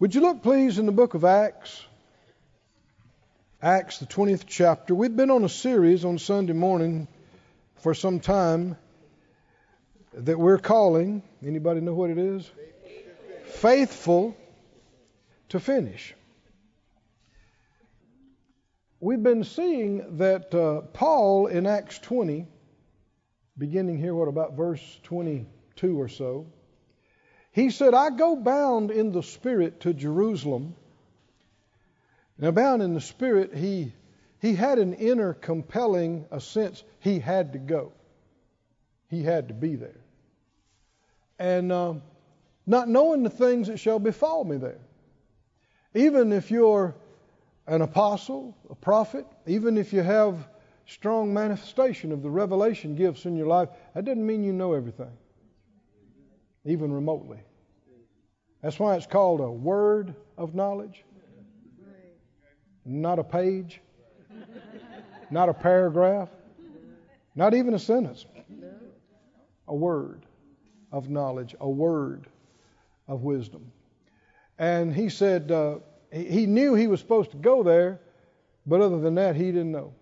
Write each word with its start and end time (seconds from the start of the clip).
Would 0.00 0.14
you 0.14 0.20
look, 0.20 0.44
please, 0.44 0.78
in 0.78 0.86
the 0.86 0.92
book 0.92 1.14
of 1.14 1.24
Acts? 1.24 1.84
Acts, 3.60 3.98
the 3.98 4.06
20th 4.06 4.44
chapter. 4.46 4.94
We've 4.94 5.16
been 5.16 5.32
on 5.32 5.42
a 5.42 5.48
series 5.48 6.04
on 6.04 6.18
Sunday 6.18 6.52
morning 6.52 7.08
for 7.78 7.94
some 7.94 8.20
time 8.20 8.76
that 10.14 10.38
we're 10.38 10.58
calling, 10.58 11.24
anybody 11.44 11.80
know 11.80 11.94
what 11.94 12.10
it 12.10 12.18
is? 12.18 12.48
Faithful 13.46 14.36
to 15.48 15.58
finish. 15.58 16.14
We've 19.00 19.22
been 19.22 19.42
seeing 19.42 20.18
that 20.18 20.54
uh, 20.54 20.82
Paul 20.92 21.48
in 21.48 21.66
Acts 21.66 21.98
20, 21.98 22.46
beginning 23.58 23.98
here, 23.98 24.14
what 24.14 24.28
about 24.28 24.56
verse 24.56 25.00
22 25.02 26.00
or 26.00 26.08
so, 26.08 26.46
he 27.58 27.70
said, 27.70 27.92
I 27.92 28.10
go 28.10 28.36
bound 28.36 28.92
in 28.92 29.10
the 29.10 29.22
Spirit 29.22 29.80
to 29.80 29.92
Jerusalem. 29.92 30.76
Now, 32.38 32.52
bound 32.52 32.82
in 32.82 32.94
the 32.94 33.00
Spirit, 33.00 33.52
he, 33.52 33.92
he 34.40 34.54
had 34.54 34.78
an 34.78 34.94
inner 34.94 35.34
compelling 35.34 36.26
a 36.30 36.40
sense 36.40 36.84
he 37.00 37.18
had 37.18 37.54
to 37.54 37.58
go. 37.58 37.92
He 39.10 39.24
had 39.24 39.48
to 39.48 39.54
be 39.54 39.74
there. 39.74 40.00
And 41.40 41.72
um, 41.72 42.02
not 42.64 42.88
knowing 42.88 43.24
the 43.24 43.30
things 43.30 43.66
that 43.66 43.80
shall 43.80 43.98
befall 43.98 44.44
me 44.44 44.58
there. 44.58 44.78
Even 45.96 46.32
if 46.32 46.52
you're 46.52 46.94
an 47.66 47.82
apostle, 47.82 48.56
a 48.70 48.76
prophet, 48.76 49.26
even 49.48 49.76
if 49.78 49.92
you 49.92 50.02
have 50.02 50.48
strong 50.86 51.34
manifestation 51.34 52.12
of 52.12 52.22
the 52.22 52.30
revelation 52.30 52.94
gifts 52.94 53.24
in 53.24 53.34
your 53.34 53.48
life, 53.48 53.68
that 53.96 54.04
doesn't 54.04 54.24
mean 54.24 54.44
you 54.44 54.52
know 54.52 54.74
everything, 54.74 55.10
even 56.64 56.92
remotely. 56.92 57.40
That's 58.62 58.78
why 58.78 58.96
it's 58.96 59.06
called 59.06 59.40
a 59.40 59.50
word 59.50 60.14
of 60.36 60.54
knowledge, 60.54 61.04
not 62.84 63.18
a 63.18 63.24
page, 63.24 63.80
not 65.30 65.48
a 65.48 65.54
paragraph, 65.54 66.28
not 67.34 67.54
even 67.54 67.74
a 67.74 67.78
sentence. 67.78 68.26
A 69.68 69.74
word 69.74 70.24
of 70.90 71.10
knowledge, 71.10 71.54
a 71.60 71.68
word 71.68 72.26
of 73.06 73.22
wisdom. 73.22 73.70
And 74.58 74.94
he 74.94 75.08
said 75.10 75.52
uh, 75.52 75.76
he 76.10 76.46
knew 76.46 76.74
he 76.74 76.86
was 76.86 77.00
supposed 77.00 77.30
to 77.32 77.36
go 77.36 77.62
there, 77.62 78.00
but 78.66 78.80
other 78.80 78.98
than 78.98 79.14
that, 79.16 79.36
he 79.36 79.44
didn't 79.44 79.70
know 79.70 79.92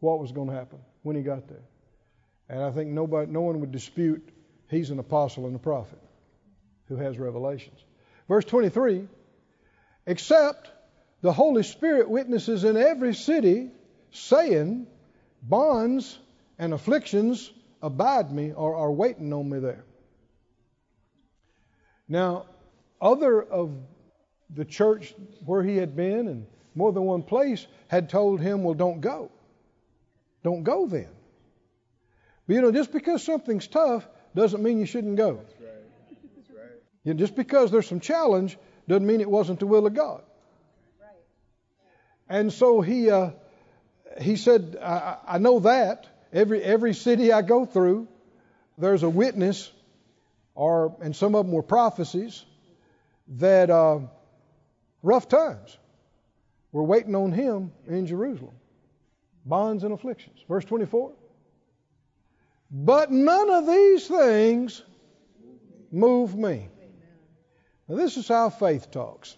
what 0.00 0.18
was 0.18 0.32
going 0.32 0.48
to 0.48 0.54
happen 0.54 0.78
when 1.02 1.14
he 1.14 1.22
got 1.22 1.46
there. 1.48 1.62
And 2.48 2.62
I 2.62 2.70
think 2.70 2.90
nobody, 2.90 3.30
no 3.30 3.42
one 3.42 3.60
would 3.60 3.70
dispute 3.70 4.26
he's 4.70 4.90
an 4.90 4.98
apostle 4.98 5.46
and 5.46 5.54
a 5.54 5.58
prophet 5.58 5.98
who 6.88 6.96
has 6.96 7.18
revelations. 7.18 7.78
Verse 8.28 8.44
23 8.44 9.06
Except 10.06 10.70
the 11.20 11.32
Holy 11.32 11.62
Spirit 11.62 12.08
witnesses 12.08 12.64
in 12.64 12.76
every 12.76 13.14
city, 13.14 13.70
saying, 14.10 14.86
Bonds 15.42 16.18
and 16.58 16.72
afflictions 16.72 17.52
abide 17.82 18.32
me 18.32 18.52
or 18.52 18.74
are 18.74 18.90
waiting 18.90 19.32
on 19.32 19.48
me 19.48 19.58
there. 19.58 19.84
Now, 22.08 22.46
other 23.00 23.42
of 23.42 23.70
the 24.54 24.64
church 24.64 25.14
where 25.44 25.62
he 25.62 25.76
had 25.76 25.94
been 25.94 26.26
and 26.26 26.46
more 26.74 26.92
than 26.92 27.02
one 27.02 27.22
place 27.22 27.66
had 27.88 28.08
told 28.08 28.40
him, 28.40 28.64
Well, 28.64 28.74
don't 28.74 29.00
go. 29.00 29.30
Don't 30.42 30.62
go 30.62 30.86
then. 30.86 31.08
But 32.46 32.54
you 32.54 32.62
know, 32.62 32.72
just 32.72 32.92
because 32.92 33.22
something's 33.22 33.66
tough 33.66 34.08
doesn't 34.34 34.62
mean 34.62 34.78
you 34.78 34.86
shouldn't 34.86 35.16
go. 35.16 35.40
You 37.08 37.14
know, 37.14 37.18
just 37.20 37.34
because 37.34 37.70
there's 37.70 37.86
some 37.86 38.00
challenge 38.00 38.58
doesn't 38.86 39.06
mean 39.06 39.22
it 39.22 39.30
wasn't 39.30 39.60
the 39.60 39.66
will 39.66 39.86
of 39.86 39.94
God. 39.94 40.20
And 42.28 42.52
so 42.52 42.82
he 42.82 43.08
uh, 43.08 43.30
he 44.20 44.36
said, 44.36 44.76
I, 44.78 45.16
I 45.26 45.38
know 45.38 45.60
that 45.60 46.06
every 46.34 46.62
every 46.62 46.92
city 46.92 47.32
I 47.32 47.40
go 47.40 47.64
through, 47.64 48.08
there's 48.76 49.04
a 49.04 49.08
witness, 49.08 49.72
or 50.54 50.98
and 51.00 51.16
some 51.16 51.34
of 51.34 51.46
them 51.46 51.54
were 51.54 51.62
prophecies 51.62 52.44
that 53.28 53.70
uh, 53.70 54.00
rough 55.02 55.28
times 55.28 55.78
were 56.72 56.84
waiting 56.84 57.14
on 57.14 57.32
him 57.32 57.72
in 57.86 58.06
Jerusalem, 58.06 58.54
bonds 59.46 59.82
and 59.82 59.94
afflictions. 59.94 60.44
Verse 60.46 60.66
24. 60.66 61.14
But 62.70 63.10
none 63.10 63.48
of 63.48 63.66
these 63.66 64.06
things 64.06 64.82
move 65.90 66.36
me. 66.36 66.68
Now, 67.88 67.96
this 67.96 68.16
is 68.16 68.28
how 68.28 68.50
faith 68.50 68.90
talks. 68.90 69.36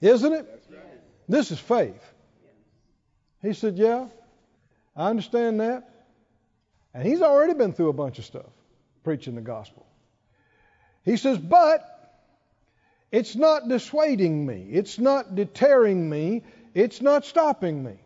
Isn't 0.00 0.32
it? 0.32 0.62
This 1.28 1.50
is 1.50 1.58
faith. 1.58 2.02
He 3.42 3.52
said, 3.52 3.76
Yeah, 3.78 4.08
I 4.96 5.10
understand 5.10 5.60
that. 5.60 5.88
And 6.94 7.06
he's 7.06 7.22
already 7.22 7.54
been 7.54 7.72
through 7.72 7.90
a 7.90 7.94
bunch 7.94 8.18
of 8.18 8.24
stuff 8.24 8.50
preaching 9.04 9.34
the 9.34 9.40
gospel. 9.40 9.86
He 11.04 11.16
says, 11.16 11.38
But 11.38 11.84
it's 13.12 13.36
not 13.36 13.68
dissuading 13.68 14.46
me, 14.46 14.68
it's 14.70 14.98
not 14.98 15.34
deterring 15.34 16.08
me, 16.08 16.42
it's 16.74 17.00
not 17.00 17.24
stopping 17.24 17.84
me. 17.84 18.00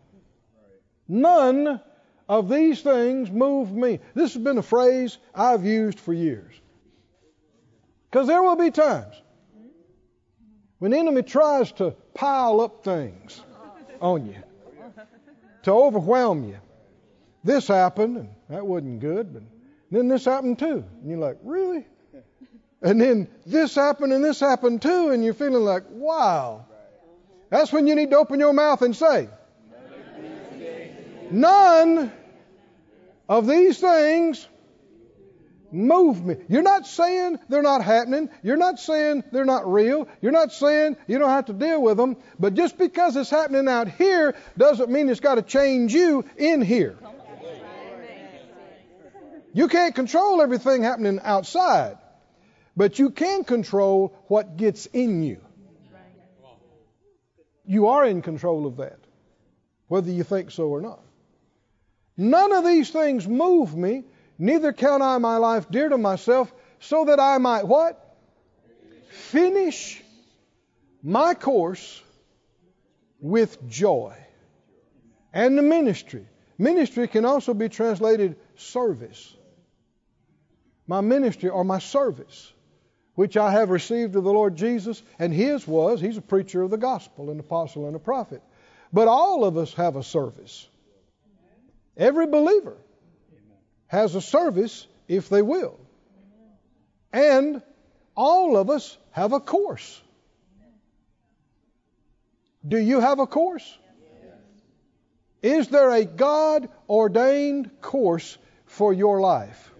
None 1.07 1.79
of 2.27 2.49
these 2.49 2.81
things 2.81 3.29
move 3.29 3.71
me. 3.71 3.99
This 4.15 4.33
has 4.33 4.43
been 4.43 4.57
a 4.57 4.63
phrase 4.63 5.17
I've 5.33 5.65
used 5.65 5.99
for 5.99 6.13
years. 6.13 6.53
Because 8.15 8.29
there 8.29 8.41
will 8.41 8.55
be 8.55 8.71
times 8.71 9.13
when 10.79 10.91
the 10.91 10.97
enemy 10.97 11.21
tries 11.21 11.73
to 11.73 11.91
pile 12.13 12.61
up 12.61 12.81
things 12.81 13.41
on 13.99 14.25
you, 14.27 14.37
to 15.63 15.71
overwhelm 15.71 16.47
you. 16.47 16.57
This 17.43 17.67
happened, 17.67 18.15
and 18.15 18.29
that 18.47 18.65
wasn't 18.65 19.01
good, 19.01 19.33
but 19.33 19.43
then 19.91 20.07
this 20.07 20.23
happened 20.23 20.59
too. 20.59 20.85
And 21.01 21.09
you're 21.09 21.19
like, 21.19 21.39
really? 21.43 21.85
And 22.81 23.01
then 23.01 23.27
this 23.45 23.75
happened 23.75 24.13
and 24.13 24.23
this 24.23 24.39
happened 24.39 24.81
too, 24.81 25.09
and 25.09 25.21
you're 25.21 25.33
feeling 25.33 25.65
like, 25.65 25.83
wow. 25.89 26.67
That's 27.49 27.73
when 27.73 27.85
you 27.85 27.95
need 27.95 28.11
to 28.11 28.17
open 28.17 28.39
your 28.39 28.53
mouth 28.53 28.81
and 28.81 28.95
say, 28.95 29.27
None 31.31 32.13
of 33.27 33.45
these 33.45 33.77
things 33.77 34.47
move 35.75 36.25
me. 36.25 36.37
You're 36.47 36.63
not 36.63 36.87
saying 36.87 37.39
they're 37.49 37.61
not 37.61 37.83
happening. 37.83 38.29
You're 38.41 38.57
not 38.57 38.79
saying 38.79 39.23
they're 39.31 39.45
not 39.45 39.71
real. 39.71 40.07
You're 40.21 40.31
not 40.31 40.51
saying 40.51 40.97
you 41.07 41.19
don't 41.19 41.29
have 41.29 41.45
to 41.45 41.53
deal 41.53 41.81
with 41.81 41.97
them. 41.97 42.17
But 42.39 42.53
just 42.53 42.77
because 42.77 43.15
it's 43.15 43.29
happening 43.29 43.67
out 43.67 43.89
here 43.89 44.35
doesn't 44.57 44.89
mean 44.89 45.09
it's 45.09 45.19
got 45.19 45.35
to 45.35 45.41
change 45.41 45.93
you 45.93 46.25
in 46.37 46.61
here. 46.61 46.97
You 49.53 49.67
can't 49.69 49.95
control 49.95 50.41
everything 50.41 50.83
happening 50.83 51.19
outside, 51.23 51.97
but 52.75 52.99
you 52.99 53.09
can 53.09 53.45
control 53.45 54.13
what 54.27 54.57
gets 54.57 54.85
in 54.87 55.23
you. 55.23 55.39
You 57.65 57.87
are 57.87 58.05
in 58.05 58.21
control 58.21 58.65
of 58.65 58.77
that, 58.77 58.99
whether 59.87 60.11
you 60.11 60.23
think 60.23 60.51
so 60.51 60.67
or 60.67 60.81
not. 60.81 60.99
None 62.17 62.51
of 62.51 62.65
these 62.65 62.89
things 62.89 63.27
move 63.27 63.75
me 63.75 64.03
Neither 64.37 64.73
count 64.73 65.01
I 65.01 65.17
my 65.17 65.37
life 65.37 65.69
dear 65.69 65.89
to 65.89 65.97
myself, 65.97 66.53
so 66.79 67.05
that 67.05 67.19
I 67.19 67.37
might 67.37 67.65
what? 67.67 68.01
Finish 69.09 70.01
my 71.01 71.33
course 71.33 72.01
with 73.19 73.67
joy. 73.69 74.13
And 75.33 75.57
the 75.57 75.61
ministry. 75.61 76.27
Ministry 76.57 77.07
can 77.07 77.25
also 77.25 77.53
be 77.53 77.69
translated 77.69 78.37
service. 78.55 79.35
My 80.87 81.01
ministry 81.01 81.49
or 81.49 81.63
my 81.63 81.79
service, 81.79 82.51
which 83.15 83.37
I 83.37 83.51
have 83.51 83.69
received 83.69 84.15
of 84.15 84.23
the 84.23 84.31
Lord 84.31 84.55
Jesus, 84.55 85.01
and 85.19 85.33
his 85.33 85.67
was, 85.67 85.99
he's 85.99 86.17
a 86.17 86.21
preacher 86.21 86.61
of 86.61 86.71
the 86.71 86.77
gospel, 86.77 87.29
an 87.29 87.39
apostle 87.39 87.87
and 87.87 87.95
a 87.95 87.99
prophet. 87.99 88.41
But 88.93 89.07
all 89.07 89.43
of 89.43 89.57
us 89.57 89.73
have 89.73 89.95
a 89.95 90.03
service. 90.03 90.67
Every 91.97 92.27
believer 92.27 92.77
has 93.87 94.15
a 94.15 94.21
service 94.21 94.87
if 95.07 95.29
they 95.29 95.41
will. 95.41 95.79
And 97.13 97.61
all 98.15 98.57
of 98.57 98.69
us 98.69 98.97
have 99.11 99.33
a 99.33 99.39
course. 99.39 100.01
Do 102.67 102.77
you 102.77 102.99
have 102.99 103.19
a 103.19 103.27
course? 103.27 103.77
Is 105.41 105.67
there 105.67 105.91
a 105.91 106.05
God 106.05 106.69
ordained 106.89 107.69
course 107.81 108.37
for 108.65 108.93
your 108.93 109.21
life? 109.21 109.71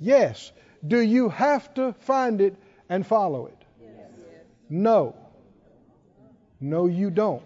Yes. 0.00 0.50
Do 0.86 0.98
you 0.98 1.28
have 1.28 1.72
to 1.74 1.92
find 2.00 2.40
it 2.40 2.56
and 2.88 3.06
follow 3.06 3.46
it? 3.46 3.56
No. 4.68 5.14
No, 6.60 6.86
you 6.86 7.10
don't. 7.10 7.42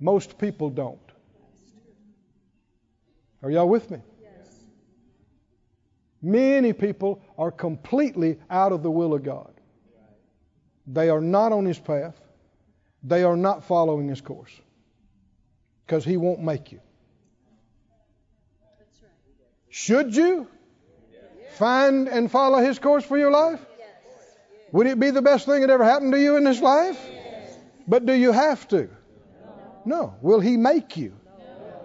Most 0.00 0.38
people 0.38 0.70
don't. 0.70 1.03
Are 3.44 3.50
y'all 3.50 3.68
with 3.68 3.90
me? 3.90 3.98
Yes. 4.22 4.30
Many 6.22 6.72
people 6.72 7.20
are 7.36 7.50
completely 7.50 8.38
out 8.48 8.72
of 8.72 8.82
the 8.82 8.90
will 8.90 9.12
of 9.12 9.22
God. 9.22 9.52
they 10.86 11.10
are 11.10 11.20
not 11.20 11.52
on 11.52 11.66
his 11.66 11.78
path, 11.78 12.18
they 13.02 13.22
are 13.22 13.36
not 13.36 13.64
following 13.64 14.08
his 14.08 14.22
course. 14.22 14.50
Because 15.84 16.06
he 16.06 16.16
won't 16.16 16.42
make 16.42 16.72
you. 16.72 16.80
Should 19.68 20.16
you 20.16 20.48
find 21.56 22.08
and 22.08 22.30
follow 22.30 22.60
his 22.60 22.78
course 22.78 23.04
for 23.04 23.18
your 23.18 23.30
life? 23.30 23.60
Would 24.72 24.86
it 24.86 24.98
be 24.98 25.10
the 25.10 25.20
best 25.20 25.44
thing 25.44 25.60
that 25.60 25.68
ever 25.68 25.84
happened 25.84 26.12
to 26.12 26.20
you 26.20 26.38
in 26.38 26.44
this 26.44 26.62
life? 26.62 26.98
But 27.86 28.06
do 28.06 28.14
you 28.14 28.32
have 28.32 28.66
to? 28.68 28.88
No. 29.84 30.14
Will 30.22 30.40
he 30.40 30.56
make 30.56 30.96
you? 30.96 31.14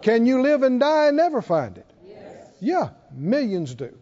Can 0.01 0.25
you 0.25 0.42
live 0.42 0.63
and 0.63 0.80
die 0.80 1.07
and 1.07 1.18
never 1.18 1.42
find 1.42 1.78
it? 1.78 1.86
Yes. 2.07 2.48
Yeah, 2.60 2.90
millions 3.12 3.75
do. 3.75 3.96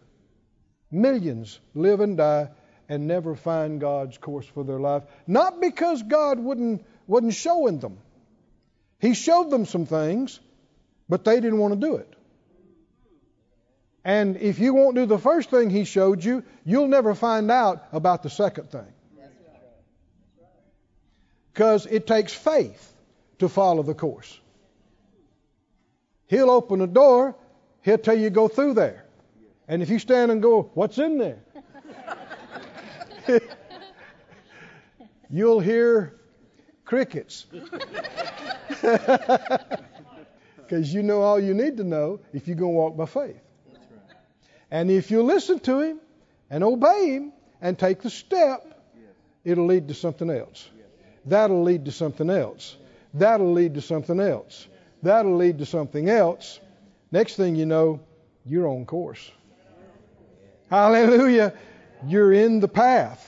Millions 0.90 1.58
live 1.74 2.00
and 2.00 2.16
die 2.16 2.48
and 2.88 3.06
never 3.06 3.34
find 3.34 3.80
God's 3.80 4.16
course 4.18 4.46
for 4.46 4.64
their 4.64 4.80
life. 4.80 5.02
Not 5.26 5.60
because 5.60 6.02
God 6.02 6.38
wouldn't 6.38 6.84
wasn't 7.06 7.34
showing 7.34 7.78
them. 7.78 7.98
He 9.00 9.14
showed 9.14 9.50
them 9.50 9.66
some 9.66 9.86
things, 9.86 10.40
but 11.08 11.24
they 11.24 11.40
didn't 11.40 11.58
want 11.58 11.74
to 11.74 11.80
do 11.80 11.96
it. 11.96 12.14
And 14.04 14.36
if 14.36 14.58
you 14.58 14.74
won't 14.74 14.94
do 14.94 15.06
the 15.06 15.18
first 15.18 15.50
thing 15.50 15.70
he 15.70 15.84
showed 15.84 16.24
you, 16.24 16.44
you'll 16.64 16.88
never 16.88 17.14
find 17.14 17.50
out 17.50 17.84
about 17.92 18.22
the 18.22 18.30
second 18.30 18.70
thing. 18.70 18.92
Because 21.52 21.86
it 21.86 22.06
takes 22.06 22.32
faith 22.32 22.94
to 23.40 23.48
follow 23.48 23.82
the 23.82 23.94
course. 23.94 24.40
He'll 26.28 26.50
open 26.50 26.78
the 26.78 26.86
door, 26.86 27.34
he'll 27.82 27.98
tell 27.98 28.16
you 28.16 28.30
go 28.30 28.48
through 28.48 28.74
there. 28.74 29.04
And 29.66 29.82
if 29.82 29.90
you 29.90 29.98
stand 29.98 30.30
and 30.30 30.40
go, 30.40 30.70
What's 30.74 30.98
in 30.98 31.18
there? 31.18 31.40
You'll 35.30 35.60
hear 35.60 36.14
crickets. 36.84 37.46
Because 40.68 40.92
you 40.92 41.02
know 41.02 41.22
all 41.22 41.40
you 41.40 41.54
need 41.54 41.78
to 41.78 41.84
know 41.84 42.20
if 42.34 42.46
you're 42.46 42.54
going 42.54 42.74
to 42.74 42.76
walk 42.76 42.94
by 42.94 43.06
faith. 43.06 43.40
And 44.70 44.90
if 44.90 45.10
you 45.10 45.22
listen 45.22 45.60
to 45.60 45.80
him 45.80 45.98
and 46.50 46.62
obey 46.62 47.12
him 47.12 47.32
and 47.62 47.78
take 47.78 48.02
the 48.02 48.10
step, 48.10 48.66
it'll 49.44 49.64
lead 49.64 49.88
to 49.88 49.94
something 49.94 50.28
else. 50.28 50.68
That'll 51.24 51.62
lead 51.62 51.86
to 51.86 51.92
something 51.92 52.28
else. 52.28 52.76
That'll 53.14 53.54
lead 53.54 53.74
to 53.74 53.80
something 53.80 54.20
else. 54.20 54.68
That'll 55.02 55.36
lead 55.36 55.58
to 55.58 55.66
something 55.66 56.08
else. 56.08 56.60
Next 57.10 57.36
thing 57.36 57.56
you 57.56 57.66
know, 57.66 58.00
you're 58.44 58.68
on 58.68 58.84
course. 58.84 59.30
Hallelujah. 60.70 61.54
You're 62.06 62.32
in 62.32 62.60
the 62.60 62.68
path. 62.68 63.24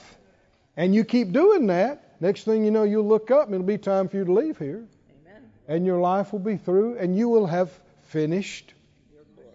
And 0.77 0.93
you 0.93 1.03
keep 1.03 1.31
doing 1.31 1.67
that. 1.67 2.21
Next 2.21 2.43
thing 2.43 2.63
you 2.63 2.71
know, 2.71 2.83
you'll 2.83 3.07
look 3.07 3.31
up 3.31 3.47
and 3.47 3.55
it'll 3.55 3.65
be 3.65 3.77
time 3.77 4.07
for 4.07 4.17
you 4.17 4.25
to 4.25 4.33
leave 4.33 4.57
here. 4.57 4.85
Amen. 5.25 5.51
And 5.67 5.85
your 5.85 5.99
life 5.99 6.31
will 6.31 6.39
be 6.39 6.57
through 6.57 6.97
and 6.97 7.17
you 7.17 7.29
will 7.29 7.47
have 7.47 7.71
finished 8.03 8.73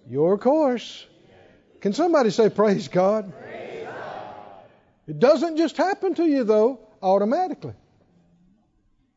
your 0.08 0.38
course. 0.38 1.06
Can 1.80 1.92
somebody 1.92 2.30
say, 2.30 2.50
Praise 2.50 2.88
God? 2.88 3.32
Praise 3.40 3.84
God? 3.84 3.94
It 5.06 5.18
doesn't 5.20 5.56
just 5.56 5.76
happen 5.76 6.14
to 6.14 6.26
you, 6.26 6.44
though, 6.44 6.80
automatically. 7.02 7.74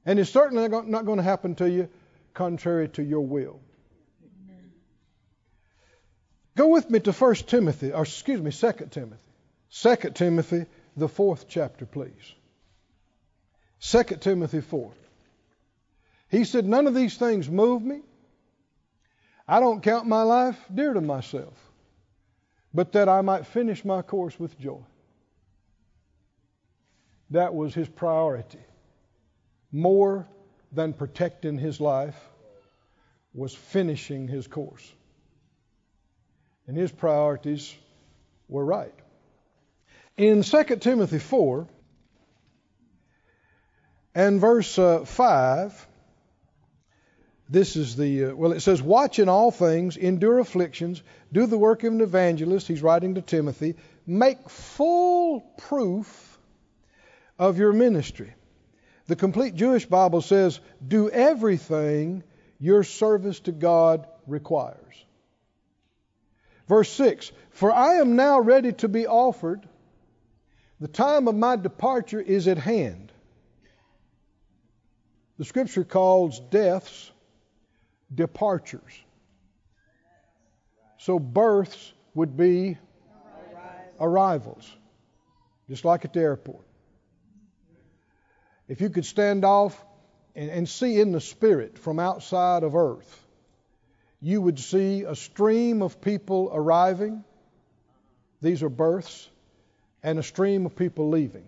And 0.06 0.20
it's 0.20 0.30
certainly 0.30 0.68
not 0.68 1.06
going 1.06 1.18
to 1.18 1.24
happen 1.24 1.56
to 1.56 1.70
you 1.70 1.90
contrary 2.34 2.90
to 2.90 3.04
your 3.04 3.22
will. 3.22 3.60
Go 6.56 6.68
with 6.68 6.90
me 6.90 7.00
to 7.00 7.12
1 7.12 7.36
Timothy, 7.36 7.94
or 7.94 8.04
excuse 8.04 8.42
me, 8.42 8.52
2 8.52 8.88
Timothy. 8.90 9.24
2 9.72 9.96
Timothy, 10.14 10.66
the 10.98 11.08
fourth 11.08 11.48
chapter, 11.48 11.86
please. 11.86 12.34
2 13.82 14.04
Timothy 14.20 14.62
4. 14.62 14.92
He 16.30 16.44
said, 16.44 16.66
None 16.66 16.88
of 16.88 16.96
these 16.96 17.18
things 17.18 17.50
move 17.50 17.82
me. 17.82 18.02
I 19.48 19.60
don't 19.60 19.82
count 19.82 20.06
my 20.06 20.24
life 20.24 20.58
dear 20.74 20.94
to 20.94 21.02
myself 21.02 21.54
but 22.74 22.92
that 22.94 23.10
I 23.10 23.22
might 23.22 23.48
finish 23.48 23.84
my 23.84 24.02
course 24.02 24.40
with 24.40 24.60
joy. 24.60 24.82
That 27.32 27.54
was 27.54 27.74
his 27.74 27.88
priority. 27.88 28.60
More 29.72 30.28
than 30.72 30.94
protecting 30.94 31.58
his 31.58 31.80
life 31.80 32.20
was 33.34 33.54
finishing 33.54 34.28
his 34.28 34.48
course. 34.48 34.94
And 36.68 36.78
his 36.78 36.92
priorities 36.92 37.74
were 38.48 38.66
right. 38.66 38.94
In 40.18 40.44
2 40.44 40.64
Timothy 40.78 41.20
4 41.20 41.68
and 44.14 44.40
verse 44.40 44.78
uh, 44.78 45.06
5, 45.06 45.88
this 47.50 47.76
is 47.76 47.96
the, 47.96 48.26
uh, 48.26 48.36
well, 48.36 48.52
it 48.52 48.60
says, 48.60 48.82
Watch 48.82 49.18
in 49.18 49.30
all 49.30 49.50
things, 49.50 49.98
endure 49.98 50.40
afflictions, 50.40 51.02
do 51.34 51.48
the 51.48 51.58
work 51.58 51.84
of 51.84 51.94
an 51.94 52.02
evangelist. 52.02 52.68
He's 52.68 52.84
writing 52.84 53.16
to 53.16 53.22
Timothy. 53.22 53.76
Make 54.06 54.50
full 54.50 55.42
proof 55.58 56.38
of 57.40 57.58
your 57.58 57.74
ministry. 57.74 58.34
The 59.10 59.16
complete 59.16 59.56
Jewish 59.56 59.88
Bible 59.88 60.22
says, 60.22 60.60
Do 60.88 61.10
everything 61.10 62.24
your 62.60 62.84
service 62.84 63.40
to 63.42 63.52
God 63.52 64.06
requires. 64.28 65.04
Verse 66.68 66.92
6 66.92 67.32
For 67.50 67.72
I 67.72 67.96
am 67.96 68.16
now 68.16 68.40
ready 68.40 68.72
to 68.74 68.88
be 68.88 69.08
offered. 69.08 69.68
The 70.80 70.88
time 70.88 71.28
of 71.28 71.34
my 71.34 71.56
departure 71.56 72.22
is 72.22 72.48
at 72.48 72.60
hand. 72.60 73.12
The 75.40 75.46
scripture 75.46 75.84
calls 75.84 76.40
deaths 76.40 77.12
departures. 78.14 79.02
So 81.00 81.18
births 81.18 81.94
would 82.14 82.38
be 82.38 82.78
arrivals, 84.00 84.72
just 85.68 85.84
like 85.84 86.06
at 86.06 86.14
the 86.14 86.20
airport. 86.20 86.69
If 88.70 88.82
you 88.82 88.90
could 88.92 89.06
stand 89.06 89.44
off 89.44 89.84
and, 90.36 90.50
and 90.50 90.70
see 90.70 91.02
in 91.02 91.12
the 91.12 91.20
spirit 91.20 91.80
from 91.80 92.00
outside 92.00 92.64
of 92.64 92.76
earth, 92.76 93.26
you 94.22 94.42
would 94.42 94.60
see 94.60 95.04
a 95.04 95.16
stream 95.16 95.82
of 95.82 96.00
people 96.02 96.52
arriving. 96.54 97.24
These 98.42 98.62
are 98.62 98.70
births, 98.70 99.28
and 100.04 100.20
a 100.20 100.24
stream 100.24 100.68
of 100.68 100.76
people 100.76 101.10
leaving. 101.10 101.46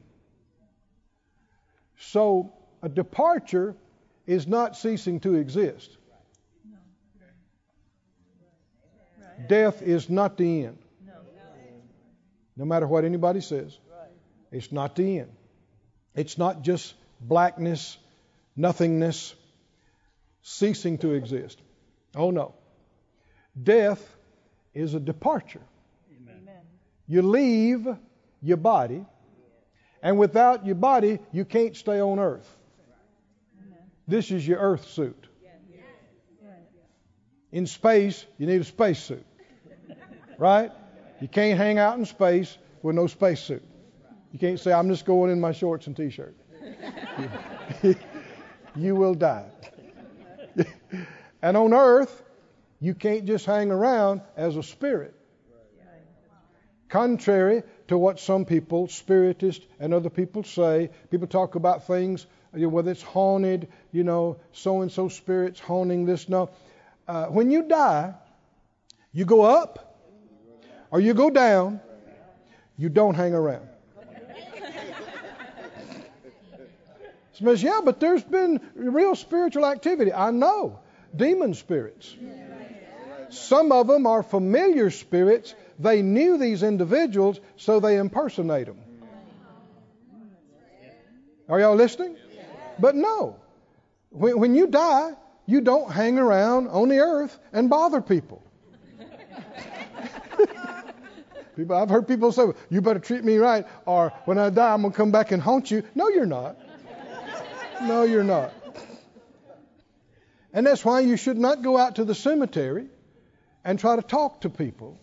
So 2.00 2.54
a 2.82 2.90
departure 2.90 3.76
is 4.26 4.48
not 4.48 4.76
ceasing 4.76 5.20
to 5.20 5.36
exist. 5.36 5.98
Death 9.48 9.82
is 9.82 10.10
not 10.10 10.38
the 10.38 10.66
end. 10.66 10.78
No 12.58 12.66
matter 12.66 12.88
what 12.88 13.06
anybody 13.06 13.42
says, 13.42 13.78
it's 14.52 14.72
not 14.72 14.96
the 14.96 15.20
end. 15.20 15.32
It's 16.16 16.38
not 16.38 16.64
just 16.64 16.94
blackness, 17.22 17.98
nothingness, 18.56 19.36
ceasing 20.42 20.98
to 21.00 21.14
exist. 21.14 21.62
Oh 22.16 22.32
no. 22.32 22.56
Death 23.62 24.02
is 24.74 24.94
a 24.94 25.00
departure. 25.00 25.62
Amen. 26.16 26.62
You 27.08 27.22
leave 27.22 27.88
your 28.42 28.58
body, 28.58 29.06
and 30.02 30.18
without 30.18 30.66
your 30.66 30.76
body, 30.76 31.20
you 31.32 31.46
can't 31.46 31.76
stay 31.76 32.02
on 32.02 32.20
earth. 32.20 32.50
This 34.08 34.32
is 34.32 34.46
your 34.46 34.60
earth 34.60 34.90
suit. 34.90 35.28
In 37.52 37.68
space, 37.68 38.26
you 38.38 38.48
need 38.48 38.62
a 38.62 38.64
spacesuit 38.64 39.26
right? 40.42 40.72
You 41.22 41.28
can't 41.28 41.58
hang 41.58 41.78
out 41.78 42.00
in 42.00 42.06
space 42.06 42.58
with 42.82 42.96
no 42.96 43.06
spacesuit. 43.06 43.64
You 44.34 44.40
can't 44.40 44.60
say, 44.60 44.74
I'm 44.74 44.90
just 44.90 45.06
going 45.06 45.30
in 45.32 45.40
my 45.40 45.52
shorts 45.52 45.86
and 45.86 45.96
t 45.96 46.10
shirt. 46.10 46.36
you 48.76 48.96
will 48.96 49.14
die. 49.14 49.50
and 51.42 51.58
on 51.58 51.74
earth, 51.74 52.24
you 52.80 52.94
can't 52.94 53.26
just 53.26 53.46
hang 53.46 53.72
around 53.72 54.22
as 54.36 54.58
a 54.58 54.64
spirit. 54.64 55.16
Contrary 56.90 57.64
to 57.88 57.98
what 57.98 58.20
some 58.20 58.44
people, 58.44 58.88
spiritists 58.88 59.66
and 59.80 59.94
other 59.94 60.10
people 60.10 60.44
say, 60.44 60.90
people 61.10 61.28
talk 61.28 61.56
about 61.56 61.88
things, 61.88 62.26
you 62.54 62.64
know, 62.64 62.68
whether 62.70 62.92
it's 62.92 63.02
haunted, 63.02 63.70
you 63.94 64.04
know, 64.04 64.38
so 64.52 64.82
and 64.82 64.92
so 64.92 65.08
spirits 65.08 65.60
haunting 65.60 66.06
this. 66.06 66.28
No. 66.28 66.50
Uh, 67.08 67.28
when 67.28 67.50
you 67.50 67.64
die, 67.64 68.14
you 69.14 69.24
go 69.26 69.42
up 69.42 69.98
or 70.90 71.00
you 71.00 71.14
go 71.14 71.30
down, 71.30 71.80
you 72.78 72.90
don't 72.90 73.16
hang 73.16 73.34
around. 73.34 73.68
Somebody 77.42 77.58
says, 77.58 77.64
yeah, 77.64 77.82
but 77.84 78.00
there's 78.00 78.24
been 78.24 78.62
real 78.76 79.16
spiritual 79.16 79.66
activity. 79.66 80.14
I 80.14 80.30
know. 80.30 80.80
Demon 81.16 81.56
spirits. 81.56 82.16
Some 83.32 83.72
of 83.72 83.88
them 83.88 84.06
are 84.06 84.22
familiar 84.22 84.92
spirits. 84.92 85.56
They 85.80 86.04
knew 86.04 86.38
these 86.38 86.62
individuals, 86.62 87.40
so 87.58 87.80
they 87.80 87.98
impersonate 87.98 88.68
them. 88.68 88.78
Are 91.50 91.60
y'all 91.60 91.76
listening? 91.76 92.16
But 92.78 92.94
no. 92.94 93.40
When, 94.12 94.40
when 94.40 94.54
you 94.54 94.68
die, 94.68 95.10
you 95.48 95.62
don't 95.62 95.92
hang 95.92 96.20
around 96.20 96.68
on 96.68 96.90
the 96.90 97.00
earth 97.00 97.40
and 97.52 97.72
bother 97.72 98.02
people. 98.02 98.44
people 101.56 101.76
I've 101.76 101.90
heard 101.90 102.08
people 102.08 102.32
say, 102.32 102.44
you 102.70 102.82
better 102.82 103.00
treat 103.00 103.24
me 103.24 103.38
right, 103.38 103.66
or 103.88 104.14
when 104.26 104.38
I 104.38 104.52
die, 104.52 104.76
I'm 104.76 104.82
going 104.82 104.92
to 104.92 104.98
come 104.98 105.10
back 105.10 105.32
and 105.32 105.42
haunt 105.42 105.72
you. 105.72 105.82
No, 105.96 106.08
you're 106.08 106.28
not. 106.28 106.56
No, 107.82 108.04
you're 108.04 108.24
not. 108.24 108.54
And 110.54 110.68
that's 110.68 110.84
why 110.84 111.00
you 111.00 111.18
should 111.18 111.38
not 111.38 111.62
go 111.62 111.78
out 111.78 111.96
to 111.96 112.04
the 112.04 112.16
cemetery 112.16 112.88
and 113.64 113.80
try 113.80 113.96
to 113.96 114.02
talk 114.02 114.42
to 114.42 114.50
people 114.50 115.00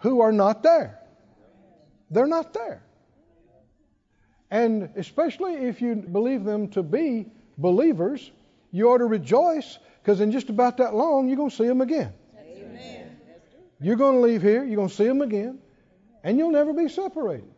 who 0.00 0.20
are 0.20 0.32
not 0.32 0.62
there. 0.62 0.98
They're 2.10 2.26
not 2.26 2.54
there. 2.54 2.82
And 4.50 4.90
especially 4.96 5.54
if 5.54 5.82
you 5.82 5.96
believe 5.96 6.44
them 6.44 6.68
to 6.68 6.82
be 6.82 7.26
believers, 7.58 8.30
you 8.72 8.88
ought 8.90 8.98
to 8.98 9.04
rejoice 9.04 9.78
because 10.02 10.20
in 10.20 10.32
just 10.32 10.48
about 10.48 10.78
that 10.78 10.94
long, 10.94 11.28
you're 11.28 11.36
going 11.36 11.50
to 11.50 11.56
see 11.56 11.66
them 11.66 11.82
again. 11.82 12.12
Amen. 12.38 13.16
You're 13.80 13.96
going 13.96 14.14
to 14.14 14.20
leave 14.20 14.40
here, 14.40 14.64
you're 14.64 14.76
going 14.76 14.88
to 14.88 14.94
see 14.94 15.06
them 15.06 15.20
again, 15.20 15.58
and 16.24 16.38
you'll 16.38 16.50
never 16.50 16.72
be 16.72 16.88
separated 16.88 17.50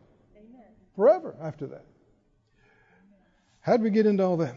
forever 0.95 1.35
after 1.41 1.67
that. 1.67 1.85
How'd 3.61 3.81
we 3.81 3.91
get 3.91 4.05
into 4.05 4.23
all 4.23 4.37
that? 4.37 4.55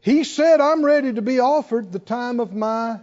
He 0.00 0.24
said, 0.24 0.60
I'm 0.60 0.84
ready 0.84 1.12
to 1.12 1.22
be 1.22 1.38
offered. 1.38 1.92
The 1.92 1.98
time 1.98 2.40
of 2.40 2.54
my 2.54 3.00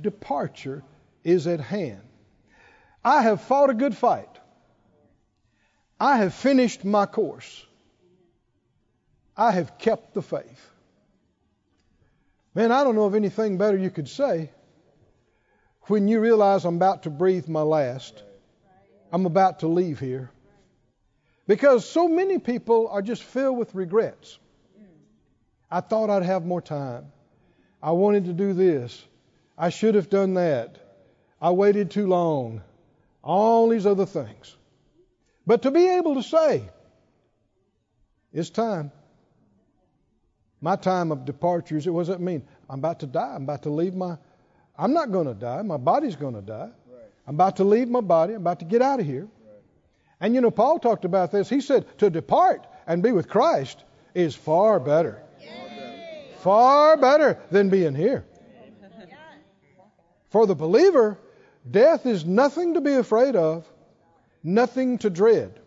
departure 0.00 0.84
is 1.24 1.46
at 1.46 1.60
hand. 1.60 2.02
I 3.04 3.22
have 3.22 3.40
fought 3.42 3.70
a 3.70 3.74
good 3.74 3.96
fight. 3.96 4.28
I 5.98 6.18
have 6.18 6.34
finished 6.34 6.84
my 6.84 7.06
course. 7.06 7.64
I 9.36 9.50
have 9.50 9.78
kept 9.78 10.14
the 10.14 10.22
faith. 10.22 10.70
Man, 12.54 12.70
I 12.70 12.84
don't 12.84 12.94
know 12.94 13.04
of 13.04 13.14
anything 13.14 13.58
better 13.58 13.76
you 13.76 13.90
could 13.90 14.08
say 14.08 14.50
when 15.82 16.08
you 16.08 16.20
realize 16.20 16.64
I'm 16.64 16.76
about 16.76 17.04
to 17.04 17.10
breathe 17.10 17.48
my 17.48 17.62
last. 17.62 18.22
I'm 19.12 19.26
about 19.26 19.60
to 19.60 19.68
leave 19.68 20.00
here. 20.00 20.30
Because 21.46 21.88
so 21.88 22.08
many 22.08 22.38
people 22.38 22.88
are 22.88 23.02
just 23.02 23.22
filled 23.22 23.56
with 23.56 23.74
regrets. 23.74 24.38
I 25.70 25.80
thought 25.80 26.10
I'd 26.10 26.22
have 26.22 26.44
more 26.44 26.60
time. 26.60 27.12
I 27.82 27.92
wanted 27.92 28.26
to 28.26 28.32
do 28.32 28.52
this. 28.52 29.04
I 29.56 29.70
should 29.70 29.94
have 29.94 30.10
done 30.10 30.34
that. 30.34 30.78
I 31.40 31.50
waited 31.50 31.90
too 31.90 32.06
long. 32.06 32.62
All 33.22 33.68
these 33.68 33.86
other 33.86 34.06
things. 34.06 34.56
But 35.46 35.62
to 35.62 35.70
be 35.70 35.88
able 35.88 36.14
to 36.16 36.22
say, 36.22 36.68
it's 38.32 38.50
time. 38.50 38.90
My 40.60 40.76
time 40.76 41.12
of 41.12 41.24
departures, 41.24 41.84
does 41.84 42.08
that 42.08 42.20
mean? 42.20 42.42
I'm 42.68 42.80
about 42.80 43.00
to 43.00 43.06
die. 43.06 43.34
I'm 43.34 43.44
about 43.44 43.62
to 43.62 43.70
leave 43.70 43.94
my. 43.94 44.18
I'm 44.76 44.92
not 44.92 45.12
going 45.12 45.26
to 45.26 45.34
die. 45.34 45.62
My 45.62 45.76
body's 45.76 46.16
going 46.16 46.34
to 46.34 46.42
die. 46.42 46.70
Right. 46.90 47.02
I'm 47.26 47.34
about 47.34 47.56
to 47.56 47.64
leave 47.64 47.88
my 47.88 48.00
body. 48.00 48.34
I'm 48.34 48.40
about 48.40 48.58
to 48.60 48.64
get 48.64 48.82
out 48.82 49.00
of 49.00 49.06
here. 49.06 49.28
And 50.20 50.34
you 50.34 50.40
know, 50.40 50.50
Paul 50.50 50.78
talked 50.78 51.04
about 51.04 51.30
this. 51.30 51.48
He 51.48 51.60
said, 51.60 51.86
to 51.98 52.10
depart 52.10 52.66
and 52.86 53.02
be 53.02 53.12
with 53.12 53.28
Christ 53.28 53.82
is 54.14 54.34
far 54.34 54.80
better. 54.80 55.22
Far 56.38 56.96
better 56.96 57.38
than 57.50 57.70
being 57.70 57.94
here. 57.94 58.24
For 60.30 60.46
the 60.46 60.54
believer, 60.54 61.18
death 61.68 62.06
is 62.06 62.24
nothing 62.24 62.74
to 62.74 62.80
be 62.80 62.94
afraid 62.94 63.36
of, 63.36 63.66
nothing 64.42 64.98
to 64.98 65.10
dread. 65.10 65.60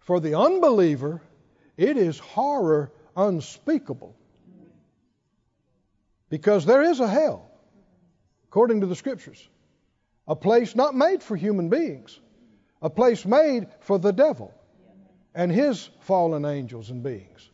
For 0.00 0.20
the 0.20 0.38
unbeliever, 0.38 1.20
it 1.76 1.96
is 1.96 2.18
horror 2.18 2.92
unspeakable. 3.16 4.16
Because 6.30 6.66
there 6.66 6.82
is 6.82 7.00
a 7.00 7.08
hell, 7.08 7.50
according 8.48 8.80
to 8.80 8.86
the 8.86 8.96
scriptures. 8.96 9.46
A 10.26 10.36
place 10.36 10.74
not 10.74 10.94
made 10.94 11.22
for 11.22 11.36
human 11.36 11.68
beings, 11.68 12.18
a 12.80 12.90
place 12.90 13.24
made 13.24 13.68
for 13.80 13.98
the 13.98 14.12
devil 14.12 14.52
and 15.34 15.52
his 15.52 15.88
fallen 16.00 16.44
angels 16.44 16.90
and 16.90 17.02
beings. 17.02 17.48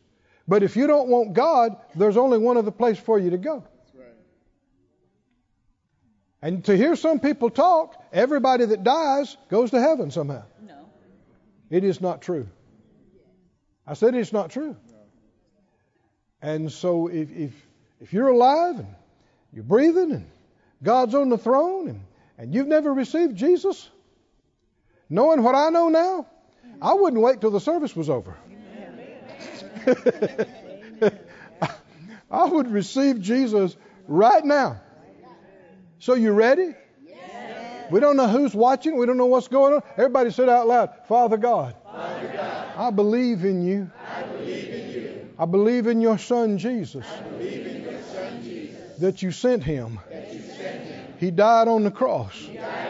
But 0.47 0.63
if 0.63 0.75
you 0.75 0.87
don't 0.87 1.09
want 1.09 1.33
God, 1.33 1.75
there's 1.95 2.17
only 2.17 2.37
one 2.37 2.57
other 2.57 2.71
place 2.71 2.99
for 2.99 3.17
you 3.17 3.31
to 3.31 3.37
go. 3.37 3.63
And 6.41 6.63
to 6.65 6.77
hear 6.77 6.95
some 6.95 7.19
people 7.19 7.49
talk, 7.49 7.95
everybody 8.13 8.65
that 8.65 8.83
dies 8.83 9.35
goes 9.49 9.71
to 9.71 9.81
heaven 9.81 10.11
somehow. 10.11 10.43
No. 10.63 10.89
It 11.71 11.83
is 11.83 12.01
not 12.01 12.21
true. 12.21 12.47
I 13.87 13.95
said 13.95 14.13
it's 14.13 14.31
not 14.31 14.51
true. 14.51 14.75
And 16.43 16.71
so 16.71 17.07
if, 17.07 17.31
if, 17.31 17.51
if 17.99 18.13
you're 18.13 18.27
alive 18.27 18.77
and 18.77 18.95
you're 19.53 19.63
breathing 19.63 20.11
and 20.11 20.27
God's 20.83 21.15
on 21.15 21.29
the 21.29 21.37
throne 21.39 21.87
and, 21.87 22.01
and 22.37 22.53
you've 22.53 22.67
never 22.67 22.93
received 22.93 23.35
Jesus, 23.35 23.89
knowing 25.09 25.43
what 25.43 25.55
I 25.55 25.69
know 25.69 25.89
now, 25.89 26.27
I 26.81 26.93
wouldn't 26.93 27.21
wait 27.21 27.41
till 27.41 27.51
the 27.51 27.59
service 27.59 27.95
was 27.95 28.09
over. 28.09 28.35
I 32.31 32.45
would 32.45 32.71
receive 32.71 33.21
Jesus 33.21 33.75
right 34.07 34.43
now. 34.43 34.81
So 35.99 36.15
you 36.15 36.31
ready? 36.31 36.73
We 37.91 37.99
don't 37.99 38.17
know 38.17 38.27
who's 38.27 38.53
watching. 38.53 38.97
We 38.97 39.05
don't 39.05 39.17
know 39.17 39.27
what's 39.27 39.47
going 39.47 39.75
on. 39.75 39.83
Everybody 39.97 40.31
said 40.31 40.49
out 40.49 40.67
loud, 40.67 40.89
Father 41.07 41.37
God, 41.37 41.75
Father 41.83 42.31
God 42.33 42.77
I, 42.77 42.89
believe 42.89 43.45
in 43.45 43.63
you. 43.63 43.91
I 44.07 44.23
believe 44.23 44.69
in 44.69 44.89
you. 44.91 45.29
I 45.37 45.45
believe 45.45 45.87
in 45.87 46.01
your 46.01 46.17
Son 46.17 46.57
Jesus. 46.57 47.05
Your 47.05 48.01
son, 48.01 48.43
Jesus 48.43 48.99
that, 48.99 49.21
you 49.21 49.31
sent 49.31 49.63
him. 49.63 49.99
that 50.09 50.33
you 50.33 50.41
sent 50.41 50.83
him. 50.83 51.13
He 51.19 51.31
died 51.31 51.67
on 51.67 51.83
the 51.83 51.91
cross. 51.91 52.33
He, 52.33 52.57
on 52.57 52.65
the 52.65 52.69
cross. 52.69 52.84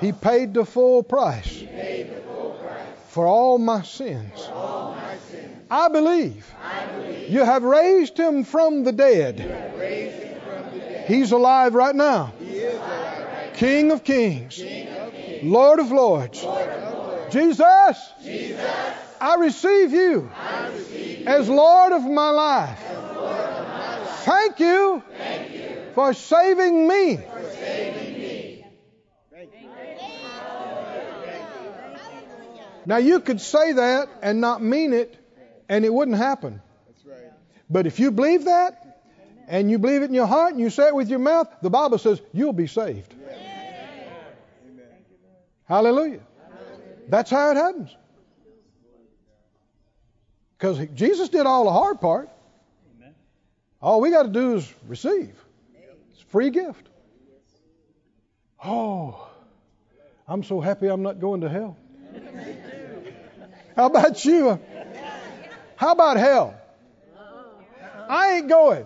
He 0.00 0.12
paid 0.12 0.54
the 0.54 0.64
full 0.64 1.02
price, 1.02 1.60
the 1.60 2.22
full 2.26 2.50
price. 2.62 2.86
For, 3.08 3.26
all 3.26 3.58
my 3.58 3.82
sins. 3.82 4.46
for 4.46 4.52
all 4.52 4.94
my 4.94 5.16
sins. 5.30 5.56
I 5.70 5.88
believe, 5.88 6.50
I 6.62 6.86
believe. 6.86 7.28
you 7.30 7.44
have 7.44 7.62
raised 7.62 8.18
him 8.18 8.44
from 8.44 8.84
the 8.84 8.92
dead. 8.92 9.38
From 9.38 10.72
the 10.72 10.78
dead. 10.78 11.08
He's 11.08 11.32
alive 11.32 11.74
right 11.74 11.94
now. 11.94 12.32
King 13.54 13.90
of 13.90 14.04
kings, 14.04 14.54
King 14.54 14.88
of 14.96 15.12
kings. 15.12 15.42
Lord, 15.42 15.80
of 15.80 15.90
lords. 15.90 16.44
Lord 16.44 16.68
of 16.68 16.94
lords. 16.94 17.32
Jesus, 17.32 18.12
Jesus, 18.22 18.70
I 19.20 19.34
receive 19.34 19.92
you, 19.92 20.30
I 20.36 20.68
receive 20.68 21.20
you 21.20 21.26
as, 21.26 21.48
Lord 21.48 21.92
of 21.92 22.04
my 22.04 22.30
life. 22.30 22.80
Lord 22.88 23.32
of 23.32 23.68
my 23.68 23.98
life. 23.98 24.08
Thank, 24.20 24.60
you 24.60 25.02
Thank 25.16 25.52
you 25.54 25.76
for 25.94 26.14
saving 26.14 26.86
me. 26.86 27.16
For 27.16 27.42
saving 27.54 28.07
Now 32.88 32.96
you 32.96 33.20
could 33.20 33.38
say 33.38 33.72
that 33.72 34.08
and 34.22 34.40
not 34.40 34.62
mean 34.62 34.94
it, 34.94 35.14
and 35.68 35.84
it 35.84 35.92
wouldn't 35.92 36.16
happen. 36.16 36.62
Right. 37.04 37.18
But 37.68 37.86
if 37.86 38.00
you 38.00 38.10
believe 38.10 38.46
that, 38.46 39.02
and 39.46 39.70
you 39.70 39.78
believe 39.78 40.00
it 40.00 40.06
in 40.06 40.14
your 40.14 40.26
heart, 40.26 40.52
and 40.52 40.60
you 40.60 40.70
say 40.70 40.86
it 40.86 40.94
with 40.94 41.10
your 41.10 41.18
mouth, 41.18 41.48
the 41.60 41.68
Bible 41.68 41.98
says 41.98 42.18
you'll 42.32 42.54
be 42.54 42.66
saved. 42.66 43.14
Hallelujah. 45.66 46.20
That's 47.08 47.30
how 47.30 47.50
it 47.50 47.58
happens. 47.58 47.94
Because 50.56 50.78
Jesus 50.94 51.28
did 51.28 51.44
all 51.44 51.64
the 51.64 51.72
hard 51.72 52.00
part. 52.00 52.30
All 53.82 54.00
we 54.00 54.08
got 54.10 54.22
to 54.22 54.30
do 54.30 54.54
is 54.54 54.74
receive. 54.86 55.34
It's 56.12 56.22
a 56.22 56.26
free 56.28 56.48
gift. 56.48 56.88
Oh, 58.64 59.28
I'm 60.26 60.42
so 60.42 60.62
happy 60.62 60.86
I'm 60.86 61.02
not 61.02 61.20
going 61.20 61.42
to 61.42 61.50
hell. 61.50 61.76
How 63.78 63.86
about 63.86 64.24
you? 64.24 64.58
How 65.76 65.92
about 65.92 66.16
hell? 66.16 66.60
I 68.08 68.32
ain't 68.32 68.48
going. 68.48 68.84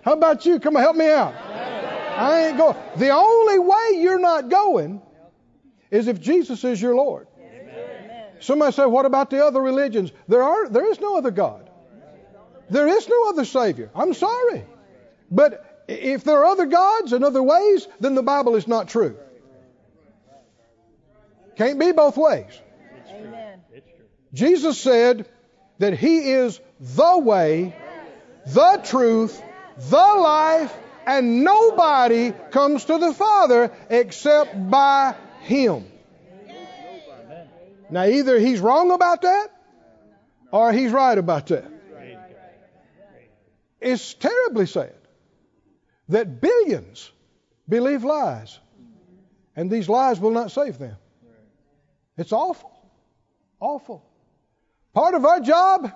How 0.00 0.14
about 0.14 0.46
you? 0.46 0.58
Come 0.58 0.74
on, 0.74 0.82
help 0.82 0.96
me 0.96 1.10
out. 1.10 1.34
I 1.34 2.46
ain't 2.46 2.56
going. 2.56 2.78
The 2.96 3.10
only 3.10 3.58
way 3.58 4.00
you're 4.00 4.18
not 4.18 4.48
going 4.48 5.02
is 5.90 6.08
if 6.08 6.18
Jesus 6.18 6.64
is 6.64 6.80
your 6.80 6.94
Lord. 6.94 7.26
Somebody 8.40 8.72
say, 8.72 8.86
what 8.86 9.04
about 9.04 9.28
the 9.28 9.44
other 9.44 9.60
religions? 9.60 10.12
There 10.28 10.42
are 10.42 10.70
there 10.70 10.90
is 10.90 10.98
no 10.98 11.18
other 11.18 11.30
God. 11.30 11.68
There 12.70 12.88
is 12.88 13.06
no 13.06 13.28
other 13.28 13.44
Savior. 13.44 13.90
I'm 13.94 14.14
sorry. 14.14 14.64
But 15.30 15.84
if 15.88 16.24
there 16.24 16.38
are 16.38 16.46
other 16.46 16.64
gods 16.64 17.12
and 17.12 17.22
other 17.22 17.42
ways, 17.42 17.86
then 18.00 18.14
the 18.14 18.22
Bible 18.22 18.56
is 18.56 18.66
not 18.66 18.88
true. 18.88 19.18
Can't 21.56 21.78
be 21.78 21.92
both 21.92 22.16
ways. 22.16 22.62
Amen. 23.10 23.60
Jesus 24.32 24.78
said 24.78 25.28
that 25.78 25.94
He 25.94 26.32
is 26.32 26.60
the 26.80 27.18
way, 27.18 27.76
the 28.46 28.80
truth, 28.84 29.42
the 29.78 29.96
life, 29.96 30.74
and 31.06 31.44
nobody 31.44 32.32
comes 32.50 32.84
to 32.86 32.98
the 32.98 33.14
Father 33.14 33.70
except 33.88 34.70
by 34.70 35.14
him. 35.42 35.86
Now, 37.88 38.04
either 38.04 38.38
he's 38.38 38.58
wrong 38.58 38.90
about 38.90 39.22
that 39.22 39.48
or 40.50 40.72
he's 40.72 40.90
right 40.90 41.16
about 41.16 41.46
that. 41.46 41.70
It's 43.80 44.14
terribly 44.14 44.66
sad 44.66 44.94
that 46.08 46.40
billions 46.40 47.10
believe 47.68 48.02
lies, 48.02 48.58
and 49.54 49.70
these 49.70 49.88
lies 49.88 50.18
will 50.18 50.32
not 50.32 50.50
save 50.50 50.78
them. 50.78 50.96
It's 52.16 52.32
awful. 52.32 52.75
Awful. 53.60 54.04
Part 54.92 55.14
of 55.14 55.24
our 55.24 55.40
job 55.40 55.92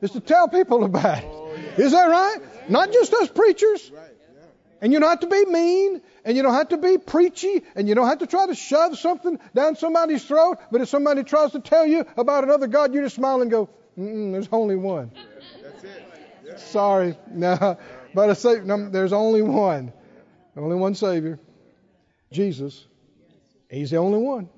is 0.00 0.10
to 0.12 0.20
tell 0.20 0.48
people 0.48 0.84
about 0.84 1.22
it. 1.22 1.78
Is 1.78 1.92
that 1.92 2.06
right? 2.06 2.70
Not 2.70 2.92
just 2.92 3.12
us 3.14 3.28
preachers. 3.28 3.90
And 4.82 4.92
you 4.92 5.00
don't 5.00 5.08
have 5.08 5.20
to 5.20 5.26
be 5.26 5.46
mean, 5.46 6.02
and 6.24 6.36
you 6.36 6.42
don't 6.42 6.52
have 6.52 6.68
to 6.68 6.76
be 6.76 6.98
preachy, 6.98 7.62
and 7.74 7.88
you 7.88 7.94
don't 7.94 8.08
have 8.08 8.18
to 8.18 8.26
try 8.26 8.46
to 8.46 8.54
shove 8.54 8.98
something 8.98 9.38
down 9.54 9.76
somebody's 9.76 10.22
throat. 10.24 10.58
But 10.70 10.82
if 10.82 10.88
somebody 10.88 11.22
tries 11.24 11.52
to 11.52 11.60
tell 11.60 11.86
you 11.86 12.04
about 12.16 12.44
another 12.44 12.66
God, 12.66 12.92
you 12.92 13.00
just 13.00 13.16
smile 13.16 13.40
and 13.40 13.50
go, 13.50 13.70
"There's 13.96 14.48
only 14.52 14.76
one." 14.76 15.12
That's 15.62 15.84
it. 15.84 16.60
Sorry, 16.60 17.16
no, 17.30 17.78
but 18.14 18.30
I 18.30 18.32
say 18.34 18.60
no, 18.62 18.90
there's 18.90 19.14
only 19.14 19.42
one, 19.42 19.92
only 20.56 20.76
one 20.76 20.94
Savior, 20.94 21.38
Jesus. 22.30 22.86
He's 23.70 23.90
the 23.90 23.96
only 23.96 24.18
one. 24.18 24.50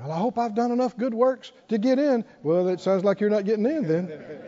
Well, 0.00 0.12
I 0.12 0.18
hope 0.18 0.38
I've 0.38 0.54
done 0.54 0.70
enough 0.70 0.96
good 0.96 1.14
works 1.14 1.50
to 1.68 1.78
get 1.78 1.98
in. 1.98 2.24
Well, 2.42 2.68
it 2.68 2.80
sounds 2.80 3.04
like 3.04 3.20
you're 3.20 3.30
not 3.30 3.44
getting 3.44 3.66
in 3.66 3.86
then. 3.86 4.12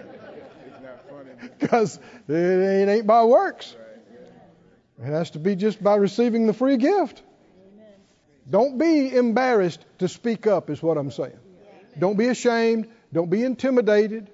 Because 1.58 1.98
it 2.28 2.88
ain't 2.88 3.06
by 3.06 3.24
works. 3.24 3.74
It 4.98 5.06
has 5.06 5.30
to 5.30 5.38
be 5.38 5.56
just 5.56 5.82
by 5.82 5.94
receiving 5.94 6.46
the 6.46 6.52
free 6.52 6.76
gift. 6.76 7.22
Don't 8.48 8.76
be 8.76 9.14
embarrassed 9.14 9.84
to 9.98 10.08
speak 10.08 10.46
up, 10.46 10.68
is 10.68 10.82
what 10.82 10.98
I'm 10.98 11.10
saying. 11.10 11.38
Don't 11.98 12.18
be 12.18 12.26
ashamed. 12.26 12.88
Don't 13.12 13.30
be 13.30 13.42
intimidated. 13.42 14.30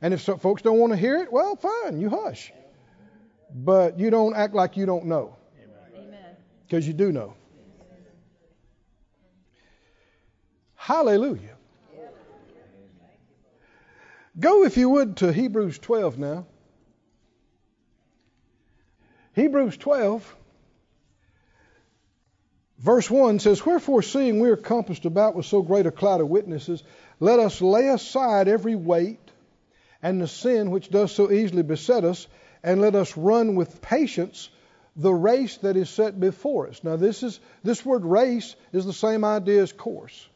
And 0.00 0.14
if 0.14 0.20
some 0.20 0.38
folks 0.38 0.62
don't 0.62 0.78
want 0.78 0.92
to 0.92 0.96
hear 0.96 1.16
it, 1.16 1.32
well, 1.32 1.56
fine, 1.56 2.00
you 2.00 2.08
hush. 2.08 2.52
But 3.52 3.98
you 3.98 4.10
don't 4.10 4.36
act 4.36 4.54
like 4.54 4.76
you 4.76 4.86
don't 4.86 5.06
know. 5.06 5.36
Because 6.66 6.86
you 6.86 6.92
do 6.92 7.10
know. 7.10 7.34
Hallelujah. 10.84 11.56
Go, 14.38 14.64
if 14.64 14.76
you 14.76 14.90
would, 14.90 15.16
to 15.18 15.32
Hebrews 15.32 15.78
12 15.78 16.18
now. 16.18 16.44
Hebrews 19.32 19.78
12, 19.78 20.36
verse 22.80 23.10
1 23.10 23.38
says, 23.38 23.64
Wherefore, 23.64 24.02
seeing 24.02 24.40
we 24.40 24.50
are 24.50 24.58
compassed 24.58 25.06
about 25.06 25.34
with 25.34 25.46
so 25.46 25.62
great 25.62 25.86
a 25.86 25.90
cloud 25.90 26.20
of 26.20 26.28
witnesses, 26.28 26.82
let 27.18 27.38
us 27.38 27.62
lay 27.62 27.88
aside 27.88 28.46
every 28.48 28.74
weight 28.74 29.30
and 30.02 30.20
the 30.20 30.28
sin 30.28 30.70
which 30.70 30.90
does 30.90 31.12
so 31.12 31.32
easily 31.32 31.62
beset 31.62 32.04
us, 32.04 32.26
and 32.62 32.82
let 32.82 32.94
us 32.94 33.16
run 33.16 33.54
with 33.54 33.80
patience 33.80 34.50
the 34.96 35.14
race 35.14 35.56
that 35.58 35.78
is 35.78 35.88
set 35.88 36.20
before 36.20 36.68
us. 36.68 36.84
Now, 36.84 36.96
this 36.96 37.22
is 37.22 37.40
this 37.62 37.86
word 37.86 38.04
race 38.04 38.54
is 38.70 38.84
the 38.84 38.92
same 38.92 39.24
idea 39.24 39.62
as 39.62 39.72
course. 39.72 40.28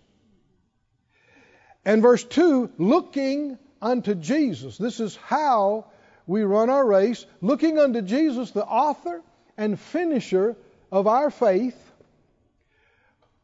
And 1.89 2.03
verse 2.03 2.23
2, 2.23 2.73
looking 2.77 3.57
unto 3.81 4.15
Jesus. 4.15 4.77
This 4.77 5.01
is 5.01 5.17
how 5.17 5.87
we 6.27 6.43
run 6.43 6.69
our 6.69 6.87
race, 6.87 7.25
looking 7.41 7.79
unto 7.79 8.03
Jesus, 8.03 8.51
the 8.51 8.63
author 8.63 9.23
and 9.57 9.81
finisher 9.81 10.55
of 10.93 11.07
our 11.07 11.31
faith. 11.31 11.83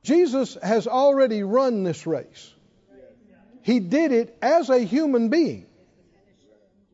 Jesus 0.03 0.59
has 0.63 0.87
already 0.87 1.43
run 1.43 1.85
this 1.85 2.07
race. 2.07 2.53
He 3.63 3.81
did 3.81 4.13
it 4.13 4.37
as 4.43 4.69
a 4.69 4.79
human 4.79 5.31
being. 5.31 5.65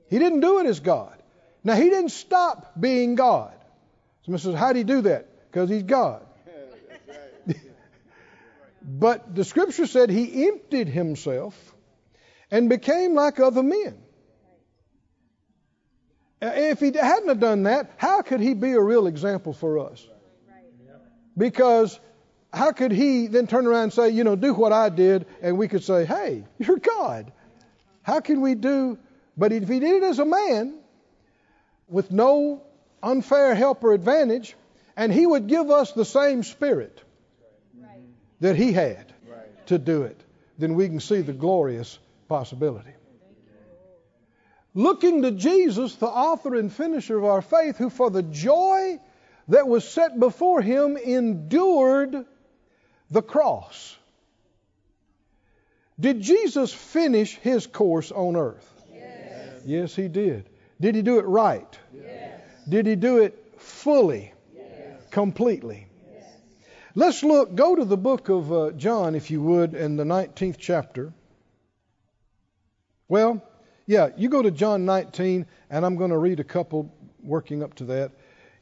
He 0.09 0.21
didn't 0.21 0.43
do 0.43 0.61
it 0.61 0.67
as 0.67 0.79
God. 0.79 1.21
Now, 1.65 1.75
he 1.75 1.91
didn't 1.91 2.11
stop 2.11 2.75
being 2.79 3.17
God. 3.17 3.53
Somebody 4.25 4.43
says, 4.45 4.55
How 4.55 4.73
did 4.73 4.79
he 4.79 4.85
do 4.85 5.01
that? 5.01 5.51
Because 5.51 5.69
he's 5.69 5.83
God. 5.83 6.25
But 8.99 9.37
the 9.37 9.45
scripture 9.45 9.87
said 9.87 10.11
he 10.11 10.49
emptied 10.49 10.89
himself 10.89 11.55
and 12.51 12.69
became 12.69 13.15
like 13.15 13.39
other 13.39 13.63
men. 13.63 13.97
If 16.43 16.81
he 16.81 16.87
hadn't 16.87 17.29
have 17.29 17.39
done 17.39 17.65
that, 17.65 17.93
how 17.99 18.23
could 18.23 18.41
he 18.41 18.55
be 18.55 18.73
a 18.73 18.81
real 18.81 19.07
example 19.07 19.53
for 19.53 19.79
us? 19.79 20.05
Because 21.37 22.01
how 22.53 22.73
could 22.73 22.91
he 22.91 23.29
then 23.29 23.47
turn 23.47 23.67
around 23.69 23.85
and 23.85 23.93
say, 23.93 24.09
you 24.11 24.25
know, 24.25 24.35
do 24.35 24.55
what 24.55 24.73
I 24.73 24.89
did, 24.89 25.27
and 25.41 25.57
we 25.57 25.69
could 25.69 25.85
say, 25.85 26.05
hey, 26.05 26.45
you're 26.59 26.79
God. 26.79 27.31
How 28.03 28.19
can 28.19 28.41
we 28.41 28.57
do? 28.57 28.99
But 29.37 29.53
if 29.53 29.69
he 29.69 29.79
did 29.79 30.03
it 30.03 30.07
as 30.07 30.19
a 30.19 30.25
man, 30.25 30.75
with 31.87 32.11
no 32.11 32.65
unfair 33.03 33.55
help 33.55 33.85
or 33.85 33.93
advantage, 33.93 34.57
and 34.97 35.13
he 35.13 35.27
would 35.27 35.47
give 35.47 35.71
us 35.71 35.93
the 35.93 36.05
same 36.05 36.43
spirit 36.43 37.01
that 38.41 38.57
he 38.57 38.73
had 38.73 39.13
to 39.67 39.79
do 39.79 40.03
it, 40.03 40.21
then 40.59 40.75
we 40.75 40.89
can 40.89 41.01
see 41.01 41.21
the 41.21 41.33
glorious 41.33 41.99
possibility 42.29 42.93
looking 44.75 45.23
to 45.23 45.31
Jesus, 45.33 45.97
the 45.97 46.07
author 46.07 46.55
and 46.55 46.73
finisher 46.73 47.19
of 47.19 47.25
our 47.25 47.43
faith, 47.43 47.77
who 47.77 47.91
for 47.91 48.11
the 48.11 48.23
joy 48.23 48.99
that 49.49 49.67
was 49.67 49.89
set 49.89 50.19
before 50.19 50.63
him 50.63 50.97
endured 50.97 52.25
the 53.11 53.23
cross. 53.23 53.97
Did 55.99 56.21
Jesus 56.21 56.73
finish 56.73 57.37
his 57.37 57.67
course 57.67 58.11
on 58.11 58.37
earth? 58.37 58.67
Yes, 58.93 59.63
yes 59.67 59.97
he 59.97 60.09
did. 60.09 60.49
Did 60.81 60.95
he 60.95 61.03
do 61.03 61.19
it 61.19 61.27
right? 61.27 61.79
Yes. 61.93 62.41
Did 62.69 62.87
he 62.87 62.97
do 62.97 63.19
it 63.19 63.55
fully? 63.59 64.33
Yes. 64.57 65.03
Completely? 65.11 65.89
Let's 66.95 67.23
look, 67.23 67.55
go 67.55 67.77
to 67.77 67.85
the 67.85 67.97
book 67.97 68.29
of 68.29 68.53
uh, 68.53 68.71
John, 68.73 69.15
if 69.15 69.31
you 69.31 69.41
would, 69.43 69.75
in 69.75 69.97
the 69.97 70.05
19th 70.05 70.57
chapter. 70.59 71.13
Well, 73.09 73.43
yeah, 73.87 74.09
you 74.17 74.29
go 74.29 74.43
to 74.43 74.51
John 74.51 74.85
19, 74.87 75.47
and 75.71 75.87
I'm 75.87 75.97
going 75.97 76.11
to 76.11 76.19
read 76.19 76.41
a 76.41 76.45
couple 76.45 76.93
working 77.23 77.63
up 77.63 77.75
to 77.75 77.85
that. 77.87 78.13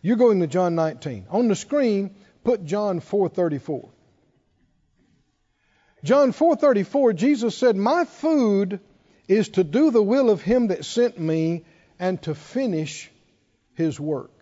You're 0.02 0.16
going 0.16 0.40
to 0.40 0.46
John 0.46 0.74
19. 0.74 1.26
On 1.30 1.48
the 1.48 1.56
screen, 1.56 2.16
put 2.44 2.64
John 2.64 3.00
4:34. 3.00 3.88
John 6.04 6.32
4:34, 6.32 7.14
Jesus 7.14 7.56
said, 7.56 7.76
"My 7.76 8.04
food 8.04 8.80
is 9.26 9.48
to 9.50 9.64
do 9.64 9.90
the 9.90 10.02
will 10.02 10.30
of 10.30 10.42
him 10.42 10.68
that 10.68 10.84
sent 10.84 11.18
me 11.18 11.64
and 11.98 12.20
to 12.22 12.34
finish 12.34 13.10
his 13.74 13.98
work." 13.98 14.37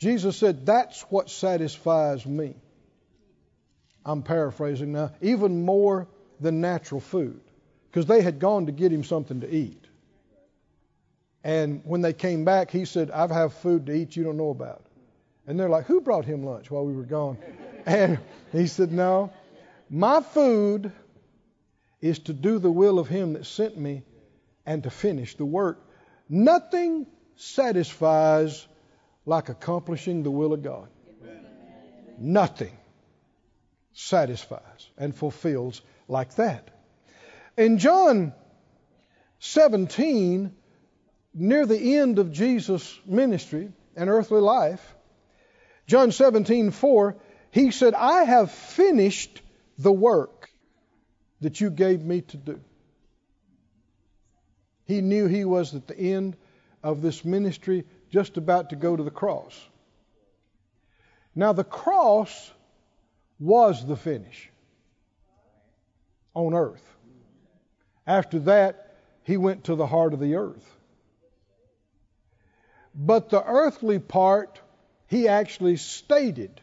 Jesus 0.00 0.36
said, 0.36 0.66
"That's 0.66 1.02
what 1.02 1.30
satisfies 1.30 2.26
me." 2.26 2.56
I'm 4.04 4.22
paraphrasing 4.22 4.92
now, 4.92 5.12
even 5.20 5.64
more 5.64 6.08
than 6.40 6.60
natural 6.60 7.00
food 7.00 7.40
because 7.90 8.06
they 8.06 8.22
had 8.22 8.38
gone 8.38 8.66
to 8.66 8.72
get 8.72 8.92
him 8.92 9.04
something 9.04 9.40
to 9.40 9.48
eat. 9.48 9.84
And 11.42 11.82
when 11.84 12.00
they 12.02 12.12
came 12.12 12.44
back, 12.44 12.70
he 12.70 12.84
said, 12.84 13.10
I 13.10 13.32
have 13.32 13.54
food 13.54 13.86
to 13.86 13.92
eat 13.92 14.16
you 14.16 14.24
don't 14.24 14.36
know 14.36 14.50
about. 14.50 14.84
And 15.46 15.58
they're 15.58 15.68
like, 15.68 15.86
Who 15.86 16.00
brought 16.00 16.24
him 16.24 16.44
lunch 16.44 16.70
while 16.70 16.84
we 16.84 16.94
were 16.94 17.02
gone? 17.04 17.38
And 17.86 18.18
he 18.52 18.66
said, 18.66 18.92
No, 18.92 19.32
my 19.88 20.20
food 20.20 20.92
is 22.02 22.18
to 22.20 22.34
do 22.34 22.58
the 22.58 22.70
will 22.70 22.98
of 22.98 23.08
him 23.08 23.32
that 23.32 23.46
sent 23.46 23.78
me 23.78 24.02
and 24.66 24.82
to 24.82 24.90
finish 24.90 25.34
the 25.34 25.46
work. 25.46 25.80
Nothing 26.28 27.06
satisfies 27.36 28.66
like 29.30 29.48
accomplishing 29.48 30.24
the 30.24 30.30
will 30.30 30.52
of 30.52 30.60
God. 30.60 30.88
Nothing 32.18 32.76
satisfies 33.92 34.90
and 34.98 35.14
fulfills 35.14 35.80
like 36.08 36.34
that. 36.34 36.68
In 37.56 37.78
John 37.78 38.32
17, 39.38 40.52
near 41.32 41.64
the 41.64 41.96
end 41.96 42.18
of 42.18 42.32
Jesus' 42.32 42.98
ministry 43.06 43.70
and 43.94 44.10
earthly 44.10 44.40
life, 44.40 44.94
John 45.86 46.10
17, 46.10 46.72
4, 46.72 47.16
he 47.52 47.70
said, 47.70 47.94
I 47.94 48.24
have 48.24 48.50
finished 48.50 49.40
the 49.78 49.92
work 49.92 50.50
that 51.40 51.60
you 51.60 51.70
gave 51.70 52.02
me 52.02 52.22
to 52.22 52.36
do. 52.36 52.60
He 54.86 55.00
knew 55.00 55.28
he 55.28 55.44
was 55.44 55.72
at 55.76 55.86
the 55.86 55.96
end 55.96 56.36
of 56.82 57.00
this 57.00 57.24
ministry, 57.24 57.86
just 58.10 58.36
about 58.36 58.70
to 58.70 58.76
go 58.76 58.96
to 58.96 59.02
the 59.02 59.10
cross. 59.10 59.58
Now, 61.34 61.52
the 61.52 61.64
cross 61.64 62.50
was 63.38 63.86
the 63.86 63.96
finish 63.96 64.50
on 66.34 66.54
earth. 66.54 66.84
After 68.06 68.40
that, 68.40 68.96
he 69.24 69.36
went 69.36 69.64
to 69.64 69.76
the 69.76 69.86
heart 69.86 70.12
of 70.12 70.20
the 70.20 70.34
earth. 70.34 70.68
But 72.94 73.30
the 73.30 73.42
earthly 73.42 73.98
part, 73.98 74.60
he 75.06 75.28
actually 75.28 75.76
stated 75.76 76.60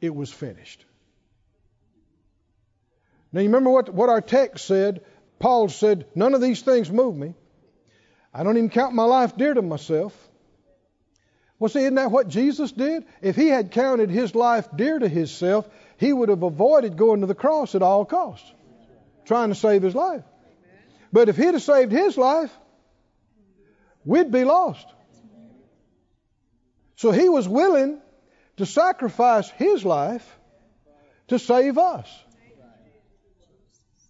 it 0.00 0.14
was 0.14 0.32
finished. 0.32 0.84
Now, 3.32 3.40
you 3.40 3.48
remember 3.48 3.70
what, 3.70 3.88
what 3.92 4.08
our 4.08 4.20
text 4.20 4.66
said? 4.66 5.04
Paul 5.38 5.68
said, 5.68 6.06
None 6.14 6.34
of 6.34 6.40
these 6.40 6.62
things 6.62 6.90
move 6.90 7.16
me. 7.16 7.34
I 8.34 8.42
don't 8.42 8.56
even 8.56 8.70
count 8.70 8.94
my 8.94 9.04
life 9.04 9.36
dear 9.36 9.54
to 9.54 9.62
myself. 9.62 10.12
Well, 11.58 11.68
see, 11.68 11.80
isn't 11.80 11.94
that 11.94 12.10
what 12.10 12.28
Jesus 12.28 12.72
did? 12.72 13.04
If 13.22 13.36
he 13.36 13.46
had 13.46 13.70
counted 13.70 14.10
his 14.10 14.34
life 14.34 14.66
dear 14.74 14.98
to 14.98 15.08
himself, 15.08 15.68
he 15.98 16.12
would 16.12 16.28
have 16.28 16.42
avoided 16.42 16.96
going 16.96 17.20
to 17.20 17.26
the 17.26 17.34
cross 17.34 17.76
at 17.76 17.82
all 17.82 18.04
costs, 18.04 18.52
trying 19.24 19.50
to 19.50 19.54
save 19.54 19.82
his 19.82 19.94
life. 19.94 20.24
But 21.12 21.28
if 21.28 21.36
he'd 21.36 21.54
have 21.54 21.62
saved 21.62 21.92
his 21.92 22.18
life, 22.18 22.50
we'd 24.04 24.32
be 24.32 24.42
lost. 24.42 24.86
So 26.96 27.12
he 27.12 27.28
was 27.28 27.48
willing 27.48 28.00
to 28.56 28.66
sacrifice 28.66 29.48
his 29.50 29.84
life 29.84 30.28
to 31.28 31.38
save 31.38 31.78
us. 31.78 32.08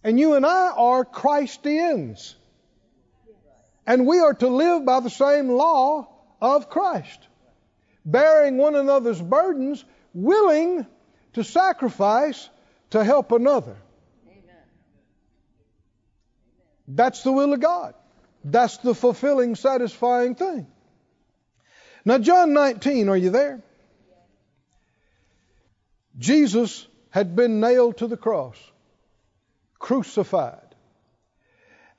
And 0.03 0.19
you 0.19 0.33
and 0.33 0.45
I 0.45 0.71
are 0.75 1.05
Christians. 1.05 2.35
And 3.87 4.07
we 4.07 4.19
are 4.19 4.33
to 4.33 4.47
live 4.47 4.85
by 4.85 4.99
the 4.99 5.09
same 5.09 5.49
law 5.49 6.07
of 6.41 6.69
Christ, 6.69 7.19
bearing 8.03 8.57
one 8.57 8.75
another's 8.75 9.21
burdens, 9.21 9.83
willing 10.13 10.85
to 11.33 11.43
sacrifice 11.43 12.49
to 12.91 13.03
help 13.03 13.31
another. 13.31 13.75
Amen. 14.27 14.63
That's 16.87 17.23
the 17.23 17.31
will 17.31 17.53
of 17.53 17.59
God. 17.59 17.93
That's 18.43 18.77
the 18.77 18.95
fulfilling, 18.95 19.55
satisfying 19.55 20.35
thing. 20.35 20.67
Now, 22.05 22.19
John 22.19 22.53
19, 22.53 23.09
are 23.09 23.17
you 23.17 23.31
there? 23.31 23.63
Jesus 26.17 26.87
had 27.09 27.35
been 27.35 27.59
nailed 27.59 27.97
to 27.97 28.07
the 28.07 28.17
cross, 28.17 28.57
crucified. 29.79 30.75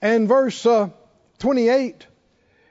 And 0.01 0.29
verse 0.29 0.64
uh, 0.64 0.90
28, 1.38 2.07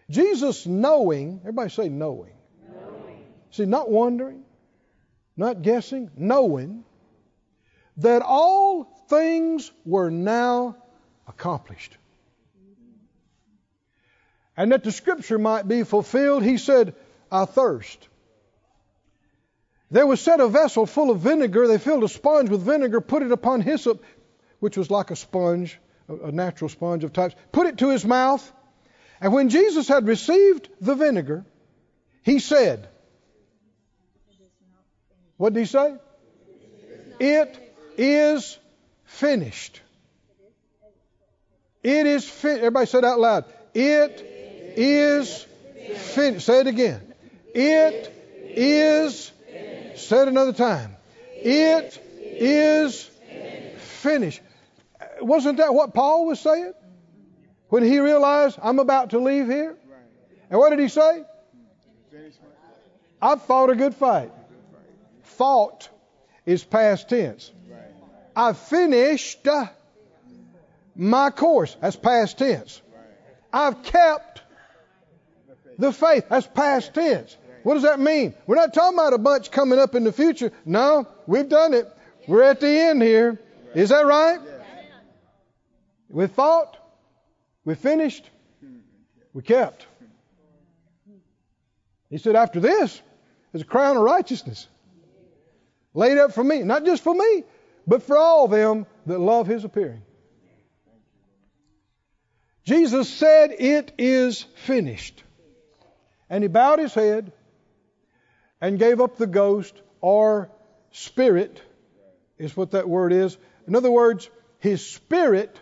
Jesus 0.09 0.65
knowing, 0.65 1.39
everybody 1.41 1.69
say 1.69 1.89
knowing. 1.89 2.33
knowing. 2.69 3.23
See, 3.51 3.65
not 3.65 3.89
wondering, 3.89 4.43
not 5.37 5.61
guessing, 5.61 6.11
knowing 6.15 6.83
that 7.97 8.21
all 8.21 8.83
things 9.09 9.71
were 9.85 10.09
now 10.09 10.77
accomplished. 11.27 11.97
And 14.57 14.71
that 14.71 14.83
the 14.83 14.91
scripture 14.91 15.37
might 15.37 15.67
be 15.67 15.83
fulfilled, 15.83 16.43
he 16.43 16.57
said, 16.57 16.95
I 17.31 17.45
thirst. 17.45 18.07
There 19.91 20.07
was 20.07 20.21
set 20.21 20.39
a 20.39 20.47
vessel 20.47 20.85
full 20.85 21.11
of 21.11 21.19
vinegar. 21.19 21.67
They 21.67 21.77
filled 21.77 22.03
a 22.03 22.09
sponge 22.09 22.49
with 22.49 22.61
vinegar, 22.61 23.01
put 23.01 23.23
it 23.23 23.31
upon 23.31 23.61
hyssop, 23.61 24.03
which 24.59 24.77
was 24.77 24.89
like 24.89 25.11
a 25.11 25.15
sponge, 25.15 25.79
a 26.07 26.31
natural 26.31 26.69
sponge 26.69 27.03
of 27.03 27.13
types, 27.13 27.35
put 27.51 27.67
it 27.67 27.77
to 27.79 27.89
his 27.89 28.05
mouth. 28.05 28.51
And 29.25 29.33
when 29.33 29.49
Jesus 29.49 29.87
had 29.87 30.05
received 30.05 30.69
the 30.79 30.93
vinegar, 30.93 31.43
he 32.21 32.37
said, 32.37 32.87
What 35.37 35.51
did 35.51 35.61
he 35.61 35.65
say? 35.65 35.95
It 37.19 37.73
is 37.97 38.55
finished. 39.05 39.81
It 41.81 42.05
is 42.05 42.29
finished. 42.29 42.59
Everybody 42.59 42.85
said 42.85 43.03
out 43.03 43.19
loud. 43.19 43.45
It 43.73 44.21
is 44.77 45.43
finished. 46.13 46.45
Say 46.45 46.59
it 46.59 46.67
again. 46.67 47.01
It 47.55 48.13
is 48.51 49.31
Say 49.95 50.21
it 50.21 50.27
another 50.27 50.53
time. 50.53 50.95
It 51.33 51.99
is 52.21 53.09
finished. 54.03 54.41
Wasn't 55.19 55.57
that 55.57 55.73
what 55.73 55.95
Paul 55.95 56.27
was 56.27 56.39
saying? 56.39 56.73
When 57.69 57.83
he 57.83 57.99
realized, 57.99 58.59
I'm 58.61 58.79
about 58.79 59.11
to 59.11 59.19
leave 59.19 59.47
here? 59.47 59.75
And 60.49 60.59
what 60.59 60.69
did 60.69 60.79
he 60.79 60.87
say? 60.87 61.23
I've 63.21 63.41
fought 63.43 63.69
a 63.69 63.75
good 63.75 63.95
fight. 63.95 64.31
Fought 65.23 65.89
is 66.45 66.63
past 66.63 67.09
tense. 67.09 67.51
I've 68.35 68.57
finished 68.57 69.47
my 70.95 71.29
course. 71.29 71.75
That's 71.81 71.95
past 71.95 72.37
tense. 72.37 72.81
I've 73.51 73.81
kept 73.83 74.43
the 75.79 75.91
faith. 75.91 76.25
That's 76.29 76.47
past 76.47 76.93
tense. 76.93 77.37
What 77.63 77.73
does 77.73 77.83
that 77.83 77.99
mean? 77.99 78.35
We're 78.45 78.55
not 78.55 78.73
talking 78.73 78.97
about 78.97 79.13
a 79.13 79.17
bunch 79.17 79.49
coming 79.49 79.79
up 79.79 79.95
in 79.95 80.03
the 80.03 80.11
future. 80.11 80.51
No, 80.65 81.07
we've 81.25 81.49
done 81.49 81.73
it. 81.73 81.91
We're 82.27 82.43
at 82.43 82.59
the 82.59 82.67
end 82.67 83.01
here. 83.01 83.41
Is 83.73 83.89
that 83.89 84.05
right? 84.05 84.39
We 86.09 86.27
fought. 86.27 86.77
We 87.65 87.75
finished. 87.75 88.29
We 89.33 89.41
kept. 89.41 89.85
He 92.09 92.19
said, 92.19 92.35
after 92.35 92.59
this, 92.59 93.01
there's 93.51 93.63
a 93.63 93.65
crown 93.65 93.97
of 93.97 94.03
righteousness 94.03 94.67
laid 95.93 96.17
up 96.17 96.33
for 96.33 96.43
me. 96.43 96.61
Not 96.61 96.85
just 96.85 97.03
for 97.03 97.13
me, 97.13 97.43
but 97.87 98.03
for 98.03 98.17
all 98.17 98.47
them 98.47 98.85
that 99.07 99.19
love 99.19 99.47
his 99.47 99.63
appearing. 99.63 100.03
Jesus 102.63 103.09
said, 103.09 103.51
It 103.57 103.93
is 103.97 104.43
finished. 104.55 105.23
And 106.29 106.43
he 106.43 106.47
bowed 106.47 106.79
his 106.79 106.93
head 106.93 107.31
and 108.61 108.79
gave 108.79 109.01
up 109.01 109.17
the 109.17 109.27
ghost 109.27 109.75
or 110.01 110.49
spirit, 110.91 111.61
is 112.37 112.55
what 112.55 112.71
that 112.71 112.89
word 112.89 113.13
is. 113.13 113.37
In 113.67 113.75
other 113.75 113.91
words, 113.91 114.29
his 114.59 114.85
spirit 114.85 115.55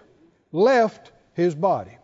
left 0.52 1.12
his 1.34 1.56
body. 1.56 1.98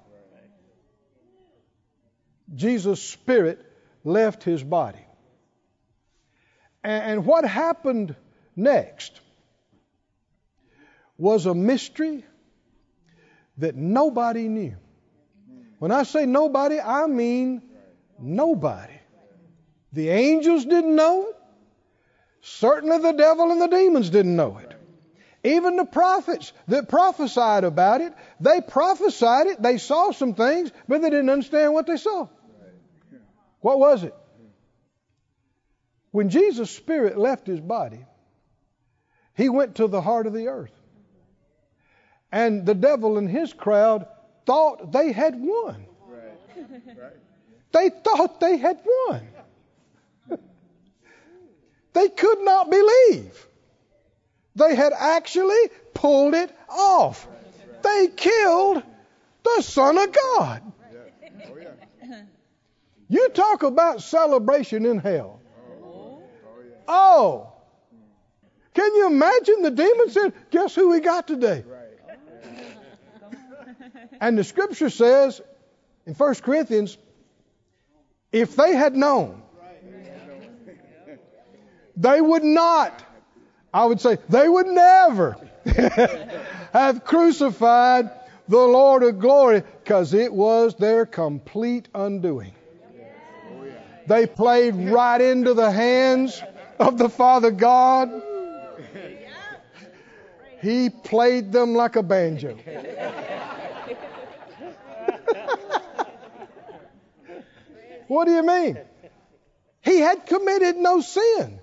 Jesus' 2.53 3.01
spirit 3.01 3.63
left 4.03 4.43
his 4.43 4.63
body. 4.63 5.05
And 6.83 7.25
what 7.25 7.45
happened 7.45 8.15
next 8.55 9.19
was 11.17 11.45
a 11.45 11.53
mystery 11.53 12.23
that 13.57 13.75
nobody 13.75 14.47
knew. 14.47 14.75
When 15.79 15.91
I 15.91 16.03
say 16.03 16.25
nobody, 16.25 16.79
I 16.79 17.07
mean 17.07 17.61
nobody. 18.17 18.93
The 19.91 20.09
angels 20.09 20.65
didn't 20.65 20.95
know 20.95 21.27
it. 21.27 21.35
Certainly 22.41 22.99
the 22.99 23.11
devil 23.11 23.51
and 23.51 23.61
the 23.61 23.67
demons 23.67 24.09
didn't 24.09 24.35
know 24.35 24.59
it. 24.59 24.68
Even 25.43 25.77
the 25.77 25.85
prophets 25.85 26.51
that 26.67 26.89
prophesied 26.89 27.63
about 27.63 28.01
it, 28.01 28.13
they 28.39 28.59
prophesied 28.61 29.47
it, 29.47 29.61
they 29.61 29.77
saw 29.77 30.11
some 30.11 30.33
things, 30.33 30.71
but 30.87 31.01
they 31.01 31.09
didn't 31.09 31.29
understand 31.29 31.73
what 31.73 31.87
they 31.87 31.97
saw. 31.97 32.27
What 33.61 33.79
was 33.79 34.03
it? 34.03 34.13
When 36.11 36.29
Jesus' 36.29 36.71
spirit 36.71 37.17
left 37.17 37.47
his 37.47 37.59
body, 37.59 38.05
he 39.35 39.47
went 39.47 39.75
to 39.75 39.87
the 39.87 40.01
heart 40.01 40.27
of 40.27 40.33
the 40.33 40.47
earth. 40.47 40.73
And 42.31 42.65
the 42.65 42.75
devil 42.75 43.17
and 43.17 43.29
his 43.29 43.53
crowd 43.53 44.07
thought 44.45 44.91
they 44.91 45.11
had 45.11 45.35
won. 45.39 45.85
They 47.71 47.89
thought 47.89 48.39
they 48.39 48.57
had 48.57 48.79
won. 48.85 49.27
They 51.93 52.09
could 52.09 52.39
not 52.41 52.69
believe. 52.69 53.47
They 54.59 54.75
had 54.75 54.93
actually 54.93 55.69
pulled 55.93 56.35
it 56.35 56.53
off. 56.67 57.27
They 57.81 58.07
killed 58.07 58.83
the 59.43 59.61
Son 59.61 59.97
of 59.97 60.11
God. 60.11 60.61
You 63.07 63.29
talk 63.29 63.63
about 63.63 64.01
celebration 64.01 64.85
in 64.85 64.99
hell. 64.99 65.39
Oh. 66.87 67.53
Can 68.73 68.93
you 68.95 69.07
imagine 69.07 69.61
the 69.61 69.71
demon 69.71 70.09
said, 70.09 70.33
Guess 70.51 70.75
who 70.75 70.89
we 70.89 70.99
got 70.99 71.27
today? 71.27 71.63
And 74.19 74.37
the 74.37 74.43
scripture 74.43 74.89
says 74.89 75.41
in 76.05 76.13
1 76.13 76.35
Corinthians, 76.35 76.97
if 78.31 78.55
they 78.55 78.75
had 78.75 78.95
known 78.95 79.41
they 81.99 82.21
would 82.21 82.43
not, 82.43 83.03
I 83.73 83.85
would 83.85 84.01
say, 84.01 84.17
they 84.29 84.47
would 84.47 84.67
never 84.67 85.37
have 86.73 87.03
crucified 87.05 88.09
the 88.47 88.57
Lord 88.57 89.03
of 89.03 89.19
glory 89.19 89.63
because 89.83 90.13
it 90.13 90.33
was 90.33 90.75
their 90.75 91.05
complete 91.05 91.87
undoing. 91.93 92.53
They 94.07 94.25
played 94.25 94.75
right 94.75 95.21
into 95.21 95.53
the 95.53 95.69
hands 95.69 96.41
of 96.79 96.97
the 96.97 97.09
Father 97.09 97.51
God. 97.51 98.23
He 100.61 100.89
played 100.89 101.51
them 101.51 101.75
like 101.75 101.95
a 101.95 102.01
banjo. 102.01 102.57
what 108.07 108.25
do 108.25 108.31
you 108.31 108.41
mean? 108.43 108.79
He 109.81 109.99
had 109.99 110.25
committed 110.25 110.75
no 110.75 111.01
sin. 111.01 111.59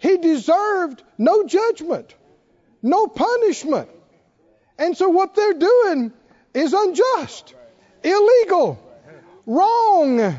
He 0.00 0.16
deserved 0.16 1.02
no 1.18 1.44
judgment, 1.44 2.14
no 2.82 3.06
punishment. 3.06 3.90
And 4.78 4.96
so 4.96 5.10
what 5.10 5.34
they're 5.34 5.52
doing 5.52 6.12
is 6.54 6.72
unjust, 6.72 7.54
illegal, 8.02 8.82
wrong. 9.44 10.38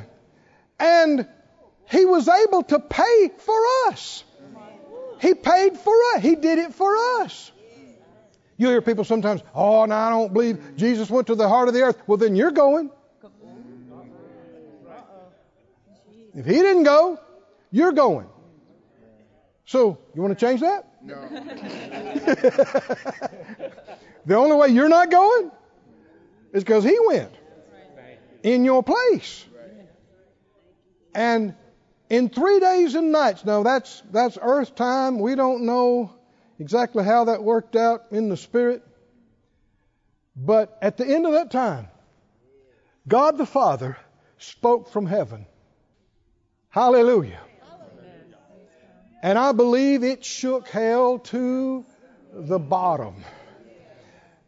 And 0.79 1.27
he 1.89 2.05
was 2.05 2.27
able 2.27 2.63
to 2.63 2.79
pay 2.79 3.29
for 3.37 3.59
us. 3.87 4.23
He 5.21 5.35
paid 5.35 5.77
for 5.77 5.93
us. 6.15 6.23
He 6.23 6.35
did 6.35 6.57
it 6.57 6.73
for 6.73 6.95
us. 7.21 7.51
You 8.57 8.69
hear 8.69 8.81
people 8.81 9.03
sometimes, 9.03 9.41
oh, 9.53 9.85
no, 9.85 9.95
I 9.95 10.09
don't 10.09 10.33
believe 10.33 10.75
Jesus 10.75 11.07
went 11.07 11.27
to 11.27 11.35
the 11.35 11.47
heart 11.47 11.67
of 11.67 11.75
the 11.75 11.81
earth. 11.81 12.01
Well, 12.07 12.17
then 12.17 12.35
you're 12.35 12.49
going. 12.49 12.89
If 16.33 16.45
he 16.47 16.53
didn't 16.53 16.83
go, 16.83 17.19
you're 17.69 17.91
going. 17.91 18.30
So, 19.71 19.97
you 20.13 20.21
want 20.21 20.37
to 20.37 20.45
change 20.45 20.59
that? 20.59 20.85
No. 21.01 21.15
the 24.25 24.35
only 24.35 24.57
way 24.57 24.67
you're 24.67 24.89
not 24.89 25.09
going 25.09 25.49
is 26.51 26.65
because 26.65 26.83
he 26.83 26.99
went 27.07 27.31
in 28.43 28.65
your 28.65 28.83
place. 28.83 29.45
And 31.15 31.55
in 32.09 32.27
three 32.27 32.59
days 32.59 32.95
and 32.95 33.13
nights, 33.13 33.45
now 33.45 33.63
that's 33.63 34.03
that's 34.11 34.37
earth 34.41 34.75
time. 34.75 35.19
We 35.19 35.35
don't 35.35 35.65
know 35.65 36.11
exactly 36.59 37.05
how 37.05 37.23
that 37.25 37.41
worked 37.41 37.77
out 37.77 38.07
in 38.11 38.27
the 38.27 38.35
spirit. 38.35 38.83
But 40.35 40.77
at 40.81 40.97
the 40.97 41.07
end 41.07 41.25
of 41.25 41.31
that 41.31 41.49
time, 41.49 41.87
God 43.07 43.37
the 43.37 43.45
Father 43.45 43.95
spoke 44.37 44.89
from 44.89 45.05
heaven. 45.05 45.45
Hallelujah. 46.67 47.39
And 49.21 49.37
I 49.37 49.51
believe 49.51 50.03
it 50.03 50.25
shook 50.25 50.67
hell 50.67 51.19
to 51.19 51.85
the 52.33 52.59
bottom. 52.59 53.23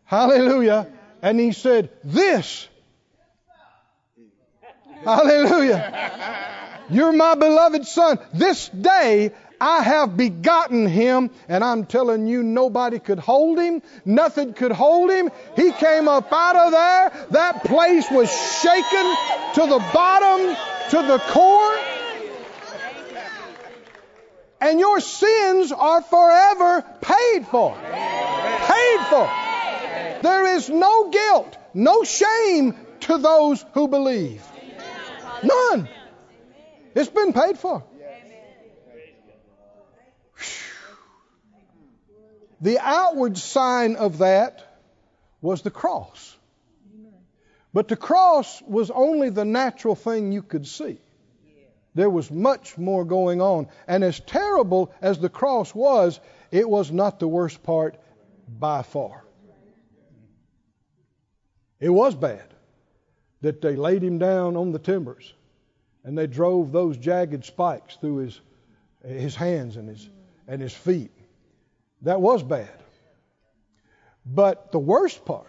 Hallelujah. 0.05 0.87
And 1.21 1.39
he 1.39 1.51
said, 1.51 1.89
This. 2.03 2.67
Hallelujah. 5.03 6.49
You're 6.89 7.11
my 7.11 7.35
beloved 7.35 7.85
son. 7.85 8.19
This 8.33 8.69
day 8.69 9.31
I 9.59 9.81
have 9.81 10.17
begotten 10.17 10.87
him, 10.87 11.29
and 11.47 11.63
I'm 11.63 11.85
telling 11.85 12.27
you, 12.27 12.43
nobody 12.43 12.99
could 12.99 13.19
hold 13.19 13.59
him. 13.59 13.81
Nothing 14.03 14.53
could 14.53 14.71
hold 14.71 15.09
him. 15.09 15.31
He 15.55 15.71
came 15.71 16.07
up 16.07 16.31
out 16.33 16.55
of 16.55 16.71
there. 16.71 17.27
That 17.31 17.63
place 17.63 18.09
was 18.11 18.29
shaken 18.61 19.15
to 19.55 19.67
the 19.67 19.79
bottom, 19.93 20.55
to 20.91 21.07
the 21.07 21.19
core. 21.29 21.92
And 24.63 24.79
your 24.79 25.01
sins 25.01 25.73
are 25.73 26.01
forever 26.01 26.85
paid 27.01 27.45
for. 27.47 27.75
Paid 27.75 28.99
for. 29.09 29.29
There 30.21 30.55
is 30.55 30.69
no 30.69 31.09
guilt, 31.09 31.57
no 31.73 32.05
shame 32.05 32.77
to 33.01 33.17
those 33.17 33.65
who 33.73 33.89
believe. 33.89 34.41
None. 35.43 35.89
It's 36.95 37.09
been 37.09 37.33
paid 37.33 37.57
for. 37.59 37.83
The 42.61 42.79
outward 42.79 43.37
sign 43.37 43.97
of 43.97 44.19
that 44.19 44.63
was 45.41 45.61
the 45.61 45.71
cross. 45.71 46.37
But 47.73 47.89
the 47.89 47.97
cross 47.97 48.61
was 48.61 48.89
only 48.89 49.29
the 49.29 49.43
natural 49.43 49.95
thing 49.95 50.31
you 50.31 50.41
could 50.41 50.65
see. 50.65 50.99
There 51.95 52.09
was 52.09 52.31
much 52.31 52.77
more 52.77 53.05
going 53.05 53.41
on. 53.41 53.67
And 53.87 54.03
as 54.03 54.19
terrible 54.19 54.91
as 55.01 55.19
the 55.19 55.29
cross 55.29 55.75
was, 55.75 56.19
it 56.51 56.67
was 56.67 56.91
not 56.91 57.19
the 57.19 57.27
worst 57.27 57.63
part 57.63 57.97
by 58.47 58.81
far. 58.81 59.23
It 61.79 61.89
was 61.89 62.15
bad 62.15 62.53
that 63.41 63.61
they 63.61 63.75
laid 63.75 64.03
him 64.03 64.17
down 64.17 64.55
on 64.55 64.71
the 64.71 64.79
timbers 64.79 65.33
and 66.03 66.17
they 66.17 66.27
drove 66.27 66.71
those 66.71 66.97
jagged 66.97 67.45
spikes 67.45 67.95
through 67.97 68.17
his, 68.17 68.41
his 69.05 69.35
hands 69.35 69.77
and 69.77 69.89
his, 69.89 70.09
and 70.47 70.61
his 70.61 70.73
feet. 70.73 71.11
That 72.01 72.21
was 72.21 72.43
bad. 72.43 72.69
But 74.25 74.71
the 74.71 74.79
worst 74.79 75.25
part 75.25 75.47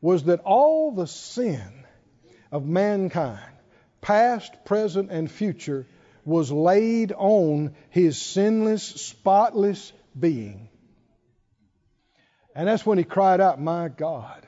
was 0.00 0.24
that 0.24 0.40
all 0.40 0.92
the 0.92 1.06
sin 1.06 1.84
of 2.50 2.66
mankind, 2.66 3.51
past, 4.02 4.64
present, 4.66 5.10
and 5.10 5.30
future, 5.30 5.86
was 6.24 6.52
laid 6.52 7.12
on 7.12 7.74
his 7.88 8.20
sinless, 8.20 8.82
spotless 8.82 9.92
being. 10.18 10.68
And 12.54 12.68
that's 12.68 12.84
when 12.84 12.98
he 12.98 13.04
cried 13.04 13.40
out, 13.40 13.60
My 13.60 13.88
God, 13.88 14.46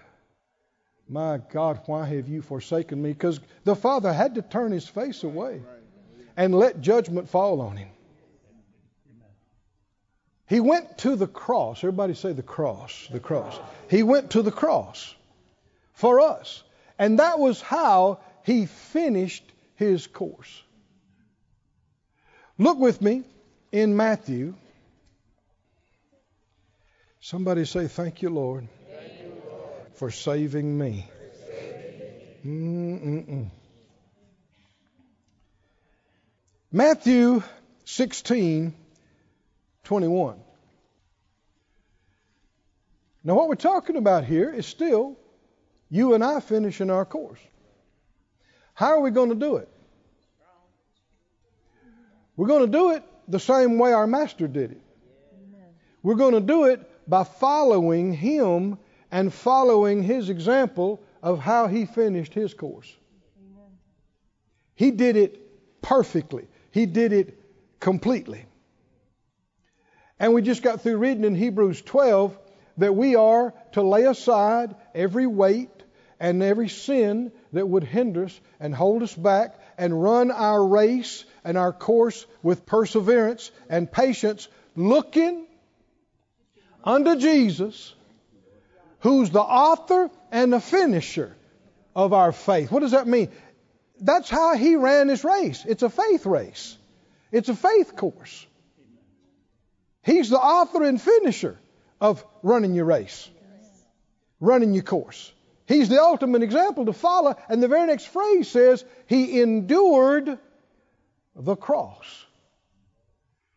my 1.08 1.40
God, 1.52 1.80
why 1.86 2.06
have 2.06 2.28
you 2.28 2.42
forsaken 2.42 3.00
me? 3.00 3.12
Because 3.12 3.40
the 3.64 3.76
Father 3.76 4.12
had 4.12 4.34
to 4.34 4.42
turn 4.42 4.72
his 4.72 4.86
face 4.86 5.22
away 5.22 5.62
and 6.36 6.54
let 6.54 6.80
judgment 6.80 7.28
fall 7.28 7.60
on 7.60 7.76
him. 7.76 7.88
He 10.46 10.60
went 10.60 10.98
to 10.98 11.16
the 11.16 11.26
cross. 11.26 11.78
Everybody 11.78 12.14
say 12.14 12.32
the 12.32 12.42
cross, 12.42 13.08
the 13.10 13.20
cross. 13.20 13.58
He 13.88 14.02
went 14.02 14.30
to 14.32 14.42
the 14.42 14.52
cross 14.52 15.14
for 15.94 16.20
us. 16.20 16.62
And 16.98 17.18
that 17.18 17.38
was 17.38 17.60
how 17.60 18.20
he 18.44 18.66
finished 18.66 19.44
his 19.76 20.06
course. 20.06 20.62
Look 22.58 22.78
with 22.78 23.00
me 23.02 23.24
in 23.72 23.96
Matthew. 23.96 24.54
Somebody 27.20 27.64
say, 27.64 27.88
Thank 27.88 28.22
you, 28.22 28.30
Lord, 28.30 28.68
for 29.94 30.10
saving 30.10 30.78
me. 30.78 31.08
Mm-mm-mm. 32.46 33.50
Matthew 36.70 37.42
16 37.86 38.74
21. 39.84 40.40
Now, 43.22 43.34
what 43.34 43.48
we're 43.48 43.54
talking 43.54 43.96
about 43.96 44.24
here 44.24 44.50
is 44.50 44.66
still 44.66 45.16
you 45.88 46.12
and 46.12 46.22
I 46.22 46.40
finishing 46.40 46.90
our 46.90 47.06
course. 47.06 47.38
How 48.74 48.88
are 48.88 49.00
we 49.00 49.10
going 49.10 49.28
to 49.28 49.34
do 49.36 49.56
it? 49.56 49.68
We're 52.36 52.48
going 52.48 52.66
to 52.66 52.78
do 52.78 52.90
it 52.90 53.04
the 53.28 53.38
same 53.38 53.78
way 53.78 53.92
our 53.92 54.06
Master 54.06 54.48
did 54.48 54.72
it. 54.72 54.80
We're 56.02 56.16
going 56.16 56.34
to 56.34 56.40
do 56.40 56.64
it 56.64 56.90
by 57.08 57.24
following 57.24 58.12
Him 58.12 58.78
and 59.10 59.32
following 59.32 60.02
His 60.02 60.28
example 60.28 61.00
of 61.22 61.38
how 61.38 61.68
He 61.68 61.86
finished 61.86 62.34
His 62.34 62.52
course. 62.52 62.92
He 64.74 64.90
did 64.90 65.16
it 65.16 65.40
perfectly, 65.80 66.48
He 66.72 66.86
did 66.86 67.12
it 67.12 67.40
completely. 67.78 68.44
And 70.18 70.34
we 70.34 70.42
just 70.42 70.62
got 70.62 70.80
through 70.80 70.96
reading 70.98 71.24
in 71.24 71.34
Hebrews 71.34 71.82
12 71.82 72.36
that 72.78 72.94
we 72.94 73.14
are 73.14 73.54
to 73.72 73.82
lay 73.82 74.04
aside 74.04 74.74
every 74.94 75.26
weight 75.26 75.83
and 76.20 76.42
every 76.42 76.68
sin 76.68 77.32
that 77.52 77.66
would 77.66 77.84
hinder 77.84 78.24
us 78.24 78.40
and 78.60 78.74
hold 78.74 79.02
us 79.02 79.14
back 79.14 79.58
and 79.76 80.02
run 80.02 80.30
our 80.30 80.64
race 80.64 81.24
and 81.44 81.58
our 81.58 81.72
course 81.72 82.26
with 82.42 82.66
perseverance 82.66 83.50
and 83.68 83.90
patience, 83.90 84.48
looking 84.76 85.46
unto 86.82 87.16
Jesus, 87.16 87.94
who's 89.00 89.30
the 89.30 89.40
author 89.40 90.10
and 90.30 90.52
the 90.52 90.60
finisher 90.60 91.36
of 91.94 92.12
our 92.12 92.32
faith. 92.32 92.70
What 92.70 92.80
does 92.80 92.92
that 92.92 93.06
mean? 93.06 93.30
That's 94.00 94.28
how 94.28 94.54
he 94.54 94.76
ran 94.76 95.08
his 95.08 95.24
race. 95.24 95.64
It's 95.66 95.82
a 95.82 95.90
faith 95.90 96.26
race, 96.26 96.76
it's 97.32 97.48
a 97.48 97.54
faith 97.54 97.96
course. 97.96 98.46
He's 100.02 100.28
the 100.28 100.38
author 100.38 100.84
and 100.84 101.00
finisher 101.00 101.58
of 101.98 102.22
running 102.42 102.74
your 102.74 102.84
race, 102.84 103.30
running 104.38 104.74
your 104.74 104.82
course. 104.82 105.32
He's 105.66 105.88
the 105.88 106.00
ultimate 106.00 106.42
example 106.42 106.86
to 106.86 106.92
follow. 106.92 107.36
And 107.48 107.62
the 107.62 107.68
very 107.68 107.86
next 107.86 108.06
phrase 108.06 108.48
says, 108.50 108.84
He 109.06 109.40
endured 109.40 110.38
the 111.34 111.56
cross. 111.56 112.24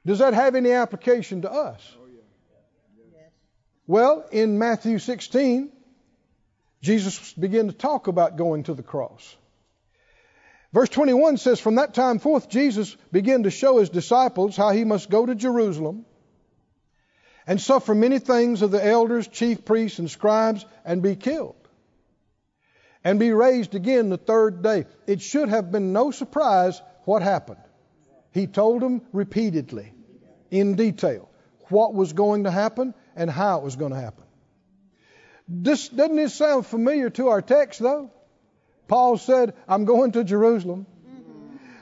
Does 0.05 0.19
that 0.19 0.33
have 0.33 0.55
any 0.55 0.71
application 0.71 1.41
to 1.41 1.51
us? 1.51 1.95
Oh, 1.99 2.07
well, 3.87 4.25
in 4.31 4.57
Matthew 4.57 4.99
16, 4.99 5.71
Jesus 6.81 7.33
began 7.33 7.67
to 7.67 7.73
talk 7.73 8.07
about 8.07 8.37
going 8.37 8.63
to 8.63 8.73
the 8.73 8.83
cross. 8.83 9.35
Verse 10.73 10.89
21 10.89 11.37
says, 11.37 11.59
From 11.59 11.75
that 11.75 11.93
time 11.93 12.19
forth, 12.19 12.49
Jesus 12.49 12.95
began 13.11 13.43
to 13.43 13.49
show 13.49 13.79
his 13.79 13.89
disciples 13.89 14.55
how 14.55 14.71
he 14.71 14.83
must 14.83 15.09
go 15.09 15.25
to 15.25 15.35
Jerusalem 15.35 16.05
and 17.47 17.59
suffer 17.61 17.95
many 17.95 18.19
things 18.19 18.61
of 18.61 18.71
the 18.71 18.85
elders, 18.85 19.27
chief 19.27 19.63
priests, 19.63 19.99
and 19.99 20.11
scribes, 20.11 20.65
and 20.83 21.01
be 21.01 21.15
killed, 21.15 21.55
and 23.07 23.21
be 23.21 23.31
raised 23.31 23.73
again 23.73 24.09
the 24.09 24.17
third 24.17 24.61
day. 24.61 24.85
It 25.07 25.21
should 25.21 25.47
have 25.47 25.71
been 25.71 25.93
no 25.93 26.11
surprise 26.11 26.81
what 27.05 27.21
happened. 27.21 27.61
He 28.33 28.47
told 28.47 28.81
them 28.81 29.01
repeatedly, 29.13 29.93
in 30.51 30.75
detail, 30.75 31.29
what 31.69 31.93
was 31.93 32.11
going 32.11 32.43
to 32.43 32.51
happen 32.51 32.93
and 33.15 33.29
how 33.29 33.59
it 33.59 33.63
was 33.63 33.77
going 33.77 33.93
to 33.93 33.97
happen. 33.97 34.25
This, 35.47 35.87
doesn't 35.87 36.17
this 36.17 36.33
sound 36.33 36.65
familiar 36.65 37.09
to 37.11 37.29
our 37.29 37.41
text, 37.41 37.79
though? 37.79 38.11
Paul 38.89 39.17
said, 39.17 39.53
I'm 39.69 39.85
going 39.85 40.11
to 40.11 40.25
Jerusalem, 40.25 40.85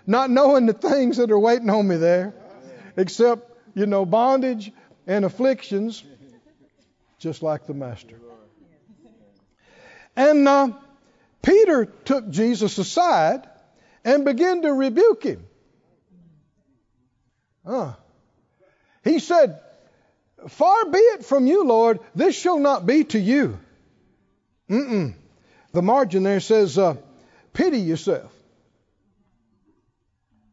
not 0.05 0.29
knowing 0.29 0.67
the 0.67 0.73
things 0.73 1.17
that 1.17 1.31
are 1.31 1.39
waiting 1.39 1.71
on 1.71 1.88
me 1.88 1.95
there, 1.95 2.35
except, 2.97 3.51
you 3.73 3.88
know, 3.88 4.05
bondage 4.05 4.71
and 5.07 5.25
afflictions, 5.25 6.03
just 7.17 7.41
like 7.41 7.65
the 7.65 7.73
Master. 7.73 8.19
And 10.15 10.47
uh, 10.47 10.69
Peter 11.45 11.86
took 11.86 12.29
Jesus 12.29 12.77
aside 12.79 13.47
and 14.03 14.25
began 14.25 14.63
to 14.63 14.73
rebuke 14.73 15.23
him. 15.23 15.45
Uh, 17.63 17.93
he 19.03 19.19
said, 19.19 19.60
Far 20.47 20.89
be 20.89 20.97
it 20.97 21.23
from 21.23 21.45
you, 21.45 21.63
Lord, 21.63 21.99
this 22.15 22.36
shall 22.36 22.60
not 22.60 22.86
be 22.88 23.03
to 23.05 23.19
you. 23.19 23.60
Mm-mm. 24.69 25.13
The 25.71 25.81
margin 25.81 26.23
there 26.23 26.39
says, 26.39 26.77
uh, 26.79 26.95
pity 27.53 27.79
yourself. 27.79 28.31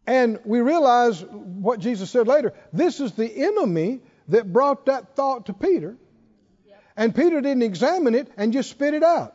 And 0.06 0.40
we 0.44 0.60
realize 0.60 1.22
what 1.22 1.80
Jesus 1.80 2.10
said 2.10 2.26
later. 2.26 2.52
This 2.72 3.00
is 3.00 3.12
the 3.12 3.30
enemy 3.44 4.00
that 4.28 4.52
brought 4.52 4.86
that 4.86 5.16
thought 5.16 5.46
to 5.46 5.54
Peter. 5.54 5.96
And 6.96 7.14
Peter 7.14 7.40
didn't 7.40 7.62
examine 7.62 8.14
it 8.14 8.30
and 8.36 8.52
just 8.52 8.68
spit 8.68 8.92
it 8.92 9.02
out. 9.02 9.34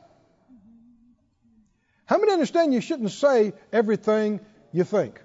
How 2.08 2.18
many 2.18 2.32
understand 2.32 2.74
you 2.74 2.82
shouldn't 2.82 3.12
say 3.12 3.54
everything 3.72 4.40
you 4.72 4.86
think? 4.86 5.22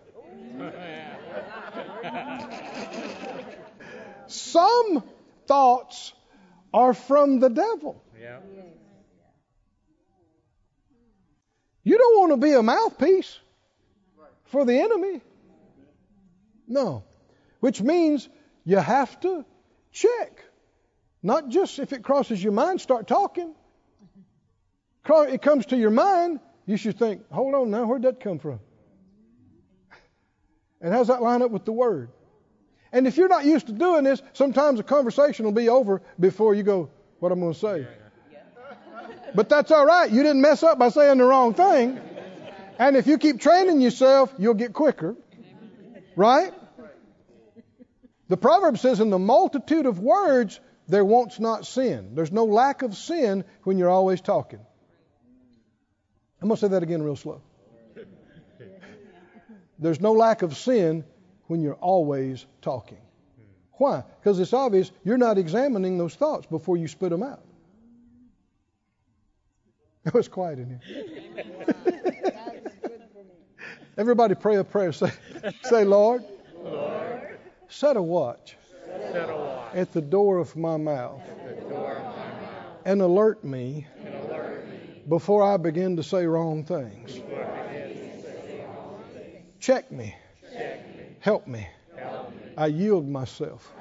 Some 4.26 5.04
thoughts 5.46 6.12
are 6.74 6.92
from 6.92 7.38
the 7.38 7.48
devil. 7.48 8.02
You 11.84 11.98
don't 11.98 12.18
want 12.18 12.32
to 12.32 12.36
be 12.36 12.52
a 12.52 12.62
mouthpiece 12.62 13.38
for 14.46 14.64
the 14.64 14.80
enemy. 14.80 15.20
No. 16.66 17.04
Which 17.60 17.80
means 17.80 18.28
you 18.64 18.76
have 18.76 19.20
to 19.20 19.44
check. 19.92 20.44
Not 21.22 21.48
just 21.48 21.78
if 21.78 21.92
it 21.92 22.02
crosses 22.02 22.42
your 22.42 22.52
mind, 22.52 22.80
start 22.80 23.06
talking. 23.06 23.54
It 25.08 25.42
comes 25.42 25.66
to 25.66 25.76
your 25.76 25.90
mind, 25.90 26.40
you 26.66 26.76
should 26.76 26.98
think, 26.98 27.30
hold 27.30 27.54
on 27.54 27.70
now, 27.70 27.84
where'd 27.84 28.02
that 28.02 28.20
come 28.20 28.38
from? 28.38 28.60
And 30.80 30.92
how's 30.92 31.08
that 31.08 31.22
line 31.22 31.42
up 31.42 31.50
with 31.50 31.64
the 31.64 31.72
Word? 31.72 32.10
And 32.92 33.06
if 33.06 33.16
you're 33.16 33.28
not 33.28 33.44
used 33.44 33.66
to 33.68 33.72
doing 33.72 34.04
this, 34.04 34.20
sometimes 34.34 34.80
a 34.80 34.82
conversation 34.82 35.44
will 35.44 35.52
be 35.52 35.68
over 35.68 36.02
before 36.18 36.54
you 36.54 36.62
go, 36.62 36.90
what 37.20 37.32
I'm 37.32 37.40
going 37.40 37.54
to 37.54 37.58
say. 37.58 37.86
But 39.34 39.48
that's 39.48 39.70
all 39.70 39.86
right. 39.86 40.10
You 40.10 40.22
didn't 40.22 40.42
mess 40.42 40.62
up 40.62 40.78
by 40.78 40.90
saying 40.90 41.18
the 41.18 41.24
wrong 41.24 41.54
thing. 41.54 41.98
And 42.78 42.96
if 42.96 43.06
you 43.06 43.16
keep 43.16 43.40
training 43.40 43.80
yourself, 43.80 44.32
you'll 44.38 44.54
get 44.54 44.72
quicker. 44.72 45.16
Right? 46.16 46.52
The 48.28 48.36
proverb 48.36 48.78
says, 48.78 49.00
in 49.00 49.10
the 49.10 49.18
multitude 49.18 49.86
of 49.86 49.98
words, 49.98 50.60
there 50.88 51.04
wants 51.04 51.38
not 51.38 51.64
sin. 51.66 52.14
There's 52.14 52.32
no 52.32 52.44
lack 52.44 52.82
of 52.82 52.96
sin 52.96 53.44
when 53.62 53.78
you're 53.78 53.90
always 53.90 54.20
talking. 54.20 54.60
I'm 56.42 56.48
going 56.48 56.56
to 56.56 56.60
say 56.60 56.68
that 56.68 56.82
again 56.82 57.02
real 57.02 57.14
slow. 57.14 57.40
There's 59.78 60.00
no 60.00 60.12
lack 60.12 60.42
of 60.42 60.56
sin 60.56 61.04
when 61.46 61.62
you're 61.62 61.74
always 61.74 62.46
talking. 62.60 62.98
Why? 63.74 64.02
Because 64.20 64.40
it's 64.40 64.52
obvious 64.52 64.90
you're 65.04 65.18
not 65.18 65.38
examining 65.38 65.98
those 65.98 66.16
thoughts 66.16 66.46
before 66.46 66.76
you 66.76 66.88
spit 66.88 67.10
them 67.10 67.22
out. 67.22 67.44
It 70.04 70.14
was 70.14 70.26
quiet 70.26 70.58
in 70.58 70.66
here. 70.66 70.80
Everybody 73.96 74.34
pray 74.34 74.56
a 74.56 74.64
prayer. 74.64 74.90
Say, 74.90 75.12
say 75.62 75.84
Lord, 75.84 76.24
Lord 76.60 77.38
set, 77.68 77.96
a 77.96 78.02
watch, 78.02 78.56
set 79.12 79.30
a 79.30 79.36
watch 79.36 79.76
at 79.76 79.92
the 79.92 80.00
door 80.00 80.38
of 80.38 80.56
my 80.56 80.76
mouth, 80.76 81.22
of 81.22 81.70
my 81.70 81.76
mouth 81.76 82.76
and, 82.84 83.00
alert 83.00 83.44
me, 83.44 83.86
and 83.98 84.01
alert 84.01 84.01
me 84.01 84.01
before 85.08 85.42
I 85.42 85.56
begin 85.56 85.96
to 85.96 86.02
say 86.02 86.26
wrong 86.26 86.64
things. 86.64 87.20
Check, 89.60 89.92
me. 89.92 90.14
Help 91.20 91.46
me. 91.46 91.68
I, 92.56 92.66
yield 92.66 93.08
myself, 93.08 93.72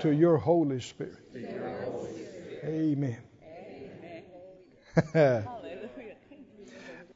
to 0.00 0.10
your 0.10 0.36
Holy 0.36 0.80
Spirit. 0.80 1.16
Your 1.32 1.82
Holy 1.84 2.10
Spirit. 2.10 2.64
Amen. 2.64 3.18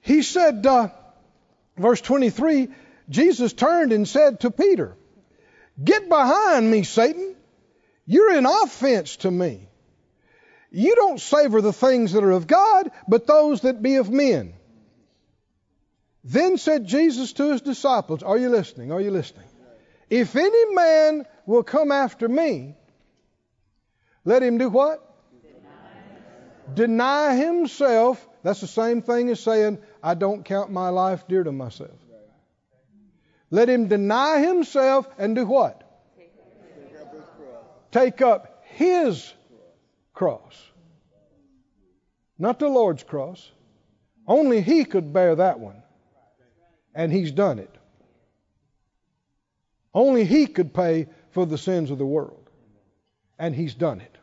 he 0.00 0.22
said, 0.22 0.64
uh, 0.66 0.88
verse 1.76 2.00
23, 2.00 2.68
Jesus 3.08 3.52
turned 3.52 3.92
and 3.92 4.06
said 4.06 4.40
to 4.40 4.50
Peter, 4.50 4.96
Get 5.82 6.08
behind 6.08 6.70
me, 6.70 6.82
Satan. 6.82 7.37
You're 8.06 8.32
an 8.37 8.46
offense 8.46 9.16
to 9.18 9.30
me. 9.30 9.67
You 10.70 10.94
don't 10.94 11.20
savor 11.20 11.61
the 11.61 11.72
things 11.72 12.12
that 12.12 12.24
are 12.24 12.31
of 12.31 12.46
God, 12.46 12.90
but 13.07 13.26
those 13.26 13.62
that 13.62 13.83
be 13.83 13.96
of 13.96 14.11
men. 14.11 14.54
Then 16.24 16.59
said 16.59 16.87
Jesus 16.87 17.33
to 17.35 17.52
his 17.52 17.62
disciples, 17.62 18.22
Are 18.22 18.37
you 18.37 18.50
listening? 18.50 18.92
Are 18.92 19.00
you 19.00 19.11
listening? 19.11 19.46
If 20.11 20.37
any 20.37 20.74
man 20.74 21.26
will 21.46 21.62
come 21.62 21.92
after 21.92 22.28
me, 22.28 22.74
let 24.24 24.42
him 24.42 24.59
do 24.59 24.68
what? 24.68 25.04
Deny 26.74 27.35
himself. 27.35 28.26
That's 28.42 28.61
the 28.61 28.66
same 28.66 29.00
thing 29.00 29.31
as 29.31 29.40
saying, 29.40 29.78
I 30.02 30.14
don't 30.14 30.44
count 30.44 30.70
my 30.70 30.90
life 30.90 31.26
dear 31.28 31.42
to 31.42 31.52
myself. 31.52 31.98
Let 33.50 33.70
him 33.70 33.88
deny 33.88 34.40
himself 34.40 35.09
and 35.18 35.35
do 35.35 35.46
what? 35.46 35.83
Take 37.90 38.20
up 38.20 38.64
his 38.66 39.33
cross. 40.18 40.61
Not 42.40 42.59
the 42.59 42.68
Lord's 42.68 43.04
cross. 43.04 43.52
Only 44.26 44.61
he 44.61 44.85
could 44.85 45.12
bear 45.12 45.37
that 45.37 45.61
one. 45.61 45.81
And 46.92 47.12
he's 47.12 47.31
done 47.31 47.61
it. 47.61 47.72
Only 49.94 50.24
he 50.24 50.48
could 50.48 50.74
pay 50.74 51.07
for 51.31 51.46
the 51.46 51.57
sins 51.57 51.92
of 51.92 51.98
the 51.98 52.07
world. 52.07 52.50
And 53.38 53.54
he's 53.54 53.74
done 53.74 54.00
it. 54.00 54.18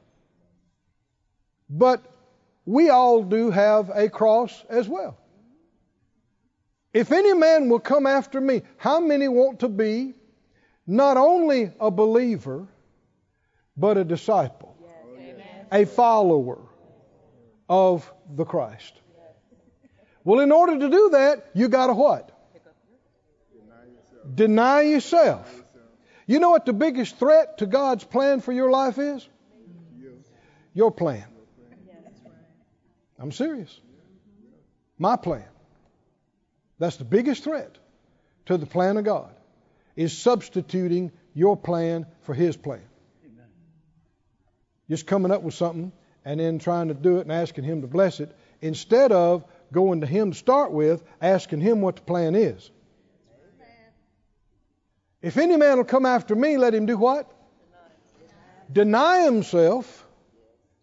But 1.69 2.03
we 2.65 2.89
all 2.89 3.23
do 3.23 3.49
have 3.49 3.89
a 3.89 4.10
cross 4.10 4.65
as 4.69 4.89
well. 4.89 5.17
If 6.93 7.13
any 7.13 7.34
man 7.34 7.69
will 7.69 7.79
come 7.79 8.05
after 8.05 8.41
me, 8.41 8.63
how 8.75 8.99
many 8.99 9.29
want 9.29 9.62
to 9.62 9.69
be 9.69 10.13
not 10.86 11.15
only 11.15 11.71
a 11.79 11.89
believer, 11.89 12.67
but 13.77 13.97
a 13.97 14.03
disciple. 14.03 14.74
A 15.71 15.86
follower 15.86 16.60
of 17.69 18.12
the 18.30 18.45
Christ? 18.45 18.93
Well, 20.23 20.39
in 20.39 20.51
order 20.51 20.80
to 20.80 20.89
do 20.89 21.10
that, 21.12 21.51
you 21.54 21.67
got 21.67 21.88
to 21.88 21.93
what? 21.93 22.32
Deny 24.34 24.82
yourself. 24.82 25.63
You 26.25 26.39
know 26.39 26.49
what 26.49 26.65
the 26.65 26.73
biggest 26.73 27.17
threat 27.17 27.60
to 27.60 27.67
God's 27.67 28.04
plan 28.04 28.41
for 28.41 28.51
your 28.51 28.71
life 28.71 28.97
is? 28.97 29.28
Your 30.73 30.91
plan. 30.91 31.25
I'm 33.19 33.32
serious. 33.32 33.80
My 34.97 35.15
plan. 35.15 35.45
That's 36.80 36.97
the 36.97 37.06
biggest 37.06 37.43
threat 37.43 37.78
to 38.47 38.57
the 38.57 38.66
plan 38.66 38.97
of 38.97 39.05
God 39.05 39.34
is 39.95 40.18
substituting 40.18 41.11
your 41.34 41.55
plan 41.55 42.05
for 42.22 42.34
his 42.34 42.57
plan. 42.57 42.84
Just 44.89 45.07
coming 45.07 45.31
up 45.31 45.41
with 45.41 45.53
something 45.53 45.91
and 46.23 46.39
then 46.39 46.59
trying 46.59 46.88
to 46.88 46.93
do 46.93 47.17
it 47.17 47.21
and 47.21 47.31
asking 47.31 47.63
him 47.63 47.81
to 47.81 47.88
bless 47.88 48.19
it 48.19 48.36
instead 48.61 49.11
of 49.11 49.45
going 49.71 50.01
to 50.01 50.07
him 50.07 50.31
to 50.31 50.38
start 50.38 50.71
with, 50.71 51.03
asking 51.21 51.61
him 51.61 51.81
what 51.81 51.97
the 51.97 52.01
plan 52.01 52.36
is. 52.36 52.71
Amen. 53.57 53.67
If 55.21 55.38
any 55.38 55.57
man 55.57 55.77
will 55.77 55.86
come 55.86 56.05
after 56.05 56.36
me, 56.36 56.57
let 56.57 56.73
him 56.73 56.86
do 56.86 56.97
what? 56.97 57.31
Deny, 58.71 59.19
Deny 59.19 59.25
himself. 59.25 60.05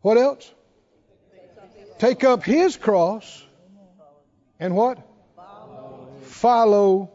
What 0.01 0.19
else? 0.19 0.53
Take 1.99 2.25
up 2.25 2.43
his 2.43 2.77
cross 2.77 3.45
and 4.59 4.75
what? 4.75 4.99
Follow, 5.37 6.09
Follow 6.23 7.11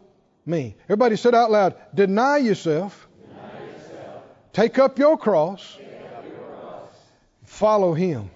me. 0.45 0.75
Everybody 0.85 1.17
said 1.17 1.35
out 1.35 1.51
loud, 1.51 1.75
deny 1.93 2.37
yourself. 2.37 3.07
Deny 3.21 3.65
yourself. 3.65 4.23
Take 4.53 4.79
up 4.79 4.97
your 4.97 5.17
cross. 5.17 5.77
Follow 7.57 7.95
him. 7.95 8.29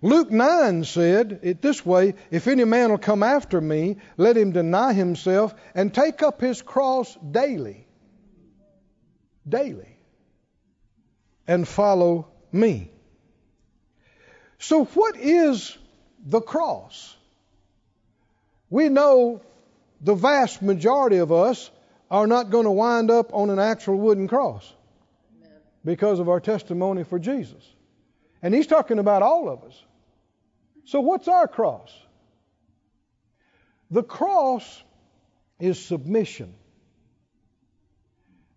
Luke 0.00 0.30
9 0.30 0.84
said 0.84 1.40
it 1.42 1.60
this 1.60 1.84
way 1.84 2.14
If 2.30 2.46
any 2.46 2.64
man 2.64 2.88
will 2.90 2.96
come 2.96 3.22
after 3.22 3.60
me, 3.60 3.98
let 4.16 4.34
him 4.34 4.52
deny 4.52 4.94
himself 4.94 5.54
and 5.74 5.92
take 5.92 6.22
up 6.22 6.40
his 6.40 6.62
cross 6.62 7.18
daily. 7.30 7.86
Daily. 9.46 9.98
And 11.46 11.68
follow 11.68 12.28
me. 12.50 12.90
So, 14.58 14.86
what 14.86 15.18
is 15.18 15.76
the 16.24 16.40
cross? 16.40 17.14
We 18.70 18.88
know 18.88 19.42
the 20.00 20.14
vast 20.14 20.62
majority 20.62 21.18
of 21.18 21.30
us 21.30 21.70
are 22.10 22.26
not 22.26 22.48
going 22.48 22.64
to 22.64 22.70
wind 22.70 23.10
up 23.10 23.34
on 23.34 23.50
an 23.50 23.58
actual 23.58 23.98
wooden 23.98 24.28
cross 24.28 24.72
because 25.86 26.18
of 26.18 26.28
our 26.28 26.40
testimony 26.40 27.04
for 27.04 27.18
Jesus. 27.18 27.64
And 28.42 28.52
he's 28.52 28.66
talking 28.66 28.98
about 28.98 29.22
all 29.22 29.48
of 29.48 29.62
us. 29.62 29.82
So, 30.84 31.00
what's 31.00 31.28
our 31.28 31.48
cross? 31.48 31.90
The 33.90 34.02
cross 34.02 34.82
is 35.60 35.82
submission, 35.82 36.54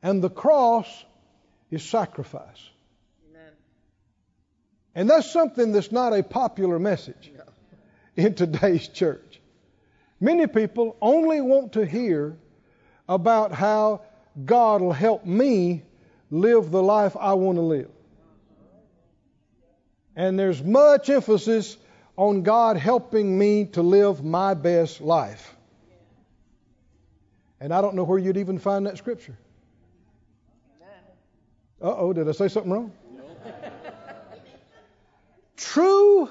and 0.01 0.23
the 0.23 0.29
cross 0.29 0.87
is 1.69 1.83
sacrifice. 1.83 2.69
Amen. 3.29 3.53
And 4.95 5.09
that's 5.09 5.31
something 5.31 5.71
that's 5.71 5.91
not 5.91 6.13
a 6.13 6.23
popular 6.23 6.79
message 6.79 7.31
no. 7.37 7.43
in 8.23 8.33
today's 8.33 8.87
church. 8.87 9.39
Many 10.19 10.47
people 10.47 10.97
only 10.99 11.41
want 11.41 11.73
to 11.73 11.85
hear 11.85 12.37
about 13.07 13.51
how 13.51 14.01
God 14.45 14.81
will 14.81 14.93
help 14.93 15.25
me 15.25 15.83
live 16.31 16.71
the 16.71 16.83
life 16.83 17.15
I 17.19 17.33
want 17.33 17.57
to 17.57 17.61
live. 17.61 17.89
And 20.15 20.37
there's 20.37 20.61
much 20.61 21.09
emphasis 21.09 21.77
on 22.17 22.43
God 22.43 22.77
helping 22.77 23.37
me 23.37 23.65
to 23.65 23.81
live 23.81 24.23
my 24.23 24.53
best 24.53 24.99
life. 24.99 25.55
And 27.61 27.73
I 27.73 27.81
don't 27.81 27.95
know 27.95 28.03
where 28.03 28.19
you'd 28.19 28.37
even 28.37 28.59
find 28.59 28.85
that 28.85 28.97
scripture. 28.97 29.37
Uh 31.81 31.95
oh, 31.95 32.13
did 32.13 32.27
I 32.27 32.33
say 32.33 32.49
something 32.49 32.71
wrong? 32.71 32.91
True 35.57 36.29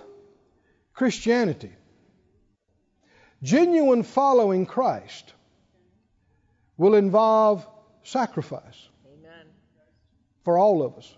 Christianity, 0.92 1.70
genuine 3.42 4.03
following 4.03 4.66
Christ, 4.66 5.32
will 6.76 6.94
involve 6.94 7.66
sacrifice. 8.03 8.88
For 10.49 10.57
all 10.57 10.82
of 10.82 10.96
us. 10.96 11.14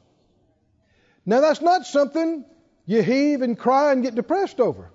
Now, 1.24 1.40
that's 1.40 1.60
not 1.60 1.86
something 1.86 2.44
you 2.84 3.00
heave 3.00 3.42
and 3.42 3.56
cry 3.56 3.92
and 3.92 4.02
get 4.02 4.16
depressed 4.16 4.58
over. 4.58 4.90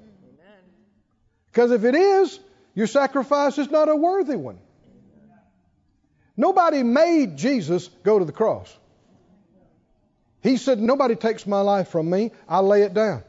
Because 1.50 1.72
if 1.72 1.86
it 1.86 1.96
is, 1.96 2.38
your 2.74 2.88
sacrifice 2.88 3.58
is 3.58 3.72
not 3.72 3.88
a 3.88 3.96
worthy 3.96 4.36
one. 4.36 4.58
Nobody 6.36 6.84
made 6.84 7.38
Jesus 7.38 7.88
go 8.04 8.20
to 8.20 8.26
the 8.26 8.34
cross. 8.34 8.78
He 10.44 10.58
said, 10.58 10.82
Nobody 10.82 11.16
takes 11.16 11.48
my 11.48 11.62
life 11.62 11.88
from 11.88 12.10
me, 12.10 12.32
I 12.50 12.60
lay 12.60 12.82
it 12.82 12.94
down. 12.94 13.24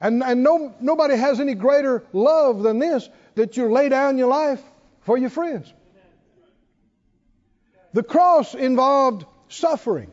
And, 0.00 0.22
and 0.22 0.44
no, 0.44 0.72
nobody 0.80 1.16
has 1.16 1.40
any 1.40 1.54
greater 1.54 2.04
love 2.12 2.62
than 2.62 2.78
this 2.78 3.08
that 3.34 3.56
you 3.56 3.72
lay 3.72 3.88
down 3.88 4.18
your 4.18 4.28
life 4.28 4.62
for 5.00 5.18
your 5.18 5.30
friends. 5.30 5.74
The 7.92 8.04
cross 8.04 8.54
involved 8.54 9.26
suffering. 9.48 10.10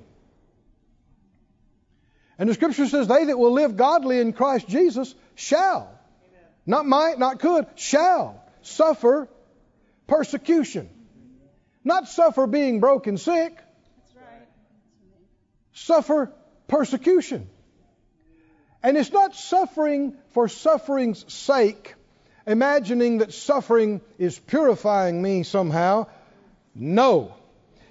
And 2.38 2.50
the 2.50 2.54
scripture 2.54 2.88
says, 2.88 3.08
They 3.08 3.26
that 3.26 3.38
will 3.38 3.54
live 3.54 3.78
godly 3.78 4.20
in 4.20 4.34
Christ 4.34 4.68
Jesus 4.68 5.16
shall, 5.36 5.90
not 6.66 6.86
might, 6.86 7.18
not 7.20 7.40
could, 7.40 7.68
shall 7.76 8.44
suffer 8.62 9.30
persecution. 10.08 10.90
Not 11.84 12.08
suffer 12.08 12.48
being 12.48 12.80
broken 12.80 13.18
sick, 13.18 13.58
suffer 15.74 16.32
persecution. 16.68 17.48
And 18.82 18.98
it's 18.98 19.12
not 19.12 19.36
suffering 19.36 20.16
for 20.30 20.48
suffering's 20.48 21.32
sake, 21.32 21.94
imagining 22.48 23.20
that 23.20 23.34
suffering 23.34 24.02
is 24.18 24.38
purifying 24.38 25.22
me 25.22 25.44
somehow. 25.44 26.08
No. 26.74 27.34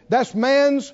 That's 0.09 0.35
man's 0.35 0.93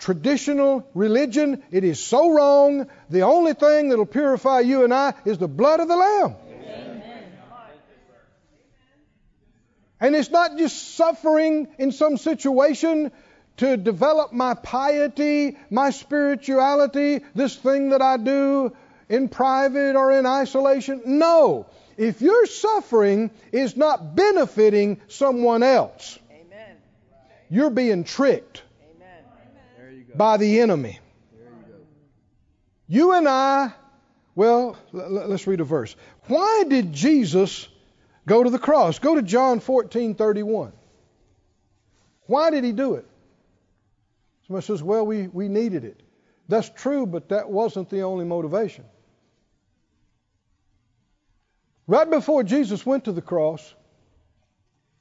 traditional 0.00 0.88
religion. 0.94 1.62
It 1.70 1.84
is 1.84 2.02
so 2.02 2.30
wrong. 2.30 2.88
The 3.10 3.22
only 3.22 3.52
thing 3.52 3.90
that'll 3.90 4.06
purify 4.06 4.60
you 4.60 4.84
and 4.84 4.92
I 4.92 5.14
is 5.24 5.38
the 5.38 5.48
blood 5.48 5.80
of 5.80 5.88
the 5.88 5.96
Lamb. 5.96 6.34
Amen. 6.48 7.02
And 10.00 10.16
it's 10.16 10.30
not 10.30 10.56
just 10.56 10.96
suffering 10.96 11.68
in 11.78 11.92
some 11.92 12.16
situation 12.16 13.12
to 13.58 13.76
develop 13.76 14.32
my 14.32 14.54
piety, 14.54 15.58
my 15.68 15.90
spirituality, 15.90 17.20
this 17.34 17.54
thing 17.54 17.90
that 17.90 18.00
I 18.00 18.16
do 18.16 18.74
in 19.10 19.28
private 19.28 19.96
or 19.96 20.12
in 20.12 20.24
isolation. 20.24 21.02
No. 21.04 21.66
If 21.98 22.22
your 22.22 22.46
suffering 22.46 23.30
is 23.52 23.76
not 23.76 24.16
benefiting 24.16 25.02
someone 25.08 25.62
else, 25.62 26.18
Amen. 26.30 26.76
you're 27.50 27.68
being 27.68 28.04
tricked. 28.04 28.62
By 30.14 30.36
the 30.36 30.60
enemy. 30.60 30.98
You, 32.86 33.12
and 33.12 33.28
I, 33.28 33.72
well, 34.34 34.76
let's 34.92 35.46
read 35.46 35.60
a 35.60 35.64
verse. 35.64 35.94
Why 36.26 36.64
did 36.68 36.92
Jesus 36.92 37.68
go 38.26 38.42
to 38.42 38.50
the 38.50 38.58
cross? 38.58 38.98
Go 38.98 39.14
to 39.14 39.22
John 39.22 39.60
14 39.60 40.14
31. 40.14 40.72
Why 42.26 42.50
did 42.50 42.64
he 42.64 42.72
do 42.72 42.94
it? 42.94 43.06
Somebody 44.46 44.66
says, 44.66 44.82
well, 44.82 45.06
we, 45.06 45.28
we 45.28 45.48
needed 45.48 45.84
it. 45.84 46.02
That's 46.48 46.68
true, 46.68 47.06
but 47.06 47.28
that 47.28 47.48
wasn't 47.48 47.90
the 47.90 48.02
only 48.02 48.24
motivation. 48.24 48.84
Right 51.86 52.08
before 52.08 52.42
Jesus 52.42 52.84
went 52.84 53.04
to 53.04 53.12
the 53.12 53.22
cross, 53.22 53.74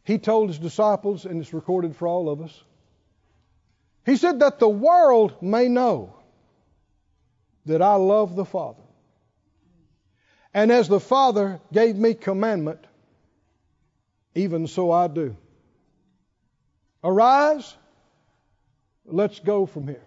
he 0.03 0.17
told 0.17 0.49
his 0.49 0.59
disciples, 0.59 1.25
and 1.25 1.41
it's 1.41 1.53
recorded 1.53 1.95
for 1.95 2.07
all 2.07 2.29
of 2.29 2.41
us, 2.41 2.63
he 4.09 4.17
said 4.17 4.39
that 4.39 4.59
the 4.59 4.69
world 4.69 5.41
may 5.41 5.67
know 5.67 6.15
that 7.65 7.81
I 7.81 7.95
love 7.95 8.35
the 8.35 8.45
Father. 8.45 8.83
And 10.53 10.71
as 10.71 10.87
the 10.87 10.99
Father 10.99 11.59
gave 11.71 11.95
me 11.95 12.13
commandment, 12.13 12.79
even 14.35 14.67
so 14.67 14.91
I 14.91 15.07
do. 15.07 15.35
Arise, 17.03 17.75
Let's 19.11 19.39
go 19.39 19.65
from 19.65 19.87
here. 19.87 20.05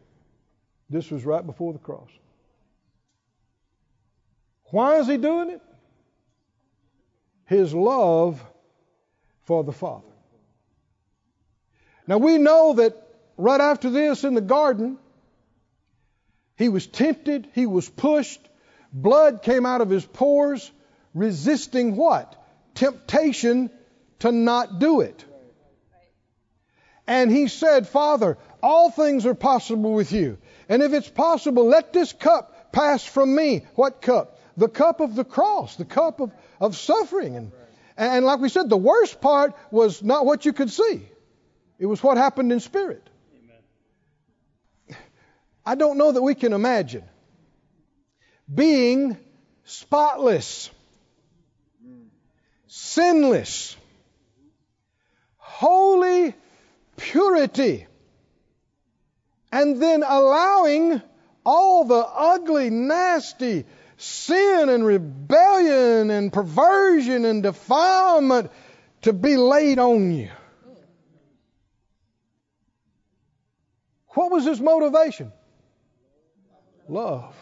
This 0.88 1.10
was 1.10 1.24
right 1.24 1.44
before 1.44 1.72
the 1.72 1.78
cross. 1.78 2.08
Why 4.66 4.98
is 4.98 5.06
he 5.06 5.16
doing 5.16 5.50
it? 5.50 5.62
His 7.46 7.74
love 7.74 8.42
for 9.44 9.64
the 9.64 9.72
Father. 9.72 10.06
Now 12.06 12.18
we 12.18 12.38
know 12.38 12.74
that 12.74 13.01
right 13.36 13.60
after 13.60 13.90
this 13.90 14.24
in 14.24 14.34
the 14.34 14.40
garden, 14.40 14.98
he 16.56 16.68
was 16.68 16.86
tempted, 16.86 17.48
he 17.54 17.66
was 17.66 17.88
pushed, 17.88 18.40
blood 18.92 19.42
came 19.42 19.66
out 19.66 19.80
of 19.80 19.90
his 19.90 20.04
pores, 20.04 20.70
resisting 21.14 21.96
what? 21.96 22.36
Temptation 22.74 23.70
to 24.20 24.32
not 24.32 24.78
do 24.78 25.00
it. 25.00 25.24
And 27.06 27.30
he 27.30 27.48
said, 27.48 27.88
Father, 27.88 28.38
all 28.62 28.90
things 28.90 29.26
are 29.26 29.34
possible 29.34 29.92
with 29.92 30.12
you. 30.12 30.38
And 30.68 30.82
if 30.82 30.92
it's 30.92 31.08
possible, 31.08 31.66
let 31.66 31.92
this 31.92 32.12
cup 32.12 32.72
pass 32.72 33.04
from 33.04 33.34
me. 33.34 33.66
What 33.74 34.00
cup? 34.00 34.38
The 34.56 34.68
cup 34.68 35.00
of 35.00 35.14
the 35.14 35.24
cross, 35.24 35.76
the 35.76 35.84
cup 35.84 36.20
of, 36.20 36.32
of 36.60 36.76
suffering. 36.76 37.36
And, 37.36 37.52
and 37.96 38.24
like 38.24 38.40
we 38.40 38.48
said, 38.48 38.68
the 38.68 38.76
worst 38.76 39.20
part 39.20 39.54
was 39.70 40.02
not 40.02 40.24
what 40.24 40.44
you 40.46 40.52
could 40.52 40.70
see, 40.70 41.02
it 41.78 41.86
was 41.86 42.02
what 42.02 42.16
happened 42.16 42.52
in 42.52 42.60
spirit. 42.60 43.08
I 45.64 45.74
don't 45.74 45.98
know 45.98 46.12
that 46.12 46.22
we 46.22 46.34
can 46.34 46.52
imagine 46.52 47.04
being 48.52 49.16
spotless, 49.64 50.70
sinless, 52.66 53.76
holy 55.36 56.34
purity 56.96 57.86
and 59.52 59.80
then 59.80 60.02
allowing 60.02 61.02
all 61.44 61.84
the 61.84 61.94
ugly, 61.94 62.70
nasty 62.70 63.64
sin 63.96 64.68
and 64.68 64.84
rebellion 64.84 66.10
and 66.10 66.32
perversion 66.32 67.24
and 67.24 67.42
defilement 67.42 68.50
to 69.02 69.12
be 69.12 69.36
laid 69.36 69.78
on 69.78 70.10
you. 70.10 70.30
What 74.08 74.30
was 74.30 74.44
his 74.44 74.60
motivation? 74.60 75.32
Love. 76.92 77.34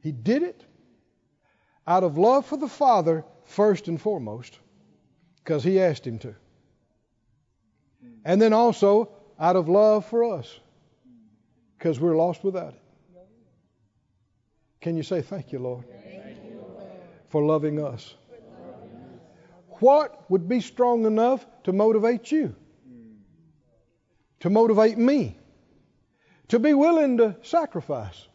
He 0.00 0.10
did 0.10 0.42
it 0.42 0.64
out 1.86 2.04
of 2.04 2.16
love 2.16 2.46
for 2.46 2.56
the 2.56 2.68
Father, 2.68 3.24
first 3.44 3.88
and 3.88 4.00
foremost, 4.00 4.58
because 5.42 5.62
he 5.62 5.78
asked 5.78 6.06
him 6.06 6.18
to. 6.20 6.34
And 8.24 8.40
then 8.40 8.54
also 8.54 9.10
out 9.38 9.56
of 9.56 9.68
love 9.68 10.06
for 10.06 10.24
us 10.38 10.58
because 11.76 12.00
we're 12.00 12.16
lost 12.16 12.42
without 12.42 12.72
it. 12.72 12.80
Can 14.80 14.96
you 14.96 15.02
say 15.02 15.20
thank 15.20 15.52
you, 15.52 15.58
Lord, 15.58 15.84
for 17.28 17.42
loving 17.42 17.84
us? 17.84 18.14
What 19.80 20.30
would 20.30 20.48
be 20.48 20.60
strong 20.60 21.04
enough 21.04 21.46
to 21.64 21.72
motivate 21.72 22.32
you? 22.32 22.54
To 24.40 24.50
motivate 24.50 24.96
me? 24.96 25.38
To 26.48 26.58
be 26.58 26.74
willing 26.74 27.18
to 27.18 27.36
sacrifice 27.42 28.26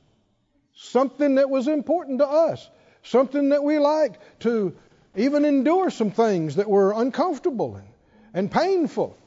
something 0.73 1.35
that 1.35 1.49
was 1.49 1.67
important 1.67 2.19
to 2.19 2.27
us, 2.27 2.69
something 3.03 3.49
that 3.49 3.63
we 3.63 3.79
liked, 3.79 4.19
to 4.41 4.75
even 5.15 5.45
endure 5.45 5.89
some 5.89 6.11
things 6.11 6.55
that 6.55 6.69
were 6.69 6.93
uncomfortable 6.93 7.75
and, 7.75 7.87
and 8.33 8.51
painful. 8.51 9.17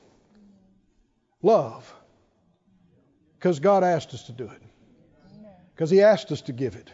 Love. 1.42 1.92
Because 3.38 3.60
God 3.60 3.84
asked 3.84 4.14
us 4.14 4.24
to 4.24 4.32
do 4.32 4.44
it. 4.44 4.62
Because 5.74 5.90
He 5.90 6.02
asked 6.02 6.32
us 6.32 6.42
to 6.42 6.52
give 6.52 6.76
it. 6.76 6.90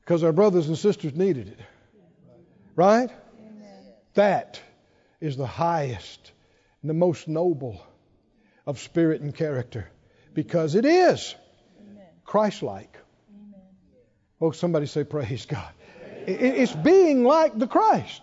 Because 0.00 0.24
our 0.24 0.32
brothers 0.32 0.68
and 0.68 0.76
sisters 0.76 1.14
needed 1.14 1.48
it. 1.48 1.60
Right? 2.74 3.10
That 4.14 4.60
is 5.20 5.36
the 5.36 5.46
highest 5.46 6.32
and 6.82 6.90
the 6.90 6.94
most 6.94 7.28
noble 7.28 7.80
of 8.66 8.78
spirit 8.78 9.20
and 9.20 9.34
character. 9.34 9.88
Because 10.34 10.74
it 10.74 10.84
is 10.84 11.34
Christ 12.24 12.62
like. 12.62 12.98
Oh, 14.40 14.50
somebody 14.50 14.86
say, 14.86 15.04
Praise 15.04 15.46
God. 15.46 15.70
It's 16.26 16.72
being 16.72 17.24
like 17.24 17.58
the 17.58 17.66
Christ. 17.66 18.22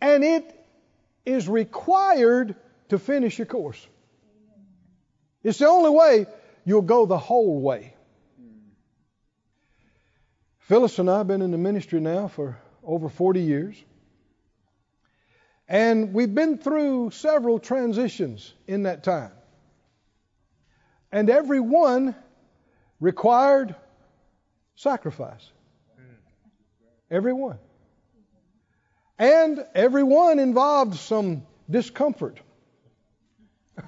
And 0.00 0.24
it 0.24 0.58
is 1.24 1.48
required 1.48 2.56
to 2.88 2.98
finish 2.98 3.38
your 3.38 3.46
course. 3.46 3.86
It's 5.42 5.58
the 5.58 5.68
only 5.68 5.90
way 5.90 6.26
you'll 6.64 6.82
go 6.82 7.06
the 7.06 7.18
whole 7.18 7.60
way. 7.60 7.94
Phyllis 10.60 10.98
and 10.98 11.10
I 11.10 11.18
have 11.18 11.26
been 11.26 11.42
in 11.42 11.50
the 11.50 11.58
ministry 11.58 12.00
now 12.00 12.28
for 12.28 12.58
over 12.84 13.08
40 13.08 13.40
years. 13.40 13.76
And 15.68 16.12
we've 16.12 16.34
been 16.34 16.58
through 16.58 17.10
several 17.10 17.58
transitions 17.58 18.52
in 18.66 18.84
that 18.84 19.04
time. 19.04 19.32
And 21.12 21.28
every 21.28 21.60
one 21.60 22.16
required 22.98 23.76
sacrifice. 24.74 25.52
Every 27.10 27.34
one. 27.34 27.58
And 29.18 29.66
every 29.74 30.02
one 30.02 30.38
involved 30.38 30.96
some 30.96 31.42
discomfort. 31.68 32.40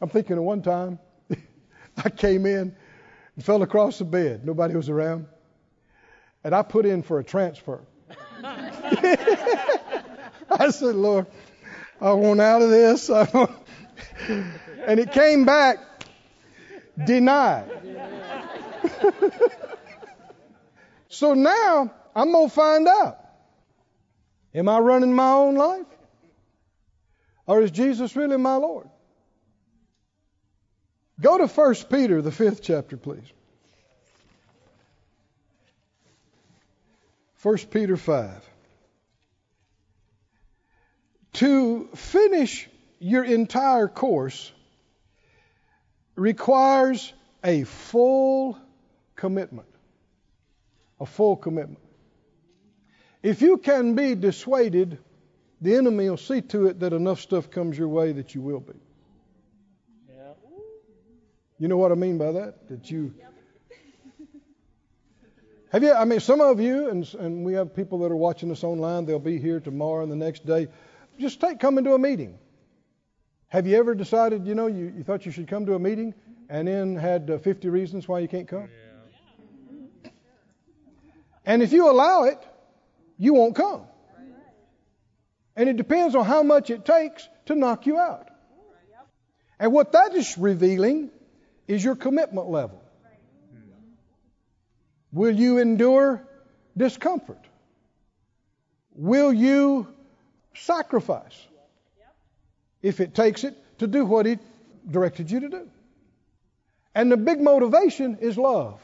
I'm 0.00 0.08
thinking 0.08 0.38
of 0.38 0.44
one 0.44 0.62
time 0.62 1.00
I 2.04 2.10
came 2.10 2.46
in 2.46 2.76
and 3.34 3.44
fell 3.44 3.62
across 3.62 3.98
the 3.98 4.04
bed. 4.04 4.46
Nobody 4.46 4.76
was 4.76 4.88
around. 4.88 5.26
And 6.44 6.54
I 6.54 6.62
put 6.62 6.86
in 6.86 7.02
for 7.02 7.18
a 7.18 7.24
transfer. 7.24 7.80
I 8.44 9.80
said, 10.70 10.94
Lord, 10.94 11.26
I 12.00 12.12
want 12.12 12.40
out 12.40 12.62
of 12.62 12.70
this. 12.70 13.10
And 14.86 15.00
it 15.00 15.12
came 15.12 15.44
back 15.44 15.78
denied. 17.04 17.70
so 21.08 21.34
now 21.34 21.90
I'm 22.14 22.32
going 22.32 22.48
to 22.48 22.54
find 22.54 22.88
out. 22.88 23.18
Am 24.54 24.68
I 24.68 24.78
running 24.78 25.12
my 25.12 25.32
own 25.32 25.56
life? 25.56 25.86
Or 27.46 27.60
is 27.60 27.70
Jesus 27.70 28.16
really 28.16 28.38
my 28.38 28.54
Lord? 28.56 28.88
Go 31.20 31.36
to 31.38 31.46
1 31.46 31.74
Peter, 31.90 32.22
the 32.22 32.32
fifth 32.32 32.62
chapter, 32.62 32.96
please. 32.96 33.32
1 37.42 37.58
Peter 37.70 37.96
5. 37.96 38.50
To 41.34 41.88
finish 41.94 42.68
your 42.98 43.24
entire 43.24 43.88
course 43.88 44.52
requires 46.16 47.12
a 47.44 47.64
full 47.64 48.58
commitment. 49.14 49.68
A 50.98 51.06
full 51.06 51.36
commitment. 51.36 51.78
If 53.22 53.42
you 53.42 53.58
can 53.58 53.94
be 53.94 54.14
dissuaded, 54.14 54.98
the 55.60 55.76
enemy 55.76 56.08
will 56.10 56.16
see 56.16 56.40
to 56.42 56.66
it 56.66 56.80
that 56.80 56.92
enough 56.92 57.20
stuff 57.20 57.50
comes 57.50 57.78
your 57.78 57.88
way 57.88 58.12
that 58.12 58.34
you 58.34 58.40
will 58.40 58.60
be. 58.60 58.74
You 61.58 61.68
know 61.68 61.78
what 61.78 61.90
I 61.90 61.94
mean 61.94 62.18
by 62.18 62.32
that? 62.32 62.68
That 62.68 62.90
you. 62.90 63.14
Have 65.72 65.82
you? 65.82 65.92
I 65.94 66.04
mean, 66.04 66.20
some 66.20 66.40
of 66.40 66.60
you, 66.60 66.90
and, 66.90 67.14
and 67.14 67.44
we 67.44 67.54
have 67.54 67.74
people 67.74 68.00
that 68.00 68.12
are 68.12 68.16
watching 68.16 68.50
us 68.50 68.62
online. 68.62 69.06
They'll 69.06 69.18
be 69.18 69.38
here 69.38 69.60
tomorrow 69.60 70.02
and 70.02 70.12
the 70.12 70.16
next 70.16 70.44
day. 70.44 70.68
Just 71.18 71.40
take 71.40 71.58
come 71.58 71.78
into 71.78 71.94
a 71.94 71.98
meeting. 71.98 72.38
Have 73.48 73.66
you 73.66 73.76
ever 73.76 73.94
decided, 73.94 74.46
you 74.46 74.54
know, 74.54 74.66
you, 74.66 74.92
you 74.96 75.04
thought 75.04 75.24
you 75.24 75.32
should 75.32 75.48
come 75.48 75.66
to 75.66 75.74
a 75.74 75.78
meeting 75.78 76.14
and 76.48 76.66
then 76.66 76.96
had 76.96 77.30
uh, 77.30 77.38
50 77.38 77.68
reasons 77.68 78.08
why 78.08 78.18
you 78.18 78.28
can't 78.28 78.48
come? 78.48 78.62
Yeah. 78.62 80.10
And 81.46 81.62
if 81.62 81.72
you 81.72 81.88
allow 81.88 82.24
it, 82.24 82.44
you 83.18 83.34
won't 83.34 83.54
come. 83.54 83.82
And 85.54 85.68
it 85.68 85.76
depends 85.76 86.14
on 86.14 86.24
how 86.24 86.42
much 86.42 86.70
it 86.70 86.84
takes 86.84 87.28
to 87.46 87.54
knock 87.54 87.86
you 87.86 87.98
out. 87.98 88.28
And 89.58 89.72
what 89.72 89.92
that 89.92 90.14
is 90.14 90.36
revealing 90.36 91.10
is 91.66 91.82
your 91.82 91.96
commitment 91.96 92.48
level. 92.48 92.82
Will 95.12 95.34
you 95.34 95.58
endure 95.58 96.26
discomfort? 96.76 97.40
Will 98.94 99.32
you 99.32 99.86
sacrifice 100.54 101.46
if 102.86 103.00
it 103.00 103.14
takes 103.14 103.42
it 103.42 103.56
to 103.78 103.88
do 103.88 104.04
what 104.04 104.26
He 104.26 104.38
directed 104.88 105.28
you 105.30 105.40
to 105.40 105.48
do? 105.48 105.68
And 106.94 107.10
the 107.10 107.16
big 107.16 107.40
motivation 107.40 108.18
is 108.20 108.38
love. 108.38 108.80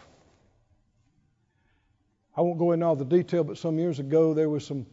I 2.37 2.41
won't 2.41 2.59
go 2.59 2.73
into 2.73 2.85
all 2.85 2.97
the 2.97 3.05
detail, 3.05 3.45
but 3.45 3.59
some 3.59 3.79
years 3.79 4.01
ago 4.01 4.35
there 4.35 4.49
were 4.49 4.61
some 4.61 4.87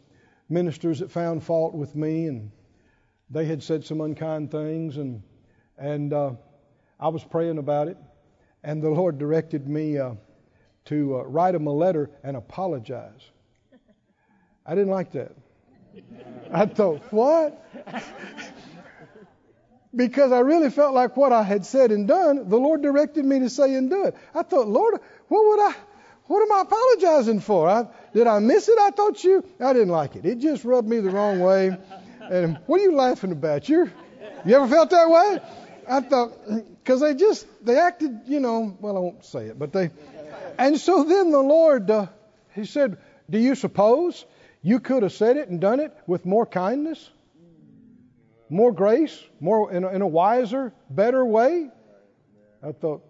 ministers 0.48 1.00
that 1.00 1.12
found 1.12 1.44
fault 1.44 1.74
with 1.74 1.96
me, 1.96 2.28
and 2.28 2.52
they 3.32 3.46
had 3.46 3.64
said 3.64 3.84
some 3.84 4.02
unkind 4.02 4.52
things, 4.52 4.98
and 4.98 5.24
and 5.78 6.14
uh, 6.14 6.32
I 7.00 7.08
was 7.08 7.24
praying 7.24 7.58
about 7.58 7.88
it, 7.88 7.98
and 8.64 8.84
the 8.84 8.90
Lord 8.90 9.18
directed 9.18 9.68
me 9.68 9.98
uh, 9.98 10.16
to 10.86 11.18
uh, 11.18 11.24
write 11.24 11.54
them 11.54 11.66
a 11.66 11.74
letter 11.74 12.12
and 12.24 12.38
apologize. 12.38 13.32
I 14.66 14.76
didn't 14.76 14.92
like 14.92 15.12
that. 15.14 15.32
I 16.52 16.66
thought, 16.68 17.02
what? 17.12 17.66
Because 19.96 20.32
I 20.32 20.40
really 20.40 20.70
felt 20.70 20.94
like 20.94 21.18
what 21.18 21.34
I 21.34 21.44
had 21.44 21.66
said 21.66 21.92
and 21.92 22.08
done, 22.08 22.50
the 22.50 22.58
Lord 22.58 22.82
directed 22.82 23.26
me 23.26 23.40
to 23.40 23.50
say 23.50 23.74
and 23.76 23.90
do 23.90 24.06
it. 24.06 24.16
I 24.36 24.44
thought, 24.44 24.68
Lord, 24.68 25.00
what 25.28 25.46
would 25.48 25.60
I, 25.60 25.76
what 26.26 26.42
am 26.42 26.52
I 26.52 26.62
apologizing 26.62 27.40
for? 27.40 27.68
I, 27.68 27.88
did 28.14 28.28
I 28.28 28.40
miss 28.40 28.70
it? 28.70 28.78
I 28.78 28.92
thought 28.92 29.24
you, 29.24 29.44
I 29.60 29.74
didn't 29.74 29.90
like 29.90 30.16
it. 30.16 30.26
It 30.26 30.40
just 30.40 30.64
rubbed 30.64 30.88
me 30.88 31.00
the 31.00 31.10
wrong 31.10 31.40
way. 31.40 31.76
And 32.22 32.60
what 32.68 32.80
are 32.80 32.84
you 32.84 32.96
laughing 32.96 33.32
about? 33.32 33.68
You, 33.68 33.92
you 34.46 34.56
ever 34.56 34.68
felt 34.68 34.92
that 34.92 35.10
way? 35.10 35.40
I 35.90 36.02
thought, 36.02 36.34
because 36.84 37.02
they 37.02 37.16
just, 37.16 37.48
they 37.66 37.80
acted, 37.80 38.22
you 38.28 38.40
know, 38.40 38.78
well, 38.80 38.96
I 38.96 39.00
won't 39.00 39.26
say 39.26 39.48
it, 39.48 39.58
but 39.58 39.74
they, 39.74 39.90
and 40.60 40.80
so 40.80 41.04
then 41.04 41.32
the 41.32 41.40
Lord, 41.40 41.90
uh, 41.90 42.08
He 42.54 42.66
said, 42.66 42.98
Do 43.28 43.40
you 43.40 43.56
suppose 43.56 44.24
you 44.62 44.80
could 44.80 45.02
have 45.02 45.14
said 45.14 45.38
it 45.38 45.48
and 45.50 45.60
done 45.60 45.80
it 45.80 45.96
with 46.06 46.26
more 46.26 46.46
kindness, 46.46 47.10
more 48.50 48.72
grace, 48.72 49.24
more 49.40 49.72
in 49.72 49.84
a, 49.84 49.90
in 49.90 50.02
a 50.02 50.08
wiser, 50.08 50.74
better 50.90 51.26
way? 51.26 51.70
I 52.64 52.72
thought, 52.72 53.04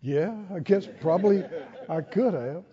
yeah, 0.00 0.34
I 0.54 0.60
guess 0.60 0.86
probably 1.00 1.44
I 1.88 2.00
could 2.00 2.34
have. 2.34 2.64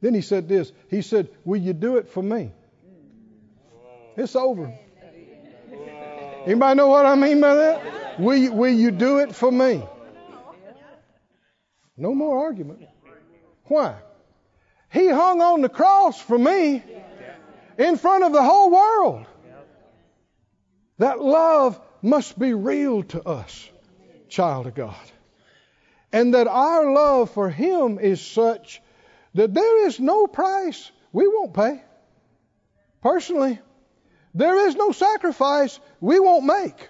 Then 0.00 0.14
he 0.14 0.20
said 0.20 0.48
this. 0.48 0.72
He 0.88 1.02
said, 1.02 1.28
Will 1.44 1.60
you 1.60 1.72
do 1.72 1.96
it 1.96 2.08
for 2.08 2.22
me? 2.22 2.52
It's 4.16 4.36
over. 4.36 4.72
Anybody 6.44 6.76
know 6.76 6.88
what 6.88 7.04
I 7.04 7.14
mean 7.14 7.40
by 7.40 7.54
that? 7.54 8.20
Will 8.20 8.36
you, 8.36 8.52
will 8.52 8.72
you 8.72 8.90
do 8.90 9.18
it 9.18 9.34
for 9.34 9.50
me? 9.50 9.82
No 11.96 12.14
more 12.14 12.38
argument. 12.46 12.80
Why? 13.64 13.96
He 14.90 15.08
hung 15.08 15.40
on 15.40 15.62
the 15.62 15.68
cross 15.68 16.20
for 16.20 16.38
me 16.38 16.82
in 17.76 17.96
front 17.96 18.24
of 18.24 18.32
the 18.32 18.42
whole 18.42 18.70
world. 18.70 19.26
That 20.98 21.20
love 21.20 21.80
must 22.02 22.38
be 22.38 22.54
real 22.54 23.02
to 23.04 23.22
us, 23.22 23.68
child 24.28 24.66
of 24.66 24.74
God. 24.74 24.96
And 26.12 26.34
that 26.34 26.46
our 26.46 26.92
love 26.92 27.30
for 27.30 27.50
Him 27.50 27.98
is 27.98 28.20
such 28.20 28.80
that 29.34 29.54
there 29.54 29.86
is 29.86 30.00
no 30.00 30.26
price 30.26 30.90
we 31.12 31.28
won't 31.28 31.54
pay. 31.54 31.82
Personally, 33.02 33.58
there 34.34 34.68
is 34.68 34.74
no 34.74 34.92
sacrifice 34.92 35.78
we 36.00 36.18
won't 36.18 36.44
make. 36.44 36.88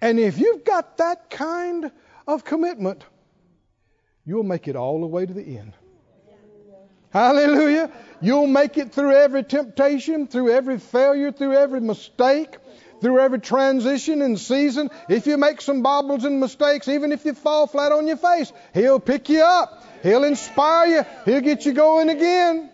And 0.00 0.18
if 0.18 0.38
you've 0.38 0.64
got 0.64 0.98
that 0.98 1.30
kind 1.30 1.90
of 2.26 2.44
commitment, 2.44 3.04
you'll 4.24 4.42
make 4.42 4.68
it 4.68 4.76
all 4.76 5.00
the 5.00 5.06
way 5.06 5.26
to 5.26 5.32
the 5.32 5.58
end. 5.58 5.72
Hallelujah. 7.14 7.92
You'll 8.20 8.48
make 8.48 8.76
it 8.76 8.92
through 8.92 9.12
every 9.12 9.44
temptation, 9.44 10.26
through 10.26 10.50
every 10.50 10.80
failure, 10.80 11.30
through 11.30 11.56
every 11.56 11.80
mistake, 11.80 12.56
through 13.00 13.20
every 13.20 13.38
transition 13.38 14.20
and 14.20 14.36
season. 14.36 14.90
If 15.08 15.28
you 15.28 15.38
make 15.38 15.60
some 15.60 15.82
bobbles 15.82 16.24
and 16.24 16.40
mistakes, 16.40 16.88
even 16.88 17.12
if 17.12 17.24
you 17.24 17.34
fall 17.34 17.68
flat 17.68 17.92
on 17.92 18.08
your 18.08 18.16
face, 18.16 18.52
He'll 18.74 18.98
pick 18.98 19.28
you 19.28 19.44
up. 19.44 19.84
He'll 20.02 20.24
inspire 20.24 20.86
you. 20.88 21.04
He'll 21.24 21.40
get 21.40 21.64
you 21.64 21.72
going 21.72 22.08
again. 22.08 22.70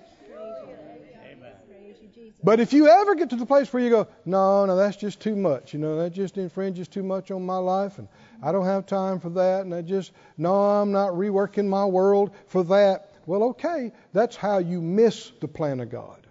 But 2.43 2.61
if 2.61 2.73
you 2.73 2.89
ever 2.89 3.15
get 3.17 3.29
to 3.31 3.37
the 3.37 3.45
place 3.45 3.71
where 3.71 3.83
you 3.83 3.91
go, 3.91 4.09
no, 4.25 4.65
no, 4.65 4.75
that's 4.75 4.97
just 4.97 5.21
too 5.21 5.37
much, 5.37 5.75
you 5.75 5.79
know, 5.79 5.99
that 5.99 6.15
just 6.15 6.39
infringes 6.39 6.89
too 6.89 7.03
much 7.03 7.31
on 7.31 7.45
my 7.45 7.59
life, 7.59 7.99
and 7.99 8.09
I 8.43 8.51
don't 8.53 8.65
have 8.65 8.87
time 8.87 9.21
for 9.21 9.29
that, 9.29 9.67
and 9.67 9.75
I 9.75 9.83
just, 9.83 10.13
no, 10.39 10.55
I'm 10.55 10.91
not 10.91 11.11
reworking 11.11 11.67
my 11.67 11.85
world 11.85 12.31
for 12.47 12.65
that. 12.65 13.10
Well, 13.27 13.43
okay, 13.45 13.93
that's 14.13 14.37
how 14.37 14.59
you 14.59 14.81
miss 14.81 15.33
the 15.41 15.49
plan 15.49 15.81
of 15.81 15.91
God. 15.91 16.27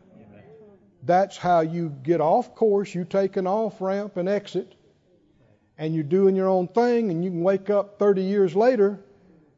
That's 1.04 1.38
how 1.38 1.62
you 1.62 1.90
get 2.04 2.20
off 2.20 2.56
course. 2.56 2.94
You 2.94 3.06
take 3.06 3.38
an 3.38 3.48
off 3.48 3.80
ramp 3.80 4.18
and 4.18 4.28
exit, 4.28 4.76
and 5.78 5.96
you're 5.96 6.04
doing 6.04 6.36
your 6.36 6.50
own 6.50 6.68
thing, 6.68 7.10
and 7.10 7.24
you 7.24 7.32
can 7.32 7.42
wake 7.42 7.70
up 7.70 7.98
30 8.00 8.24
years 8.24 8.56
later 8.56 9.00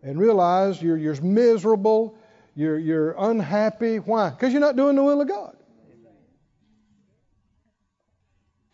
and 0.03 0.19
realize 0.19 0.81
you're, 0.81 0.97
you're 0.97 1.19
miserable, 1.21 2.15
you're, 2.55 2.77
you're 2.77 3.15
unhappy. 3.17 3.97
Why? 3.97 4.29
Because 4.29 4.51
you're 4.51 4.61
not 4.61 4.75
doing 4.75 4.95
the 4.95 5.03
will 5.03 5.21
of 5.21 5.27
God. 5.27 5.55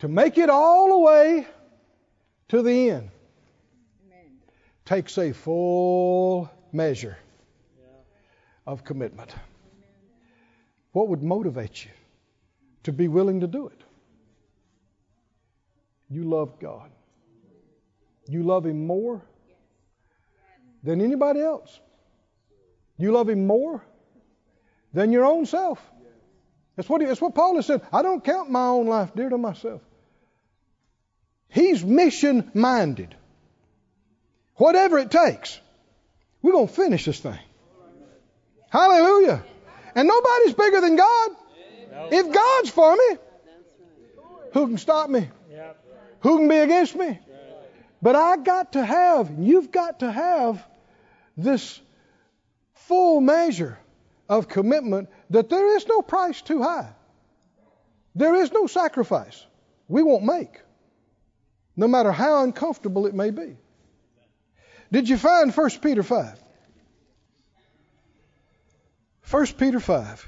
To 0.00 0.08
make 0.08 0.38
it 0.38 0.48
all 0.48 0.90
the 0.90 0.98
way 0.98 1.46
to 2.48 2.62
the 2.62 2.90
end 2.90 3.10
Amen. 4.06 4.30
takes 4.84 5.18
a 5.18 5.32
full 5.32 6.48
measure 6.72 7.16
of 8.68 8.84
commitment. 8.84 9.34
What 10.92 11.08
would 11.08 11.22
motivate 11.22 11.86
you 11.86 11.90
to 12.82 12.92
be 12.92 13.08
willing 13.08 13.40
to 13.40 13.46
do 13.46 13.68
it? 13.68 13.80
You 16.10 16.24
love 16.24 16.60
God. 16.60 16.90
You 18.28 18.42
love 18.42 18.66
Him 18.66 18.86
more 18.86 19.22
than 20.82 21.00
anybody 21.00 21.40
else. 21.40 21.80
You 22.98 23.12
love 23.12 23.30
Him 23.30 23.46
more 23.46 23.82
than 24.92 25.12
your 25.12 25.24
own 25.24 25.46
self. 25.46 25.80
That's 26.76 26.90
what, 26.90 27.00
he, 27.00 27.06
that's 27.06 27.22
what 27.22 27.34
Paul 27.34 27.56
has 27.56 27.64
said. 27.64 27.80
I 27.90 28.02
don't 28.02 28.22
count 28.22 28.50
my 28.50 28.66
own 28.66 28.86
life 28.86 29.14
dear 29.16 29.30
to 29.30 29.38
myself. 29.38 29.80
He's 31.48 31.82
mission 31.82 32.50
minded. 32.52 33.16
Whatever 34.56 34.98
it 34.98 35.10
takes, 35.10 35.58
we're 36.42 36.52
going 36.52 36.68
to 36.68 36.74
finish 36.74 37.06
this 37.06 37.18
thing. 37.18 37.38
Hallelujah. 38.70 39.44
And 39.94 40.06
nobody's 40.06 40.54
bigger 40.54 40.80
than 40.80 40.96
God. 40.96 41.30
If 42.10 42.32
God's 42.32 42.70
for 42.70 42.94
me, 42.94 43.16
who 44.52 44.68
can 44.68 44.78
stop 44.78 45.10
me? 45.10 45.28
Who 46.20 46.38
can 46.38 46.48
be 46.48 46.56
against 46.56 46.96
me? 46.96 47.18
But 48.00 48.16
I 48.16 48.36
got 48.36 48.72
to 48.74 48.84
have, 48.84 49.30
you've 49.38 49.72
got 49.72 50.00
to 50.00 50.10
have 50.10 50.64
this 51.36 51.80
full 52.74 53.20
measure 53.20 53.78
of 54.28 54.48
commitment 54.48 55.08
that 55.30 55.48
there 55.48 55.76
is 55.76 55.86
no 55.86 56.02
price 56.02 56.40
too 56.42 56.62
high. 56.62 56.92
There 58.14 58.34
is 58.36 58.52
no 58.52 58.66
sacrifice 58.66 59.44
we 59.88 60.02
won't 60.02 60.24
make, 60.24 60.60
no 61.76 61.88
matter 61.88 62.12
how 62.12 62.42
uncomfortable 62.42 63.06
it 63.06 63.14
may 63.14 63.30
be. 63.30 63.56
Did 64.92 65.08
you 65.08 65.16
find 65.16 65.54
1 65.54 65.70
Peter 65.82 66.02
5? 66.02 66.38
1 69.30 69.46
Peter 69.58 69.78
5, 69.78 70.26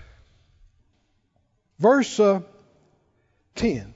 verse 1.79 2.21
uh, 2.21 2.41
10. 3.55 3.95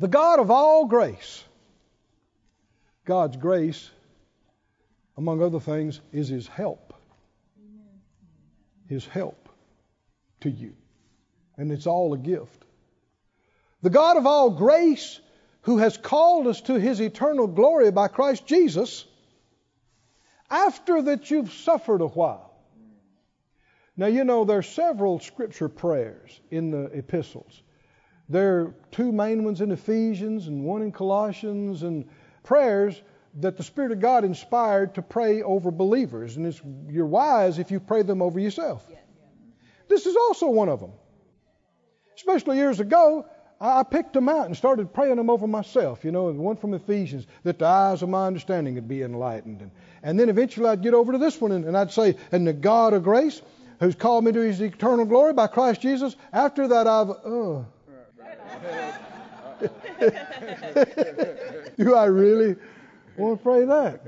The 0.00 0.08
God 0.08 0.40
of 0.40 0.50
all 0.50 0.86
grace, 0.86 1.44
God's 3.04 3.36
grace, 3.36 3.88
among 5.16 5.40
other 5.40 5.60
things, 5.60 6.00
is 6.12 6.28
His 6.28 6.48
help. 6.48 6.94
His 8.88 9.06
help 9.06 9.48
to 10.40 10.50
you. 10.50 10.74
And 11.56 11.70
it's 11.70 11.86
all 11.86 12.12
a 12.12 12.18
gift. 12.18 12.64
The 13.82 13.90
God 13.90 14.16
of 14.16 14.26
all 14.26 14.50
grace, 14.50 15.20
who 15.62 15.78
has 15.78 15.96
called 15.96 16.48
us 16.48 16.60
to 16.62 16.74
His 16.74 17.00
eternal 17.00 17.46
glory 17.46 17.92
by 17.92 18.08
Christ 18.08 18.46
Jesus, 18.46 19.04
after 20.50 21.02
that 21.02 21.30
you've 21.30 21.52
suffered 21.52 22.00
a 22.00 22.08
while 22.08 22.53
now, 23.96 24.06
you 24.06 24.24
know, 24.24 24.44
there 24.44 24.58
are 24.58 24.62
several 24.62 25.20
scripture 25.20 25.68
prayers 25.68 26.40
in 26.50 26.70
the 26.70 26.84
epistles. 26.86 27.62
There 28.28 28.60
are 28.60 28.74
two 28.90 29.12
main 29.12 29.44
ones 29.44 29.60
in 29.60 29.70
Ephesians 29.70 30.48
and 30.48 30.64
one 30.64 30.82
in 30.82 30.90
Colossians, 30.90 31.82
and 31.82 32.08
prayers 32.42 33.00
that 33.40 33.56
the 33.56 33.62
Spirit 33.62 33.92
of 33.92 34.00
God 34.00 34.24
inspired 34.24 34.94
to 34.94 35.02
pray 35.02 35.42
over 35.42 35.70
believers. 35.70 36.36
And 36.36 36.60
you're 36.88 37.06
wise 37.06 37.58
if 37.58 37.70
you 37.70 37.78
pray 37.78 38.02
them 38.02 38.22
over 38.22 38.40
yourself. 38.40 38.84
This 39.88 40.06
is 40.06 40.16
also 40.16 40.48
one 40.50 40.68
of 40.68 40.80
them. 40.80 40.92
Especially 42.16 42.56
years 42.56 42.80
ago, 42.80 43.26
I 43.60 43.82
picked 43.82 44.12
them 44.12 44.28
out 44.28 44.46
and 44.46 44.56
started 44.56 44.92
praying 44.92 45.16
them 45.16 45.30
over 45.30 45.46
myself. 45.46 46.04
You 46.04 46.10
know, 46.10 46.32
one 46.32 46.56
from 46.56 46.74
Ephesians, 46.74 47.26
that 47.44 47.58
the 47.58 47.66
eyes 47.66 48.02
of 48.02 48.08
my 48.08 48.26
understanding 48.26 48.74
would 48.74 48.88
be 48.88 49.02
enlightened. 49.02 49.60
And, 49.60 49.70
and 50.02 50.18
then 50.18 50.28
eventually 50.28 50.68
I'd 50.68 50.82
get 50.82 50.94
over 50.94 51.12
to 51.12 51.18
this 51.18 51.40
one 51.40 51.52
and, 51.52 51.64
and 51.64 51.76
I'd 51.76 51.92
say, 51.92 52.16
And 52.32 52.46
the 52.46 52.52
God 52.52 52.92
of 52.92 53.04
grace 53.04 53.40
who's 53.80 53.94
called 53.94 54.24
me 54.24 54.32
to 54.32 54.40
his 54.40 54.60
eternal 54.60 55.04
glory 55.04 55.32
by 55.32 55.46
Christ 55.46 55.80
Jesus. 55.80 56.16
After 56.32 56.68
that, 56.68 56.86
I've. 56.86 57.10
Uh. 57.10 57.64
Do 61.78 61.94
I 61.94 62.06
really 62.06 62.56
want 63.16 63.38
to 63.38 63.42
pray 63.42 63.64
that? 63.64 64.02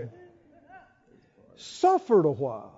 Suffered 1.57 2.27
a 2.27 2.31
while. 2.31 2.73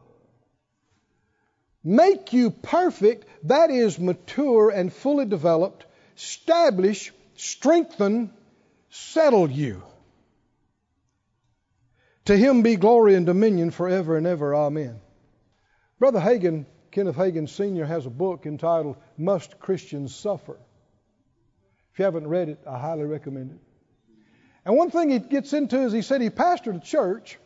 Make 1.85 2.33
you 2.33 2.51
perfect, 2.51 3.27
that 3.45 3.71
is, 3.71 3.99
mature 3.99 4.71
and 4.71 4.93
fully 4.93 5.25
developed, 5.25 5.87
establish, 6.17 7.13
strengthen, 7.35 8.33
settle 8.91 9.51
you. 9.51 9.83
To 12.27 12.37
him 12.37 12.63
be 12.63 12.77
glory 12.77 13.15
and 13.15 13.25
dominion 13.25 13.71
forever 13.71 14.17
and 14.17 14.27
ever. 14.27 14.55
Amen. 14.55 15.01
Brother 15.99 16.21
Hagin 16.21 16.67
Kenneth 16.91 17.17
Hagin 17.17 17.49
Sr. 17.49 17.85
has 17.85 18.07
a 18.07 18.11
book 18.11 18.47
entitled 18.47 18.97
Must 19.17 19.59
Christians 19.59 20.15
Suffer? 20.15 20.57
If 21.93 21.99
you 21.99 22.05
haven't 22.05 22.29
read 22.29 22.49
it, 22.49 22.61
I 22.67 22.79
highly 22.79 23.05
recommend 23.05 23.53
it. 23.53 23.59
And 24.65 24.77
one 24.77 24.91
thing 24.91 25.11
he 25.11 25.19
gets 25.19 25.53
into 25.53 25.81
is 25.81 25.93
he 25.93 26.03
said 26.03 26.21
he 26.21 26.31
pastored 26.31 26.77
a 26.77 26.85
church 26.85 27.39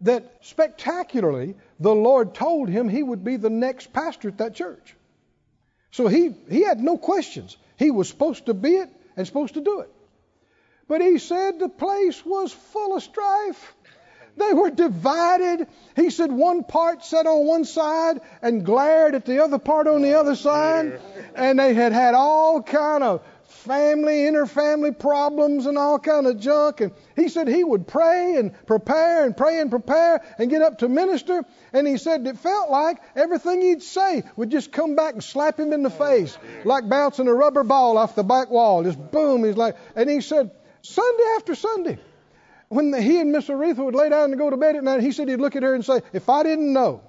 that 0.00 0.38
spectacularly 0.40 1.54
the 1.78 1.94
Lord 1.94 2.34
told 2.34 2.68
him 2.68 2.88
he 2.88 3.02
would 3.02 3.24
be 3.24 3.36
the 3.36 3.50
next 3.50 3.92
pastor 3.92 4.28
at 4.28 4.38
that 4.38 4.54
church. 4.54 4.96
So 5.92 6.08
he, 6.08 6.34
he 6.50 6.64
had 6.64 6.80
no 6.80 6.96
questions. 6.96 7.56
He 7.78 7.90
was 7.90 8.08
supposed 8.08 8.46
to 8.46 8.54
be 8.54 8.76
it 8.76 8.90
and 9.16 9.26
supposed 9.26 9.54
to 9.54 9.60
do 9.60 9.80
it. 9.80 9.90
But 10.88 11.00
he 11.00 11.18
said 11.18 11.58
the 11.58 11.68
place 11.68 12.24
was 12.26 12.52
full 12.52 12.96
of 12.96 13.02
strife. 13.02 13.74
They 14.36 14.52
were 14.54 14.70
divided. 14.70 15.66
He 15.94 16.10
said 16.10 16.32
one 16.32 16.64
part 16.64 17.04
sat 17.04 17.26
on 17.26 17.46
one 17.46 17.64
side 17.64 18.20
and 18.40 18.64
glared 18.64 19.14
at 19.14 19.26
the 19.26 19.42
other 19.44 19.58
part 19.58 19.86
on 19.86 20.02
the 20.02 20.14
oh, 20.14 20.20
other 20.20 20.36
side. 20.36 21.00
And 21.34 21.58
they 21.58 21.74
had 21.74 21.92
had 21.92 22.14
all 22.14 22.62
kind 22.62 23.04
of 23.04 23.22
family, 23.44 24.24
interfamily 24.24 24.98
problems 24.98 25.66
and 25.66 25.76
all 25.76 25.98
kind 25.98 26.26
of 26.26 26.40
junk. 26.40 26.80
And 26.80 26.92
he 27.14 27.28
said 27.28 27.46
he 27.46 27.62
would 27.62 27.86
pray 27.86 28.36
and 28.36 28.52
prepare 28.66 29.24
and 29.24 29.36
pray 29.36 29.60
and 29.60 29.70
prepare 29.70 30.22
and 30.38 30.50
get 30.50 30.62
up 30.62 30.78
to 30.78 30.88
minister. 30.88 31.44
And 31.72 31.86
he 31.86 31.98
said 31.98 32.26
it 32.26 32.38
felt 32.38 32.70
like 32.70 33.00
everything 33.14 33.60
he'd 33.60 33.82
say 33.82 34.24
would 34.36 34.50
just 34.50 34.72
come 34.72 34.96
back 34.96 35.12
and 35.12 35.22
slap 35.22 35.60
him 35.60 35.72
in 35.72 35.82
the 35.82 35.92
oh, 35.92 36.06
face, 36.06 36.38
like 36.64 36.88
bouncing 36.88 37.28
a 37.28 37.34
rubber 37.34 37.64
ball 37.64 37.98
off 37.98 38.14
the 38.14 38.24
back 38.24 38.50
wall. 38.50 38.82
Just 38.82 38.98
boom. 39.10 39.44
He's 39.44 39.56
like, 39.56 39.76
and 39.94 40.08
he 40.08 40.22
said 40.22 40.50
Sunday 40.80 41.24
after 41.36 41.54
Sunday, 41.54 41.98
when 42.72 42.92
he 42.94 43.20
and 43.20 43.32
Miss 43.32 43.48
Oretha 43.48 43.84
would 43.84 43.94
lay 43.94 44.08
down 44.08 44.30
and 44.30 44.38
go 44.38 44.48
to 44.48 44.56
bed 44.56 44.76
at 44.76 44.84
night, 44.84 45.00
he 45.00 45.12
said 45.12 45.28
he'd 45.28 45.36
look 45.36 45.56
at 45.56 45.62
her 45.62 45.74
and 45.74 45.84
say, 45.84 46.00
If 46.12 46.28
I 46.28 46.42
didn't 46.42 46.72
know 46.72 47.02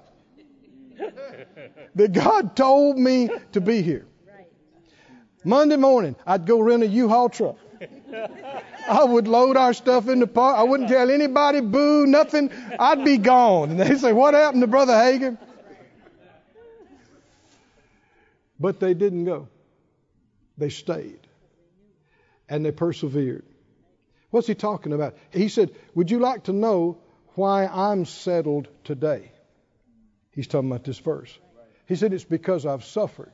that 1.94 2.12
God 2.12 2.54
told 2.54 2.98
me 2.98 3.30
to 3.52 3.60
be 3.60 3.80
here, 3.80 4.06
Monday 5.42 5.76
morning, 5.76 6.16
I'd 6.26 6.46
go 6.46 6.60
rent 6.60 6.82
a 6.82 6.86
U-Haul 6.86 7.28
truck. 7.28 7.56
I 8.88 9.04
would 9.04 9.26
load 9.26 9.56
our 9.56 9.72
stuff 9.72 10.08
in 10.08 10.20
the 10.20 10.26
park. 10.26 10.56
I 10.58 10.62
wouldn't 10.62 10.88
tell 10.88 11.10
anybody 11.10 11.60
boo, 11.60 12.06
nothing. 12.06 12.50
I'd 12.78 13.04
be 13.04 13.16
gone. 13.16 13.70
And 13.70 13.80
they'd 13.80 13.98
say, 13.98 14.12
What 14.12 14.34
happened 14.34 14.60
to 14.60 14.66
Brother 14.66 14.92
Hagin? 14.92 15.38
But 18.60 18.80
they 18.80 18.94
didn't 18.94 19.24
go. 19.24 19.48
They 20.58 20.68
stayed. 20.68 21.20
And 22.48 22.64
they 22.64 22.70
persevered. 22.70 23.44
What's 24.34 24.48
he 24.48 24.56
talking 24.56 24.92
about? 24.92 25.16
He 25.30 25.48
said, 25.48 25.70
Would 25.94 26.10
you 26.10 26.18
like 26.18 26.44
to 26.44 26.52
know 26.52 26.98
why 27.36 27.66
I'm 27.66 28.04
settled 28.04 28.66
today. 28.82 29.30
He's 30.32 30.48
talking 30.48 30.68
about 30.68 30.82
this 30.82 30.98
verse. 30.98 31.38
He 31.86 31.94
said, 31.94 32.12
It's 32.12 32.24
because 32.24 32.66
I've 32.66 32.82
suffered. 32.82 33.32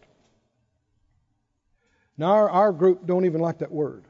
Now, 2.19 2.33
our, 2.33 2.51
our 2.51 2.73
group 2.73 3.07
don't 3.07 3.25
even 3.25 3.41
like 3.41 3.61
that 3.61 3.73
word. 3.73 4.05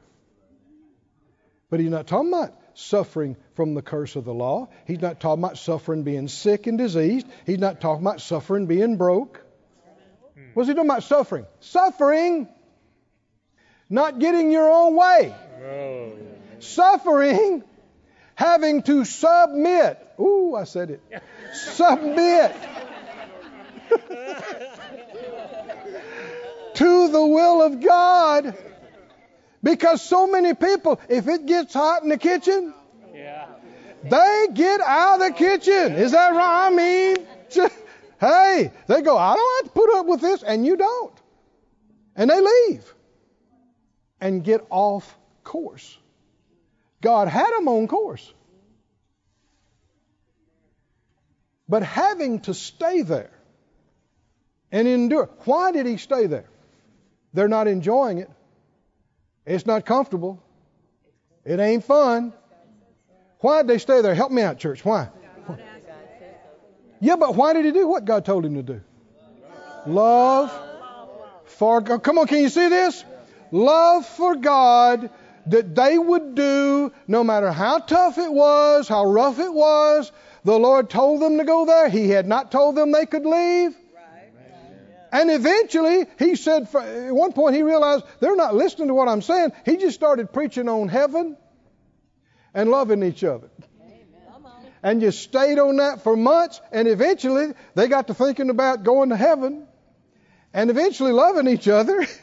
But 1.69 1.79
he's 1.79 1.89
not 1.89 2.07
talking 2.07 2.27
about 2.27 2.59
suffering 2.73 3.37
from 3.53 3.73
the 3.73 3.81
curse 3.81 4.17
of 4.17 4.25
the 4.25 4.33
law. 4.33 4.67
He's 4.85 4.99
not 4.99 5.21
talking 5.21 5.45
about 5.45 5.57
suffering 5.57 6.03
being 6.03 6.27
sick 6.27 6.67
and 6.67 6.77
diseased. 6.77 7.25
He's 7.45 7.59
not 7.59 7.79
talking 7.79 8.05
about 8.05 8.19
suffering 8.19 8.67
being 8.67 8.97
broke. 8.97 9.41
What's 10.55 10.67
he 10.67 10.75
talking 10.75 10.89
about 10.89 11.03
suffering? 11.03 11.45
Suffering, 11.61 12.49
not 13.89 14.19
getting 14.19 14.51
your 14.51 14.69
own 14.69 14.97
way. 14.97 15.33
Oh. 15.63 16.30
Suffering, 16.61 17.63
having 18.35 18.83
to 18.83 19.05
submit. 19.05 19.97
Ooh, 20.19 20.55
I 20.55 20.63
said 20.65 20.91
it. 20.91 21.01
submit 21.53 22.55
to 26.75 27.11
the 27.11 27.25
will 27.25 27.61
of 27.61 27.81
God. 27.81 28.55
Because 29.63 30.01
so 30.01 30.25
many 30.27 30.53
people, 30.53 30.99
if 31.07 31.27
it 31.27 31.45
gets 31.45 31.73
hot 31.73 32.03
in 32.03 32.09
the 32.09 32.17
kitchen, 32.17 32.73
yeah. 33.13 33.47
they 34.03 34.47
get 34.53 34.81
out 34.81 35.21
of 35.21 35.27
the 35.27 35.33
kitchen. 35.33 35.93
Is 35.93 36.13
that 36.13 36.29
right? 36.29 36.67
I 36.67 36.69
mean, 36.71 37.17
just, 37.49 37.75
hey, 38.19 38.71
they 38.87 39.01
go, 39.01 39.17
I 39.17 39.35
don't 39.35 39.63
have 39.63 39.73
to 39.73 39.79
put 39.79 39.93
up 39.95 40.05
with 40.07 40.21
this, 40.21 40.41
and 40.41 40.65
you 40.65 40.77
don't. 40.77 41.13
And 42.15 42.29
they 42.29 42.41
leave 42.41 42.93
and 44.19 44.43
get 44.43 44.65
off 44.69 45.17
course. 45.43 45.97
God 47.01 47.27
had 47.27 47.51
them 47.57 47.67
on 47.67 47.87
course. 47.87 48.33
But 51.67 51.83
having 51.83 52.41
to 52.41 52.53
stay 52.53 53.01
there 53.01 53.31
and 54.71 54.87
endure. 54.87 55.29
Why 55.45 55.71
did 55.71 55.85
he 55.85 55.97
stay 55.97 56.27
there? 56.27 56.45
They're 57.33 57.47
not 57.47 57.67
enjoying 57.67 58.19
it. 58.19 58.29
It's 59.45 59.65
not 59.65 59.85
comfortable. 59.85 60.41
It 61.43 61.59
ain't 61.59 61.83
fun. 61.83 62.33
Why 63.39 63.61
did 63.61 63.69
they 63.69 63.77
stay 63.79 64.01
there? 64.01 64.13
Help 64.13 64.31
me 64.31 64.41
out, 64.41 64.59
church. 64.59 64.85
Why? 64.85 65.09
Yeah, 66.99 67.15
but 67.15 67.35
why 67.35 67.53
did 67.53 67.65
he 67.65 67.71
do 67.71 67.87
what 67.87 68.05
God 68.05 68.25
told 68.25 68.45
him 68.45 68.55
to 68.55 68.63
do? 68.63 68.81
Love 69.87 70.51
for 71.45 71.81
God. 71.81 72.03
Come 72.03 72.19
on, 72.19 72.27
can 72.27 72.39
you 72.39 72.49
see 72.49 72.69
this? 72.69 73.03
Love 73.51 74.05
for 74.05 74.35
God 74.35 75.09
that 75.47 75.75
they 75.75 75.97
would 75.97 76.35
do 76.35 76.91
no 77.07 77.23
matter 77.23 77.51
how 77.51 77.79
tough 77.79 78.17
it 78.17 78.31
was, 78.31 78.87
how 78.87 79.05
rough 79.05 79.39
it 79.39 79.53
was. 79.53 80.11
The 80.43 80.57
Lord 80.57 80.89
told 80.89 81.21
them 81.21 81.37
to 81.37 81.43
go 81.43 81.65
there. 81.65 81.89
He 81.89 82.09
had 82.09 82.27
not 82.27 82.51
told 82.51 82.75
them 82.75 82.91
they 82.91 83.05
could 83.05 83.25
leave. 83.25 83.75
And 85.11 85.29
eventually, 85.29 86.05
he 86.19 86.35
said, 86.35 86.73
at 86.73 87.13
one 87.13 87.33
point, 87.33 87.55
he 87.55 87.63
realized 87.63 88.05
they're 88.21 88.35
not 88.35 88.55
listening 88.55 88.87
to 88.87 88.93
what 88.93 89.09
I'm 89.09 89.21
saying. 89.21 89.51
He 89.65 89.75
just 89.75 89.93
started 89.93 90.31
preaching 90.31 90.69
on 90.69 90.87
heaven 90.87 91.35
and 92.53 92.69
loving 92.69 93.03
each 93.03 93.23
other. 93.23 93.49
And 94.83 95.01
just 95.01 95.21
stayed 95.21 95.59
on 95.59 95.77
that 95.77 96.01
for 96.03 96.15
months. 96.15 96.61
And 96.71 96.87
eventually, 96.87 97.53
they 97.75 97.87
got 97.87 98.07
to 98.07 98.13
thinking 98.13 98.49
about 98.49 98.83
going 98.83 99.09
to 99.09 99.17
heaven 99.17 99.67
and 100.53 100.69
eventually 100.69 101.11
loving 101.11 101.47
each 101.47 101.67
other. 101.67 102.07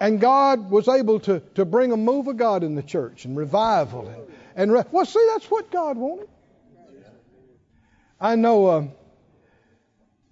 And 0.00 0.20
God 0.20 0.70
was 0.70 0.88
able 0.88 1.20
to, 1.20 1.40
to 1.54 1.64
bring 1.64 1.92
a 1.92 1.96
move 1.96 2.28
of 2.28 2.36
God 2.36 2.62
in 2.62 2.74
the 2.74 2.82
church 2.82 3.24
and 3.24 3.36
revival. 3.36 4.08
And, 4.08 4.22
and 4.56 4.72
re- 4.72 4.84
well, 4.90 5.06
see, 5.06 5.26
that's 5.32 5.50
what 5.50 5.70
God 5.70 5.96
wanted. 5.96 6.28
I 8.20 8.36
know. 8.36 8.66
Uh, 8.66 8.86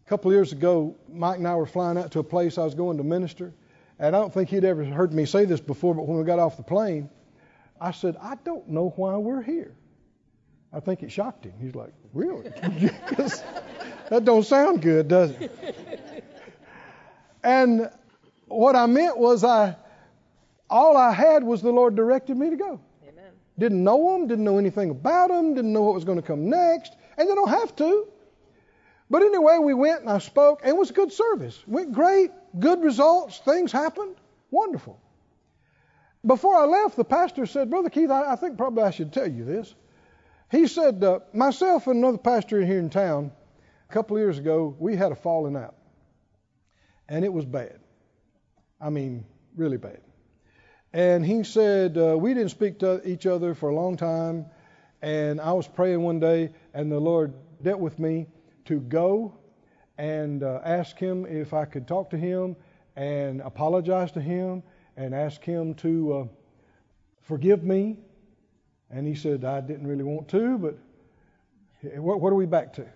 a 0.05 0.09
couple 0.09 0.31
of 0.31 0.35
years 0.35 0.53
ago, 0.53 0.95
Mike 1.09 1.39
and 1.39 1.49
I 1.49 1.55
were 1.55 1.67
flying 1.67 1.97
out 1.97 2.11
to 2.13 2.19
a 2.19 2.25
place 2.25 2.59
I 2.59 2.65
was 2.65 2.75
going 2.75 2.99
to 2.99 3.05
minister, 3.05 3.55
and 3.99 4.15
I 4.15 4.19
don't 4.19 4.33
think 4.33 4.51
he'd 4.51 4.65
ever 4.65 4.85
heard 4.85 5.15
me 5.15 5.25
say 5.25 5.47
this 5.47 5.61
before, 5.61 5.95
but 5.95 6.07
when 6.07 6.19
we 6.19 6.25
got 6.25 6.39
off 6.39 6.59
the 6.59 6.63
plane, 6.63 7.09
I 7.81 7.91
said, 7.91 8.17
I 8.21 8.37
don't 8.45 8.69
know 8.69 8.93
why 8.97 9.17
we're 9.17 9.43
here. 9.43 9.75
I 10.73 10.81
think 10.81 11.03
it 11.03 11.11
shocked 11.11 11.45
him. 11.45 11.55
He's 11.59 11.75
like, 11.75 11.93
Really? 12.13 12.49
that 14.09 14.25
don't 14.25 14.45
sound 14.45 14.83
good, 14.83 15.09
does 15.09 15.31
it? 15.33 16.25
And 17.43 17.91
what 18.47 18.77
I 18.77 18.87
meant 18.87 19.19
was 19.19 19.45
I 19.45 19.77
all 20.71 20.97
I 20.97 21.13
had 21.13 21.45
was 21.45 21.63
the 21.63 21.71
Lord 21.71 21.95
directed 21.95 22.37
me 22.37 22.51
to 22.51 22.57
go. 22.57 22.81
Amen. 23.07 23.33
Didn't 23.59 23.85
know 23.85 24.13
them, 24.13 24.27
didn't 24.27 24.45
know 24.45 24.59
anything 24.59 24.91
about 24.91 25.29
them, 25.29 25.55
didn't 25.55 25.73
know 25.73 25.83
what 25.83 25.95
was 25.95 26.05
going 26.05 26.21
to 26.21 26.27
come 26.27 26.49
next, 26.49 26.95
and 27.17 27.29
they 27.29 27.35
don't 27.35 27.51
have 27.51 27.75
to. 27.77 28.09
But 29.11 29.23
anyway, 29.23 29.59
we 29.59 29.75
went 29.75 30.01
and 30.01 30.11
I 30.11 30.19
spoke, 30.19 30.61
and 30.63 30.71
it 30.71 30.77
was 30.77 30.91
a 30.91 30.95
good 30.95 31.13
service. 31.13 31.63
Went 31.67 31.93
great, 31.93 32.31
good 32.59 32.83
results, 32.83 33.39
things 33.39 33.71
happened. 33.71 34.17
Wonderful. 34.51 34.99
Before 36.25 36.57
I 36.57 36.65
left, 36.65 36.97
the 36.97 37.05
pastor 37.05 37.45
said, 37.45 37.69
Brother 37.69 37.91
Keith, 37.91 38.11
I, 38.11 38.33
I 38.33 38.37
think 38.37 38.57
probably 38.57 38.83
I 38.83 38.91
should 38.91 39.13
tell 39.13 39.31
you 39.31 39.45
this. 39.45 39.75
He 40.51 40.67
said, 40.67 41.05
uh, 41.05 41.21
myself 41.33 41.87
and 41.87 41.99
another 41.99 42.19
pastor 42.19 42.65
here 42.65 42.79
in 42.79 42.89
town, 42.89 43.31
a 43.91 43.93
couple 43.93 44.17
of 44.17 44.23
years 44.23 44.39
ago, 44.39 44.75
we 44.79 44.97
had 44.97 45.13
a 45.13 45.17
falling 45.17 45.57
out. 45.57 45.75
And 47.09 47.25
it 47.25 47.33
was 47.33 47.45
bad. 47.45 47.79
I 48.85 48.91
mean, 48.91 49.25
really 49.57 49.79
bad. 49.79 50.01
And 50.93 51.25
he 51.25 51.43
said, 51.43 51.97
uh, 51.97 52.19
we 52.19 52.35
didn't 52.35 52.51
speak 52.51 52.81
to 52.81 53.01
each 53.09 53.25
other 53.25 53.55
for 53.55 53.71
a 53.71 53.75
long 53.75 53.97
time. 53.97 54.45
And 55.01 55.41
I 55.41 55.53
was 55.53 55.67
praying 55.67 56.03
one 56.03 56.21
day, 56.21 56.53
and 56.75 56.93
the 56.93 57.01
Lord 57.01 57.33
dealt 57.63 57.81
with 57.81 57.99
me 57.99 58.27
to 58.67 58.81
go 58.81 59.39
and 59.97 60.43
uh, 60.43 60.61
ask 60.63 60.99
him 60.99 61.25
if 61.25 61.55
I 61.55 61.65
could 61.65 61.89
talk 61.89 62.11
to 62.11 62.19
him 62.19 62.57
and 62.95 63.41
apologize 63.41 64.13
to 64.13 64.21
him 64.21 64.63
and 64.99 65.15
ask 65.15 65.43
him 65.43 65.75
to 65.77 66.13
uh, 66.13 66.25
forgive 67.23 67.65
me. 67.65 67.97
And 68.91 69.07
he 69.07 69.15
said, 69.15 69.47
I 69.47 69.63
didn't 69.63 69.87
really 69.87 70.05
want 70.05 70.29
to, 70.29 70.59
but 70.59 70.79
what, 71.97 72.21
what 72.21 72.33
are 72.35 72.37
we 72.37 72.47
back 72.47 72.75
to? 72.75 72.87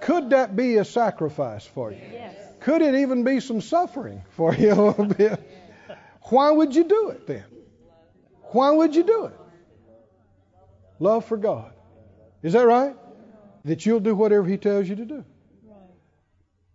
Could 0.00 0.30
that 0.30 0.56
be 0.56 0.78
a 0.78 0.84
sacrifice 0.84 1.64
for 1.64 1.92
you? 1.92 2.00
Yes. 2.12 2.51
Could 2.62 2.82
it 2.82 2.94
even 2.94 3.24
be 3.24 3.40
some 3.40 3.60
suffering 3.60 4.22
for 4.30 4.54
you 4.54 4.72
a 4.72 4.74
little 4.74 5.06
bit? 5.06 5.40
Why 6.22 6.50
would 6.50 6.74
you 6.74 6.84
do 6.84 7.10
it 7.10 7.26
then? 7.26 7.44
Why 8.52 8.70
would 8.70 8.94
you 8.94 9.02
do 9.02 9.26
it? 9.26 9.38
Love 10.98 11.24
for 11.24 11.36
God. 11.36 11.72
Is 12.42 12.52
that 12.52 12.66
right? 12.66 12.96
that 13.64 13.86
you'll 13.86 14.00
do 14.00 14.14
whatever 14.14 14.46
he 14.46 14.56
tells 14.56 14.88
you 14.88 14.96
to 14.96 15.04
do. 15.04 15.24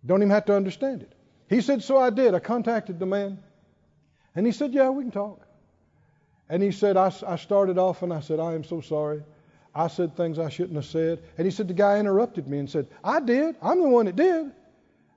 Don't 0.06 0.22
even 0.22 0.30
have 0.30 0.46
to 0.46 0.56
understand 0.56 1.02
it. 1.02 1.12
He 1.50 1.62
said, 1.62 1.84
So 1.84 1.98
I 1.98 2.10
did. 2.10 2.34
I 2.34 2.40
contacted 2.40 3.00
the 3.00 3.06
man. 3.06 3.40
And 4.36 4.46
he 4.46 4.52
said, 4.52 4.74
Yeah, 4.74 4.90
we 4.90 5.04
can 5.04 5.12
talk. 5.12 5.46
And 6.50 6.64
he 6.64 6.72
said, 6.72 6.96
I, 6.96 7.12
I 7.28 7.36
started 7.36 7.78
off 7.78 8.04
and 8.04 8.14
I 8.14 8.22
said, 8.22 8.40
I 8.40 8.54
am 8.54 8.64
so 8.64 8.80
sorry. 8.80 9.24
I 9.76 9.88
said 9.88 10.16
things 10.16 10.40
I 10.40 10.50
shouldn't 10.50 10.76
have 10.76 10.86
said. 10.86 11.24
And 11.38 11.46
he 11.46 11.52
said, 11.52 11.68
The 11.68 11.74
guy 11.74 12.00
interrupted 12.00 12.48
me 12.48 12.60
and 12.60 12.70
said, 12.70 12.88
I 13.04 13.20
did. 13.20 13.56
I'm 13.62 13.82
the 13.82 13.90
one 13.90 14.06
that 14.06 14.16
did. 14.16 14.52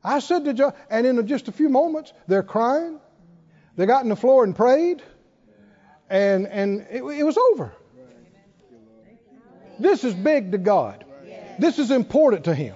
I 0.03 0.21
said 0.21 0.45
to 0.47 0.55
John, 0.55 0.73
and 0.89 1.07
in 1.07 1.27
just 1.27 1.49
a 1.49 1.53
few 1.53 1.69
moments, 1.69 2.13
they're 2.27 2.43
crying. 2.43 3.01
They 3.77 3.87
got 3.87 4.03
on 4.03 4.09
the 4.09 4.17
floor 4.17 4.45
and 4.45 4.57
prayed. 4.57 5.03
And, 6.09 6.47
and 6.49 6.87
it, 6.91 7.03
it 7.03 7.23
was 7.23 7.37
over. 7.37 7.73
This 9.79 10.05
is 10.05 10.15
big 10.15 10.53
to 10.53 10.59
God. 10.59 11.05
This 11.59 11.79
is 11.79 11.91
important 11.91 12.45
to 12.45 12.55
him. 12.55 12.75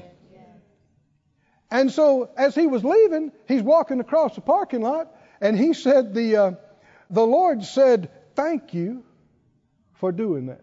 And 1.70 1.90
so 1.90 2.30
as 2.36 2.54
he 2.54 2.66
was 2.66 2.84
leaving, 2.84 3.32
he's 3.48 3.62
walking 3.62 4.00
across 4.00 4.34
the 4.34 4.40
parking 4.40 4.82
lot, 4.82 5.12
and 5.40 5.58
he 5.58 5.72
said, 5.72 6.14
The, 6.14 6.36
uh, 6.36 6.52
the 7.10 7.26
Lord 7.26 7.64
said, 7.64 8.10
Thank 8.36 8.74
you 8.74 9.04
for 9.94 10.12
doing 10.12 10.46
that. 10.46 10.60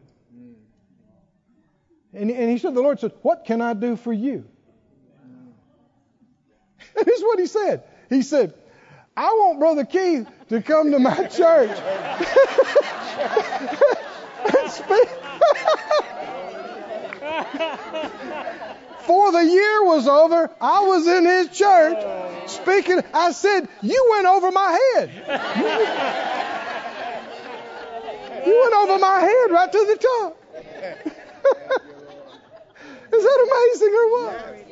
And, 2.13 2.29
and 2.29 2.49
he 2.49 2.57
said, 2.57 2.73
The 2.73 2.81
Lord 2.81 2.99
said, 2.99 3.11
What 3.23 3.45
can 3.45 3.61
I 3.61 3.73
do 3.73 3.95
for 3.95 4.13
you? 4.13 4.45
Is 7.07 7.21
what 7.21 7.39
he 7.39 7.47
said. 7.47 7.83
He 8.09 8.21
said, 8.21 8.53
I 9.15 9.27
want 9.27 9.59
Brother 9.59 9.85
Keith 9.85 10.27
to 10.49 10.61
come 10.61 10.91
to 10.91 10.99
my 10.99 11.25
church 11.27 11.69
and 14.59 14.71
speak. 14.71 15.09
Before 18.99 19.31
the 19.31 19.43
year 19.43 19.83
was 19.83 20.07
over, 20.07 20.49
I 20.61 20.81
was 20.81 21.07
in 21.07 21.25
his 21.25 21.49
church 21.49 22.49
speaking. 22.49 23.01
I 23.13 23.31
said, 23.31 23.67
You 23.81 24.09
went 24.11 24.27
over 24.27 24.51
my 24.51 24.79
head. 24.95 26.37
You 28.43 28.59
went 28.59 28.73
over 28.73 28.97
my 28.97 29.19
head 29.19 29.51
right 29.51 29.71
to 29.71 29.77
the 29.77 29.97
top. 29.97 30.37
Is 33.13 33.23
that 33.23 33.47
amazing 33.51 33.93
or 33.93 34.07
what? 34.11 34.70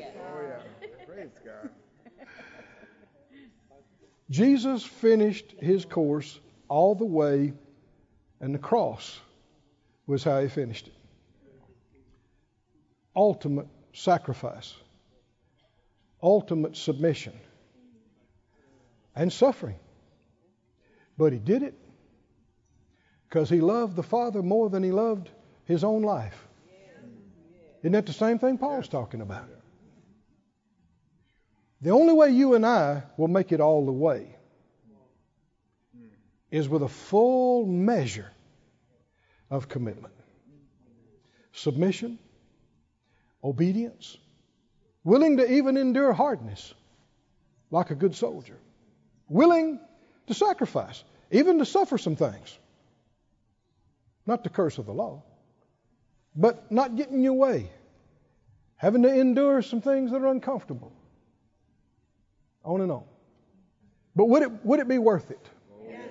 Jesus 4.30 4.84
finished 4.84 5.56
his 5.60 5.86
course 5.86 6.40
all 6.68 6.94
the 6.96 7.06
way, 7.06 7.54
and 8.40 8.54
the 8.54 8.60
cross 8.60 9.20
was 10.06 10.24
how 10.24 10.42
he 10.42 10.48
finished 10.48 10.88
it. 10.88 10.94
ultimate 13.16 13.68
sacrifice, 13.94 14.76
ultimate 16.24 16.78
submission, 16.78 17.34
and 19.16 19.34
suffering. 19.34 19.76
But 21.18 21.34
he 21.34 21.40
did 21.40 21.64
it 21.64 21.74
because 23.28 23.50
he 23.50 23.60
loved 23.60 23.96
the 23.96 24.04
Father 24.04 24.42
more 24.42 24.70
than 24.70 24.84
he 24.84 24.92
loved 24.92 25.30
his 25.66 25.84
own 25.84 26.02
life. 26.02 26.48
Isn't 27.82 27.92
that 27.94 28.06
the 28.06 28.14
same 28.14 28.40
thing 28.40 28.58
Paul's 28.58 28.88
talking 28.88 29.22
about? 29.22 29.50
The 31.82 31.92
only 31.92 32.14
way 32.14 32.30
you 32.32 32.56
and 32.56 32.66
I 32.66 33.04
will 33.18 33.30
make 33.30 33.52
it 33.52 33.62
all 33.62 33.86
the 33.86 33.92
way 33.92 34.36
is 36.52 36.68
with 36.68 36.84
a 36.84 36.90
full 36.90 37.66
measure 37.66 38.30
of 39.50 39.70
commitment, 39.70 40.14
submission, 41.54 42.20
obedience, 43.44 44.18
willing 45.04 45.38
to 45.38 45.50
even 45.52 45.78
endure 45.78 46.12
hardness 46.12 46.74
like 47.72 47.92
a 47.92 47.96
good 47.96 48.16
soldier, 48.16 48.58
willing 49.30 49.80
to 50.28 50.34
sacrifice, 50.34 51.04
even 51.32 51.60
to 51.60 51.66
suffer 51.66 51.98
some 51.98 52.16
things. 52.16 52.58
Not 54.26 54.44
the 54.44 54.50
curse 54.50 54.78
of 54.78 54.86
the 54.86 54.94
law, 54.94 55.24
but 56.36 56.72
not 56.72 56.96
getting 56.96 57.24
your 57.24 57.34
way, 57.34 57.70
having 58.76 59.04
to 59.04 59.14
endure 59.14 59.62
some 59.62 59.82
things 59.82 60.12
that 60.12 60.22
are 60.22 60.28
uncomfortable. 60.28 60.92
On 62.70 62.82
and 62.82 62.92
on. 62.92 63.04
But 64.16 64.26
would 64.26 64.44
it, 64.44 64.52
would 64.64 64.80
it 64.80 64.88
be 64.88 65.00
worth 65.00 65.32
it? 65.32 65.44
Yes. 65.88 66.02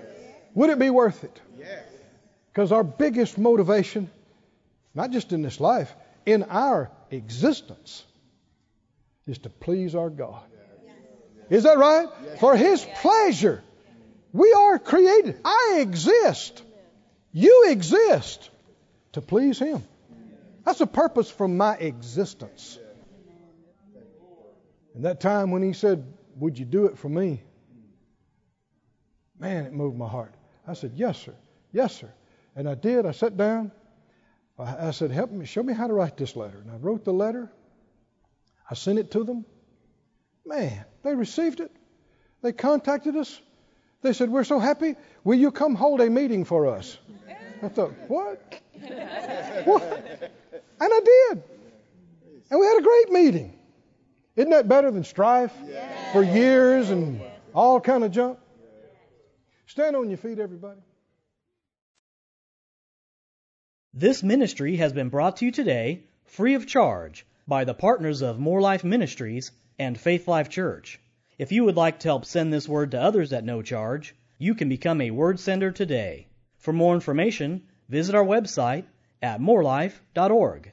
Would 0.55 0.71
it 0.71 0.79
be 0.81 0.91
worth 0.91 1.23
it? 1.23 1.41
Because 2.53 2.71
yes. 2.71 2.73
our 2.73 2.83
biggest 2.83 3.39
motivation, 3.39 4.11
not 4.93 5.13
just 5.13 5.33
in 5.33 5.43
this 5.43 5.61
life, 5.61 5.95
in 6.27 6.43
our 6.43 6.91
existence, 7.13 8.05
is 9.29 9.39
to 9.39 9.51
please 9.51 9.95
our 9.95 10.11
God. 10.11 10.43
Is 11.49 11.63
that 11.63 11.79
right? 11.79 12.09
Yes. 12.25 12.41
For 12.41 12.57
His 12.57 12.85
pleasure. 13.03 13.63
We 14.33 14.53
are 14.53 14.81
created. 14.81 15.39
I 15.45 15.77
exist. 15.79 16.61
You 17.31 17.67
exist 17.69 18.51
to 19.13 19.21
please 19.21 19.61
Him. 19.61 19.85
That's 20.65 20.81
the 20.81 20.89
purpose 20.89 21.31
for 21.31 21.47
my 21.47 21.77
existence. 21.77 22.81
And 24.97 25.05
that 25.05 25.21
time 25.21 25.53
when 25.53 25.63
He 25.63 25.73
said, 25.73 26.05
Would 26.39 26.59
you 26.59 26.65
do 26.65 26.87
it 26.87 26.99
for 26.99 27.09
me? 27.09 27.43
Man, 29.39 29.67
it 29.67 29.73
moved 29.73 29.97
my 29.97 30.09
heart. 30.09 30.35
I 30.67 30.75
said, 30.75 30.93
Yes, 30.97 31.19
sir. 31.19 31.35
Yes, 31.73 31.95
sir. 31.95 32.13
And 32.57 32.69
I 32.69 32.75
did. 32.75 33.07
I 33.07 33.13
sat 33.13 33.37
down. 33.37 33.73
I 34.59 34.91
said, 34.91 35.11
Help 35.11 35.31
me, 35.31 35.47
show 35.47 35.63
me 35.63 35.73
how 35.73 35.87
to 35.87 35.93
write 35.93 36.17
this 36.17 36.35
letter. 36.35 36.59
And 36.59 36.71
I 36.71 36.77
wrote 36.77 37.05
the 37.05 37.13
letter. 37.13 37.51
I 38.69 38.75
sent 38.75 38.99
it 38.99 39.13
to 39.13 39.25
them. 39.25 39.45
Man, 40.45 40.85
they 41.03 41.15
received 41.15 41.61
it. 41.61 41.71
They 42.43 42.53
contacted 42.53 43.17
us. 43.17 43.41
They 44.03 44.13
said, 44.13 44.31
We're 44.31 44.45
so 44.45 44.59
happy. 44.59 44.97
Will 45.25 45.39
you 45.39 45.51
come 45.51 45.75
hold 45.75 46.01
a 46.01 46.11
meeting 46.11 46.45
for 46.45 46.67
us? 46.67 46.99
I 47.63 47.69
thought, 47.69 47.93
What? 48.09 48.61
what? 49.65 50.33
And 50.81 50.93
I 50.93 51.01
did. 51.05 51.43
And 52.51 52.61
we 52.61 52.67
had 52.67 52.79
a 52.79 52.83
great 52.83 53.11
meeting. 53.11 53.58
Isn't 54.39 54.51
that 54.51 54.69
better 54.69 54.93
than 54.93 55.03
strife 55.03 55.53
yes. 55.67 56.13
for 56.13 56.23
years 56.23 56.91
and 56.91 57.21
all 57.53 57.81
kind 57.81 58.05
of 58.05 58.13
junk? 58.13 58.39
Stand 59.67 59.97
on 59.97 60.09
your 60.11 60.17
feet, 60.17 60.39
everybody. 60.39 60.79
This 63.93 64.23
ministry 64.23 64.77
has 64.77 64.93
been 64.93 65.09
brought 65.09 65.39
to 65.39 65.45
you 65.45 65.51
today 65.51 66.05
free 66.27 66.55
of 66.55 66.69
charge 66.69 67.27
by 67.49 67.65
the 67.65 67.75
partners 67.75 68.23
of 68.23 68.39
More 68.39 68.61
Life 68.61 68.85
Ministries 68.85 69.51
and 69.77 69.99
Faith 69.99 70.29
Life 70.29 70.49
Church. 70.49 71.01
If 71.37 71.51
you 71.51 71.65
would 71.65 71.77
like 71.77 71.99
to 71.99 72.09
help 72.09 72.25
send 72.25 72.53
this 72.53 72.69
word 72.69 72.93
to 72.93 73.03
others 73.03 73.33
at 73.33 73.43
no 73.43 73.61
charge, 73.61 74.15
you 74.39 74.55
can 74.55 74.69
become 74.69 75.01
a 75.01 75.11
word 75.11 75.41
sender 75.41 75.73
today. 75.73 76.29
For 76.59 76.73
more 76.73 76.95
information, 76.95 77.65
visit 77.89 78.15
our 78.15 78.25
website 78.25 78.85
at 79.21 79.41
morelife.org. 79.41 80.71